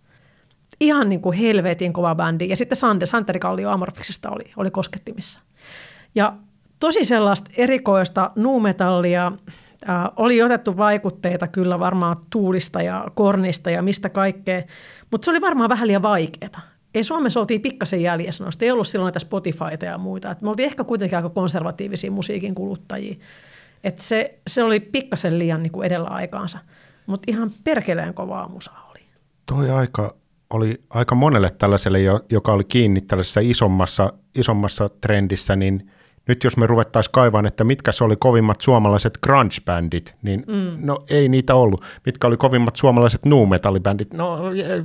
ihan 0.79 1.09
niin 1.09 1.21
kuin 1.21 1.37
helvetin 1.37 1.93
kova 1.93 2.15
bändi. 2.15 2.49
Ja 2.49 2.55
sitten 2.55 2.75
Sande, 2.75 3.05
Santeri 3.05 3.39
Kallio 3.39 3.69
Amorfiksesta 3.69 4.29
oli, 4.29 4.53
oli 4.57 4.69
koskettimissa. 4.69 5.39
Ja 6.15 6.33
tosi 6.79 7.05
sellaista 7.05 7.51
erikoista 7.57 8.31
nuumetallia, 8.35 9.31
äh, 9.89 10.03
oli 10.15 10.41
otettu 10.41 10.77
vaikutteita 10.77 11.47
kyllä 11.47 11.79
varmaan 11.79 12.17
tuulista 12.29 12.81
ja 12.81 13.05
kornista 13.13 13.69
ja 13.69 13.81
mistä 13.81 14.09
kaikkea, 14.09 14.63
mutta 15.11 15.25
se 15.25 15.31
oli 15.31 15.41
varmaan 15.41 15.69
vähän 15.69 15.87
liian 15.87 16.01
vaikeaa. 16.01 16.61
Ei 16.93 17.03
Suomessa 17.03 17.39
oltiin 17.39 17.61
pikkasen 17.61 18.01
jäljessä 18.01 18.43
noista, 18.43 18.65
ei 18.65 18.71
ollut 18.71 18.87
silloin 18.87 19.05
näitä 19.05 19.19
Spotifyta 19.19 19.85
ja 19.85 19.97
muita. 19.97 20.31
Et 20.31 20.41
me 20.41 20.49
oltiin 20.49 20.67
ehkä 20.67 20.83
kuitenkin 20.83 21.17
aika 21.17 21.29
konservatiivisia 21.29 22.11
musiikin 22.11 22.55
kuluttajia. 22.55 23.15
Et 23.83 23.99
se, 23.99 24.39
se 24.47 24.63
oli 24.63 24.79
pikkasen 24.79 25.39
liian 25.39 25.63
niin 25.63 25.71
kuin 25.71 25.85
edellä 25.85 26.09
aikaansa, 26.09 26.59
mutta 27.05 27.31
ihan 27.31 27.51
perkeleen 27.63 28.13
kovaa 28.13 28.47
musaa 28.47 28.87
oli. 28.91 28.99
Toi 29.45 29.69
aika 29.69 30.15
oli 30.49 30.81
aika 30.89 31.15
monelle 31.15 31.49
tällaiselle, 31.57 31.99
joka 32.29 32.53
oli 32.53 32.63
kiinni 32.63 33.01
tällaisessa 33.01 33.39
isommassa, 33.43 34.13
isommassa 34.35 34.89
trendissä, 34.89 35.55
niin 35.55 35.89
nyt 36.27 36.43
jos 36.43 36.57
me 36.57 36.67
ruvettaisiin 36.67 37.11
kaivaan, 37.11 37.45
että 37.45 37.63
mitkä 37.63 37.91
se 37.91 38.03
oli 38.03 38.15
kovimmat 38.15 38.61
suomalaiset 38.61 39.19
grunge-bändit, 39.27 40.15
niin 40.21 40.43
mm. 40.47 40.85
no 40.85 40.97
ei 41.09 41.29
niitä 41.29 41.55
ollut. 41.55 41.85
Mitkä 42.05 42.27
oli 42.27 42.37
kovimmat 42.37 42.75
suomalaiset 42.75 43.25
nu 43.25 43.45
metallibändit 43.45 44.13
no 44.13 44.39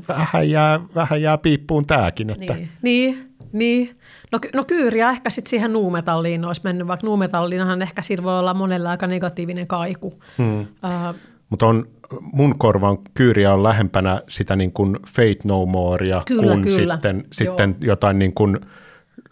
vähän 0.08 0.50
jää, 0.50 0.80
vähän 0.94 1.22
jää 1.22 1.38
piippuun 1.38 1.86
tämäkin. 1.86 2.30
Että. 2.30 2.54
Niin, 2.54 2.68
niin, 2.82 3.30
niin. 3.52 3.98
No, 4.32 4.38
no 4.54 4.64
kyyriä 4.64 5.10
ehkä 5.10 5.30
sitten 5.30 5.50
siihen 5.50 5.72
nuumetalliin 5.72 6.44
olisi 6.44 6.60
mennyt, 6.64 6.86
vaikka 6.86 7.06
nuumetallinahan 7.06 7.82
ehkä 7.82 8.02
siinä 8.02 8.22
voi 8.22 8.38
olla 8.38 8.54
monella 8.54 8.90
aika 8.90 9.06
negatiivinen 9.06 9.66
kaiku. 9.66 10.22
Hmm. 10.38 10.60
Uh, 10.60 11.14
Mutta 11.50 11.66
on 11.66 11.88
mun 12.20 12.58
korvan 12.58 12.98
kyyriä 13.14 13.54
on 13.54 13.62
lähempänä 13.62 14.22
sitä 14.28 14.56
niin 14.56 14.72
kuin 14.72 14.98
Fate 15.06 15.38
No 15.44 15.66
Morea 15.66 16.22
kyllä, 16.26 16.42
kuin 16.42 16.62
kyllä. 16.62 16.94
sitten, 16.94 17.24
sitten 17.32 17.76
jotain 17.80 18.18
niin 18.18 18.34
kuin 18.34 18.60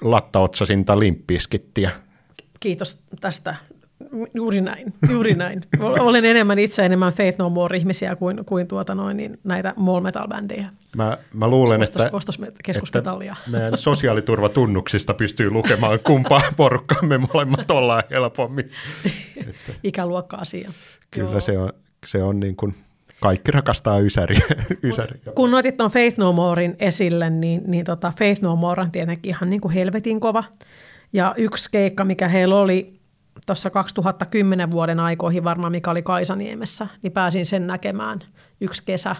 lattaotsasinta 0.00 0.98
limppiskittiä. 0.98 1.90
Kiitos 2.60 3.02
tästä. 3.20 3.56
Juuri 4.34 4.60
näin, 4.60 4.94
juuri 5.10 5.34
näin. 5.34 5.60
Olen 5.80 6.24
enemmän 6.24 6.58
itse 6.58 6.86
enemmän 6.86 7.12
Faith 7.12 7.38
No 7.38 7.50
More-ihmisiä 7.50 8.16
kuin, 8.16 8.44
kuin 8.46 8.66
tuota 8.66 8.94
noin, 8.94 9.16
niin 9.16 9.38
näitä 9.44 9.72
mall 9.76 10.00
metal-bändejä. 10.00 10.66
Mä, 10.96 11.18
mä 11.34 11.48
luulen, 11.48 11.82
Ostos, 12.12 12.40
että, 12.48 12.62
että 12.88 13.02
meidän 13.50 13.78
sosiaaliturvatunnuksista 13.78 15.14
pystyy 15.14 15.50
lukemaan 15.50 15.98
kumpaa 16.04 16.42
porukkaa 16.56 17.02
me 17.02 17.18
molemmat 17.18 17.70
ollaan 17.70 18.02
helpommin. 18.10 18.70
Ikäluokka-asia. 19.82 20.70
Kyllä 21.10 21.30
Joo. 21.30 21.40
se 21.40 21.58
on, 21.58 21.72
se 22.06 22.22
on 22.22 22.40
niin 22.40 22.56
kuin, 22.56 22.74
kaikki 23.20 23.50
rakastaa 23.50 23.98
Ysäriä. 23.98 24.40
Ysäri. 24.82 25.20
Kun 25.34 25.54
otit 25.54 25.76
tuon 25.76 25.90
Faith 25.90 26.18
No 26.18 26.32
Morein 26.32 26.76
esille, 26.78 27.30
niin, 27.30 27.62
niin 27.66 27.84
tota 27.84 28.12
Faith 28.18 28.42
No 28.42 28.56
More 28.56 28.82
on 28.82 28.90
tietenkin 28.90 29.30
ihan 29.30 29.50
niin 29.50 29.60
kuin 29.60 29.74
helvetin 29.74 30.20
kova. 30.20 30.44
Ja 31.12 31.34
yksi 31.36 31.70
keikka, 31.70 32.04
mikä 32.04 32.28
heillä 32.28 32.56
oli 32.56 33.00
tuossa 33.46 33.70
2010 33.70 34.70
vuoden 34.70 35.00
aikoihin 35.00 35.44
varmaan, 35.44 35.72
mikä 35.72 35.90
oli 35.90 36.02
Kaisaniemessä, 36.02 36.86
niin 37.02 37.12
pääsin 37.12 37.46
sen 37.46 37.66
näkemään 37.66 38.20
yksi 38.60 38.82
kesä. 38.86 39.16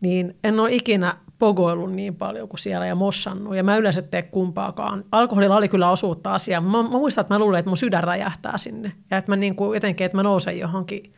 Niin 0.00 0.36
en 0.44 0.60
ole 0.60 0.72
ikinä 0.72 1.16
pogoillut 1.38 1.92
niin 1.92 2.16
paljon 2.16 2.48
kuin 2.48 2.60
siellä 2.60 2.86
ja 2.86 2.94
mossannut, 2.94 3.56
ja 3.56 3.64
mä 3.64 3.76
yleensä 3.76 4.02
tee 4.02 4.22
kumpaakaan. 4.22 5.04
Alkoholilla 5.12 5.56
oli 5.56 5.68
kyllä 5.68 5.90
osuutta 5.90 6.34
asiaa. 6.34 6.60
Mä, 6.60 6.82
mä 6.82 6.88
muistan, 6.88 7.22
että 7.22 7.34
mä 7.34 7.38
luulen, 7.38 7.58
että 7.58 7.70
mun 7.70 7.76
sydän 7.76 8.04
räjähtää 8.04 8.58
sinne, 8.58 8.92
ja 9.10 9.16
että 9.16 9.32
mä 9.32 9.36
niin 9.36 9.56
kuin 9.56 9.76
jotenkin, 9.76 10.04
että 10.04 10.16
mä 10.16 10.22
nousen 10.22 10.58
johonkin 10.58 11.12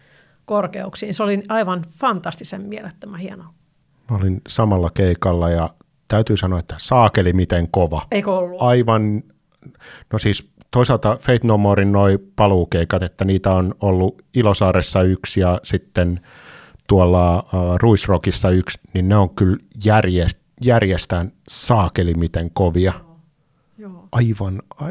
korkeuksiin. 0.44 1.14
Se 1.14 1.22
oli 1.22 1.42
aivan 1.48 1.82
fantastisen 1.98 2.62
mielettömän 2.62 3.20
hieno. 3.20 3.44
Mä 4.10 4.16
olin 4.16 4.40
samalla 4.48 4.90
keikalla 4.90 5.50
ja 5.50 5.70
täytyy 6.08 6.36
sanoa, 6.36 6.58
että 6.58 6.74
saakeli 6.78 7.32
miten 7.32 7.68
kova. 7.70 8.02
Eikö 8.10 8.32
ollut? 8.32 8.62
Aivan, 8.62 9.22
no 10.12 10.18
siis 10.18 10.52
toisaalta 10.70 11.16
Fate 11.16 11.40
No 11.42 11.58
Morein 11.58 11.92
noi 11.92 12.18
paluukeikat, 12.36 13.02
että 13.02 13.24
niitä 13.24 13.52
on 13.52 13.74
ollut 13.80 14.22
Ilosaaressa 14.34 15.02
yksi 15.02 15.40
ja 15.40 15.60
sitten 15.62 16.20
tuolla 16.86 17.38
uh, 17.38 17.78
Ruisrockissa 17.80 18.50
yksi, 18.50 18.78
niin 18.94 19.08
ne 19.08 19.16
on 19.16 19.30
kyllä 19.30 19.56
järjest, 19.84 20.38
järjestään 20.64 21.32
saakeli 21.48 22.14
miten 22.14 22.50
kovia. 22.50 22.92
Joo. 23.78 24.08
Aivan, 24.12 24.62
a, 24.80 24.84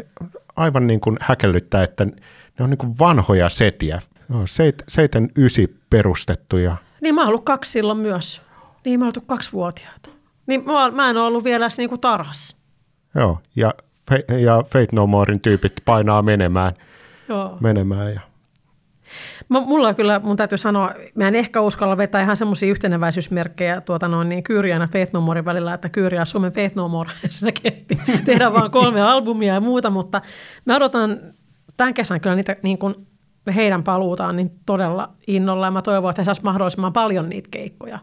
aivan 0.56 0.88
niin 0.88 1.00
kuin 1.00 1.18
häkellyttää, 1.22 1.84
että 1.84 2.06
ne 2.06 2.64
on 2.64 2.70
niin 2.70 2.78
kuin 2.78 3.00
vanhoja 3.00 3.50
setiä. 3.50 4.02
No, 4.32 4.48
seit, 4.48 4.84
seiten 4.88 5.32
ysi 5.38 5.78
perustettu. 5.90 6.58
Ja... 6.58 6.76
Niin 7.02 7.16
mä 7.16 7.22
oon 7.22 7.28
ollut 7.28 7.46
kaksi 7.46 7.72
silloin 7.72 7.98
myös. 7.98 8.42
Niin 8.86 9.00
mä 9.00 9.06
oon 9.06 9.14
ollut 9.16 9.28
kaksivuotiaata. 9.28 10.10
Niin 10.48 10.66
mä, 10.66 10.92
mä 10.92 11.10
en 11.10 11.18
ole 11.18 11.28
ollut 11.28 11.44
vielä 11.44 11.68
niinku 11.78 11.98
tarhassa. 11.98 12.56
Joo, 13.16 13.40
ja, 13.56 13.74
ja 14.40 14.64
Fate 14.64 14.88
No 14.92 15.08
Morein 15.08 15.42
tyypit 15.42 15.74
painaa 15.86 16.22
menemään. 16.22 16.74
Joo. 17.30 17.58
menemään 17.60 18.14
ja 18.14 18.22
Mä, 19.50 19.60
mulla 19.60 19.94
kyllä, 19.94 20.20
mun 20.20 20.38
täytyy 20.38 20.58
sanoa, 20.58 20.94
mä 21.16 21.28
en 21.28 21.36
ehkä 21.36 21.62
uskalla 21.62 21.98
vetää 21.98 22.22
ihan 22.22 22.38
semmoisia 22.38 22.70
yhteneväisyysmerkkejä 22.70 23.82
tuota 23.82 24.08
noin, 24.08 24.30
niin 24.30 24.44
Kyyriän 24.44 24.82
ja 24.82 24.88
Faith 24.88 25.14
No 25.14 25.26
välillä, 25.46 25.74
että 25.74 25.90
Kyyriä 25.90 26.26
Suomen 26.26 26.52
Faith 26.52 26.76
No 26.76 26.88
More, 26.88 27.12
siinä 27.30 27.52
kehti 27.64 28.00
tehdä 28.26 28.54
vaan 28.54 28.72
kolme 28.72 29.02
albumia 29.02 29.54
ja 29.54 29.62
muuta, 29.62 29.90
mutta 29.90 30.22
mä 30.66 30.76
odotan 30.76 31.20
tämän 31.78 31.94
kesän 31.94 32.22
kyllä 32.22 32.36
niitä 32.36 32.56
niin 32.64 32.78
kuin 32.78 33.08
heidän 33.56 33.84
paluutaan 33.84 34.36
niin 34.36 34.60
todella 34.66 35.14
innolla 35.28 35.68
ja 35.68 35.72
mä 35.72 35.82
toivon, 35.82 36.10
että 36.10 36.22
he 36.22 36.26
saisivat 36.26 36.44
mahdollisimman 36.44 36.94
paljon 36.94 37.30
niitä 37.30 37.50
keikkoja 37.52 38.00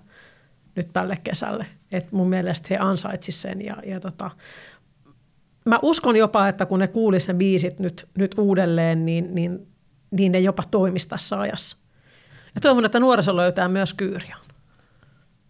nyt 0.75 0.89
tälle 0.93 1.19
kesälle. 1.25 1.67
Et 1.93 2.13
mun 2.13 2.29
mielestä 2.29 2.67
he 2.71 2.79
ansaitsisivat 2.79 3.43
sen 3.43 3.65
ja, 3.65 3.77
ja 3.87 4.01
tota, 4.01 4.31
mä 5.65 5.79
uskon 5.83 6.17
jopa, 6.17 6.49
että 6.49 6.67
kun 6.67 6.79
ne 6.79 6.89
kuulisivat 6.89 7.27
sen 7.27 7.39
biisit 7.39 7.79
nyt, 7.79 8.09
nyt 8.19 8.35
uudelleen, 8.39 9.07
niin, 9.07 9.35
niin, 9.35 9.67
niin 10.11 10.33
ne 10.33 10.39
jopa 10.39 10.63
toimisi 10.71 11.09
tässä 11.09 11.41
ajassa. 11.41 11.77
Ja 12.55 12.61
toivon, 12.61 12.85
että 12.85 13.01
nuoriso 13.01 13.37
löytää 13.37 13.69
myös 13.69 13.95
kyyriä. 13.95 14.37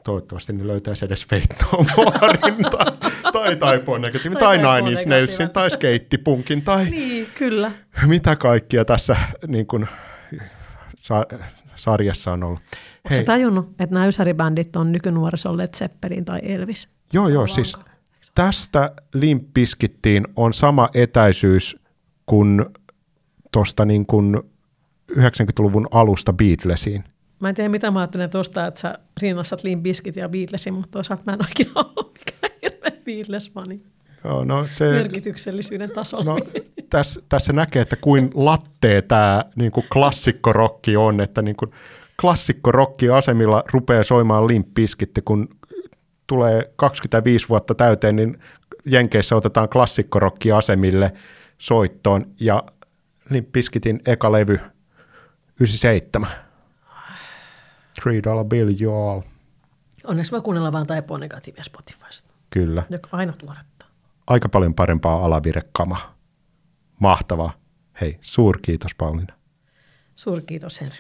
Toivottavasti 0.05 0.52
ne 0.52 0.66
löytäisi 0.66 1.05
edes 1.05 1.27
Morein 1.97 2.65
tai, 3.32 3.32
tai 3.32 3.57
Taipoon 3.57 4.01
Negatiivin 4.01 4.39
tai, 4.39 4.59
tai 4.59 4.81
Nine 4.81 4.93
Inch 4.93 5.07
Nailsin 5.07 5.51
tai 5.51 5.70
Skeittipunkin 5.70 6.62
tai 6.62 6.90
niin, 6.90 7.27
kyllä. 7.39 7.70
mitä 8.07 8.36
kaikkia 8.36 8.85
tässä 8.85 9.16
niin 9.47 9.66
kuin, 9.66 9.86
sa- 10.97 11.27
sarjassa 11.74 12.32
on 12.32 12.43
ollut. 12.43 12.61
Onko 13.11 13.24
tajunnut, 13.24 13.69
että 13.70 13.95
nämä 13.95 14.07
ysäribändit 14.07 14.77
on 14.77 14.93
nykynuorisolle 14.93 15.62
Led 15.62 15.74
Zeppelin 15.77 16.24
tai 16.24 16.40
Elvis? 16.43 16.89
Joo, 17.12 17.28
joo, 17.28 17.47
siis 17.47 17.77
tästä 18.35 18.93
Limpiskittiin 19.15 20.24
on 20.36 20.53
sama 20.53 20.89
etäisyys 20.95 21.77
kuin 22.27 22.65
tuosta 23.53 23.85
niin 23.85 24.07
kuin 24.07 24.36
90-luvun 25.12 25.89
alusta 25.90 26.32
Beatlesiin. 26.32 27.05
Mä 27.40 27.48
en 27.48 27.55
tiedä, 27.55 27.69
mitä 27.69 27.90
mä 27.90 28.01
ajattelen 28.01 28.31
tuosta, 28.31 28.66
että 28.66 28.81
sä 28.81 28.94
rinnassat 29.20 29.65
Limp 29.65 29.82
Bizkit 29.82 30.16
ja 30.16 30.28
Beatlesin, 30.28 30.74
mutta 30.74 30.90
toisaalta 30.90 31.23
mä 31.27 31.32
en 31.32 31.43
oikein 31.43 31.70
ollut 31.74 32.19
mikään 32.19 32.55
hirveä 32.62 32.90
Beatles-fani. 33.05 33.81
Joo, 34.24 34.44
no 34.44 34.66
se, 34.70 34.90
Merkityksellisyyden 34.90 35.90
tasolla. 35.90 36.24
No, 36.24 36.39
tässä, 36.90 37.20
tässä 37.28 37.52
näkee, 37.52 37.82
että 37.82 37.97
kuin 37.97 38.31
lattee 38.35 39.02
tämä 39.02 39.44
niin 39.56 39.73
kuin 39.73 39.86
klassikkorokki 39.93 40.97
on, 40.97 41.20
että 41.20 41.43
niin 41.43 41.56
kuin 41.56 41.70
klassikkorokki 42.20 43.10
asemilla 43.10 43.65
rupeaa 43.73 44.02
soimaan 44.02 44.47
Limp 44.47 44.74
Bizkit, 44.74 45.10
kun 45.24 45.48
tulee 46.27 46.73
25 46.77 47.48
vuotta 47.48 47.74
täyteen, 47.74 48.16
niin 48.16 48.39
Jenkeissä 48.85 49.36
otetaan 49.36 49.69
klassikkorokki 49.69 50.52
asemille 50.52 51.12
soittoon 51.59 52.27
ja 52.40 52.62
Limp 53.31 53.52
Bizkitin 53.52 54.01
eka 54.06 54.32
levy 54.32 54.60
97. 55.60 56.47
Three 58.02 58.22
dollar 58.22 58.44
bill 58.44 58.80
you 58.80 59.08
all. 59.08 59.20
Onneksi 60.04 60.32
voi 60.32 60.40
kuunnella 60.40 60.72
vain 60.72 60.86
Taipuun 60.86 61.20
negatiivia 61.20 61.64
Spotifysta. 61.64 62.32
Kyllä. 62.50 62.82
Joka 62.90 63.08
aina 63.12 63.32
tuoretta. 63.32 63.86
Aika 64.26 64.48
paljon 64.48 64.74
parempaa 64.74 65.24
alavirekama. 65.24 66.14
Mahtavaa. 67.00 67.52
Hei, 68.00 68.18
suurkiitos 68.20 68.94
Pauliina. 68.94 69.34
Suurkiitos 70.14 70.80
Henry. 70.80 70.96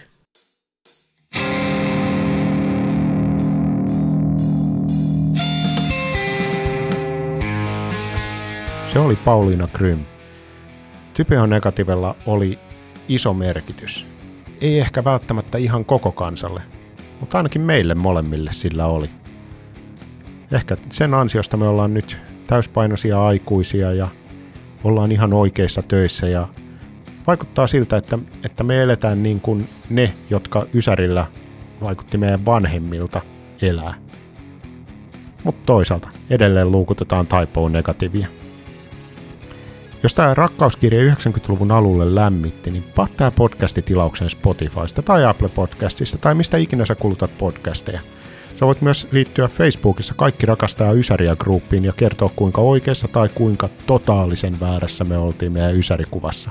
Se 8.92 8.98
oli 8.98 9.16
Pauliina 9.16 9.68
Grym. 9.74 10.04
Typeon 11.14 11.50
negativella 11.50 12.16
oli 12.26 12.58
iso 13.08 13.34
merkitys. 13.34 14.06
Ei 14.60 14.80
ehkä 14.80 15.04
välttämättä 15.04 15.58
ihan 15.58 15.84
koko 15.84 16.12
kansalle, 16.12 16.62
mutta 17.20 17.36
ainakin 17.36 17.62
meille 17.62 17.94
molemmille 17.94 18.52
sillä 18.52 18.86
oli. 18.86 19.10
Ehkä 20.52 20.76
sen 20.90 21.14
ansiosta 21.14 21.56
me 21.56 21.68
ollaan 21.68 21.94
nyt 21.94 22.18
täyspainoisia 22.46 23.26
aikuisia 23.26 23.92
ja 23.92 24.08
ollaan 24.84 25.12
ihan 25.12 25.32
oikeissa 25.32 25.82
töissä 25.82 26.28
ja 26.28 26.48
vaikuttaa 27.26 27.66
siltä, 27.66 27.96
että, 27.96 28.18
että 28.44 28.64
me 28.64 28.82
eletään 28.82 29.22
niin 29.22 29.40
kuin 29.40 29.68
ne, 29.90 30.12
jotka 30.30 30.66
Ysärillä 30.74 31.26
vaikutti 31.80 32.18
meidän 32.18 32.44
vanhemmilta 32.46 33.20
elää. 33.62 33.94
Mutta 35.44 35.62
toisaalta 35.66 36.08
edelleen 36.30 36.72
luukutetaan 36.72 37.26
taipoon 37.26 37.72
negatiivia. 37.72 38.26
Jos 40.02 40.14
tämä 40.14 40.34
rakkauskirja 40.34 41.14
90-luvun 41.14 41.72
alulle 41.72 42.14
lämmitti, 42.14 42.70
niin 42.70 42.84
paa 42.94 43.08
tämä 43.16 43.30
podcasti 43.30 43.82
tilaukseen 43.82 44.30
Spotifysta 44.30 45.02
tai 45.02 45.24
Apple 45.24 45.48
Podcastista 45.48 46.18
tai 46.18 46.34
mistä 46.34 46.56
ikinä 46.56 46.86
sä 46.86 46.94
kulutat 46.94 47.38
podcasteja. 47.38 48.00
Sä 48.56 48.66
voit 48.66 48.82
myös 48.82 49.08
liittyä 49.10 49.48
Facebookissa 49.48 50.14
Kaikki 50.14 50.46
rakastaa 50.46 50.92
Ysäriä 50.92 51.36
gruppiin 51.36 51.84
ja 51.84 51.92
kertoa 51.92 52.30
kuinka 52.36 52.60
oikeassa 52.60 53.08
tai 53.08 53.28
kuinka 53.34 53.68
totaalisen 53.86 54.60
väärässä 54.60 55.04
me 55.04 55.18
oltiin 55.18 55.52
meidän 55.52 55.76
Ysärikuvassa. 55.76 56.50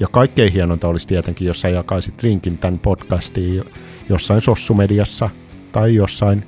Ja 0.00 0.06
kaikkein 0.10 0.52
hienonta 0.52 0.88
olisi 0.88 1.08
tietenkin, 1.08 1.46
jos 1.46 1.60
sä 1.60 1.68
jakaisit 1.68 2.22
linkin 2.22 2.58
tämän 2.58 2.78
podcastiin 2.78 3.64
jossain 4.08 4.40
sossumediassa 4.40 5.30
tai 5.72 5.94
jossain, 5.94 6.44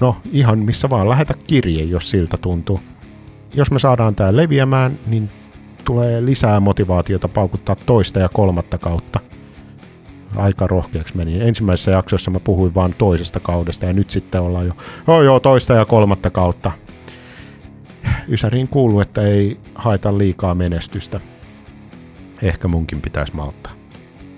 no 0.00 0.16
ihan 0.32 0.58
missä 0.58 0.90
vaan, 0.90 1.08
lähetä 1.08 1.34
kirje, 1.46 1.82
jos 1.82 2.10
siltä 2.10 2.36
tuntuu 2.36 2.80
jos 3.54 3.70
me 3.70 3.78
saadaan 3.78 4.14
tämä 4.14 4.36
leviämään, 4.36 4.98
niin 5.06 5.28
tulee 5.84 6.24
lisää 6.24 6.60
motivaatiota 6.60 7.28
paukuttaa 7.28 7.76
toista 7.76 8.18
ja 8.18 8.28
kolmatta 8.28 8.78
kautta. 8.78 9.20
Aika 10.36 10.66
rohkeaksi 10.66 11.16
meni. 11.16 11.40
Ensimmäisessä 11.40 11.90
jaksossa 11.90 12.30
mä 12.30 12.40
puhuin 12.40 12.74
vain 12.74 12.94
toisesta 12.98 13.40
kaudesta 13.40 13.86
ja 13.86 13.92
nyt 13.92 14.10
sitten 14.10 14.40
ollaan 14.40 14.66
jo, 14.66 14.72
joo 15.06 15.22
joo, 15.22 15.40
toista 15.40 15.72
ja 15.74 15.84
kolmatta 15.84 16.30
kautta. 16.30 16.72
Ysäriin 18.28 18.68
kuuluu, 18.68 19.00
että 19.00 19.22
ei 19.22 19.60
haeta 19.74 20.18
liikaa 20.18 20.54
menestystä. 20.54 21.20
Ehkä 22.42 22.68
munkin 22.68 23.00
pitäisi 23.00 23.36
malttaa. 23.36 23.72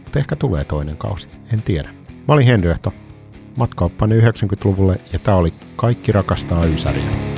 Mutta 0.05 0.19
ehkä 0.19 0.37
tulee 0.37 0.65
toinen 0.65 0.97
kausi, 0.97 1.29
en 1.53 1.63
tiedä. 1.63 1.89
Mä 2.29 2.35
olin 2.35 2.47
Henry 2.47 2.71
Ehto, 2.71 2.93
matkauppani 3.57 4.21
90-luvulle 4.21 4.99
ja 5.13 5.19
tää 5.19 5.37
oli 5.37 5.53
Kaikki 5.77 6.13
rakastaa 6.13 6.65
Ysäriä. 6.65 7.36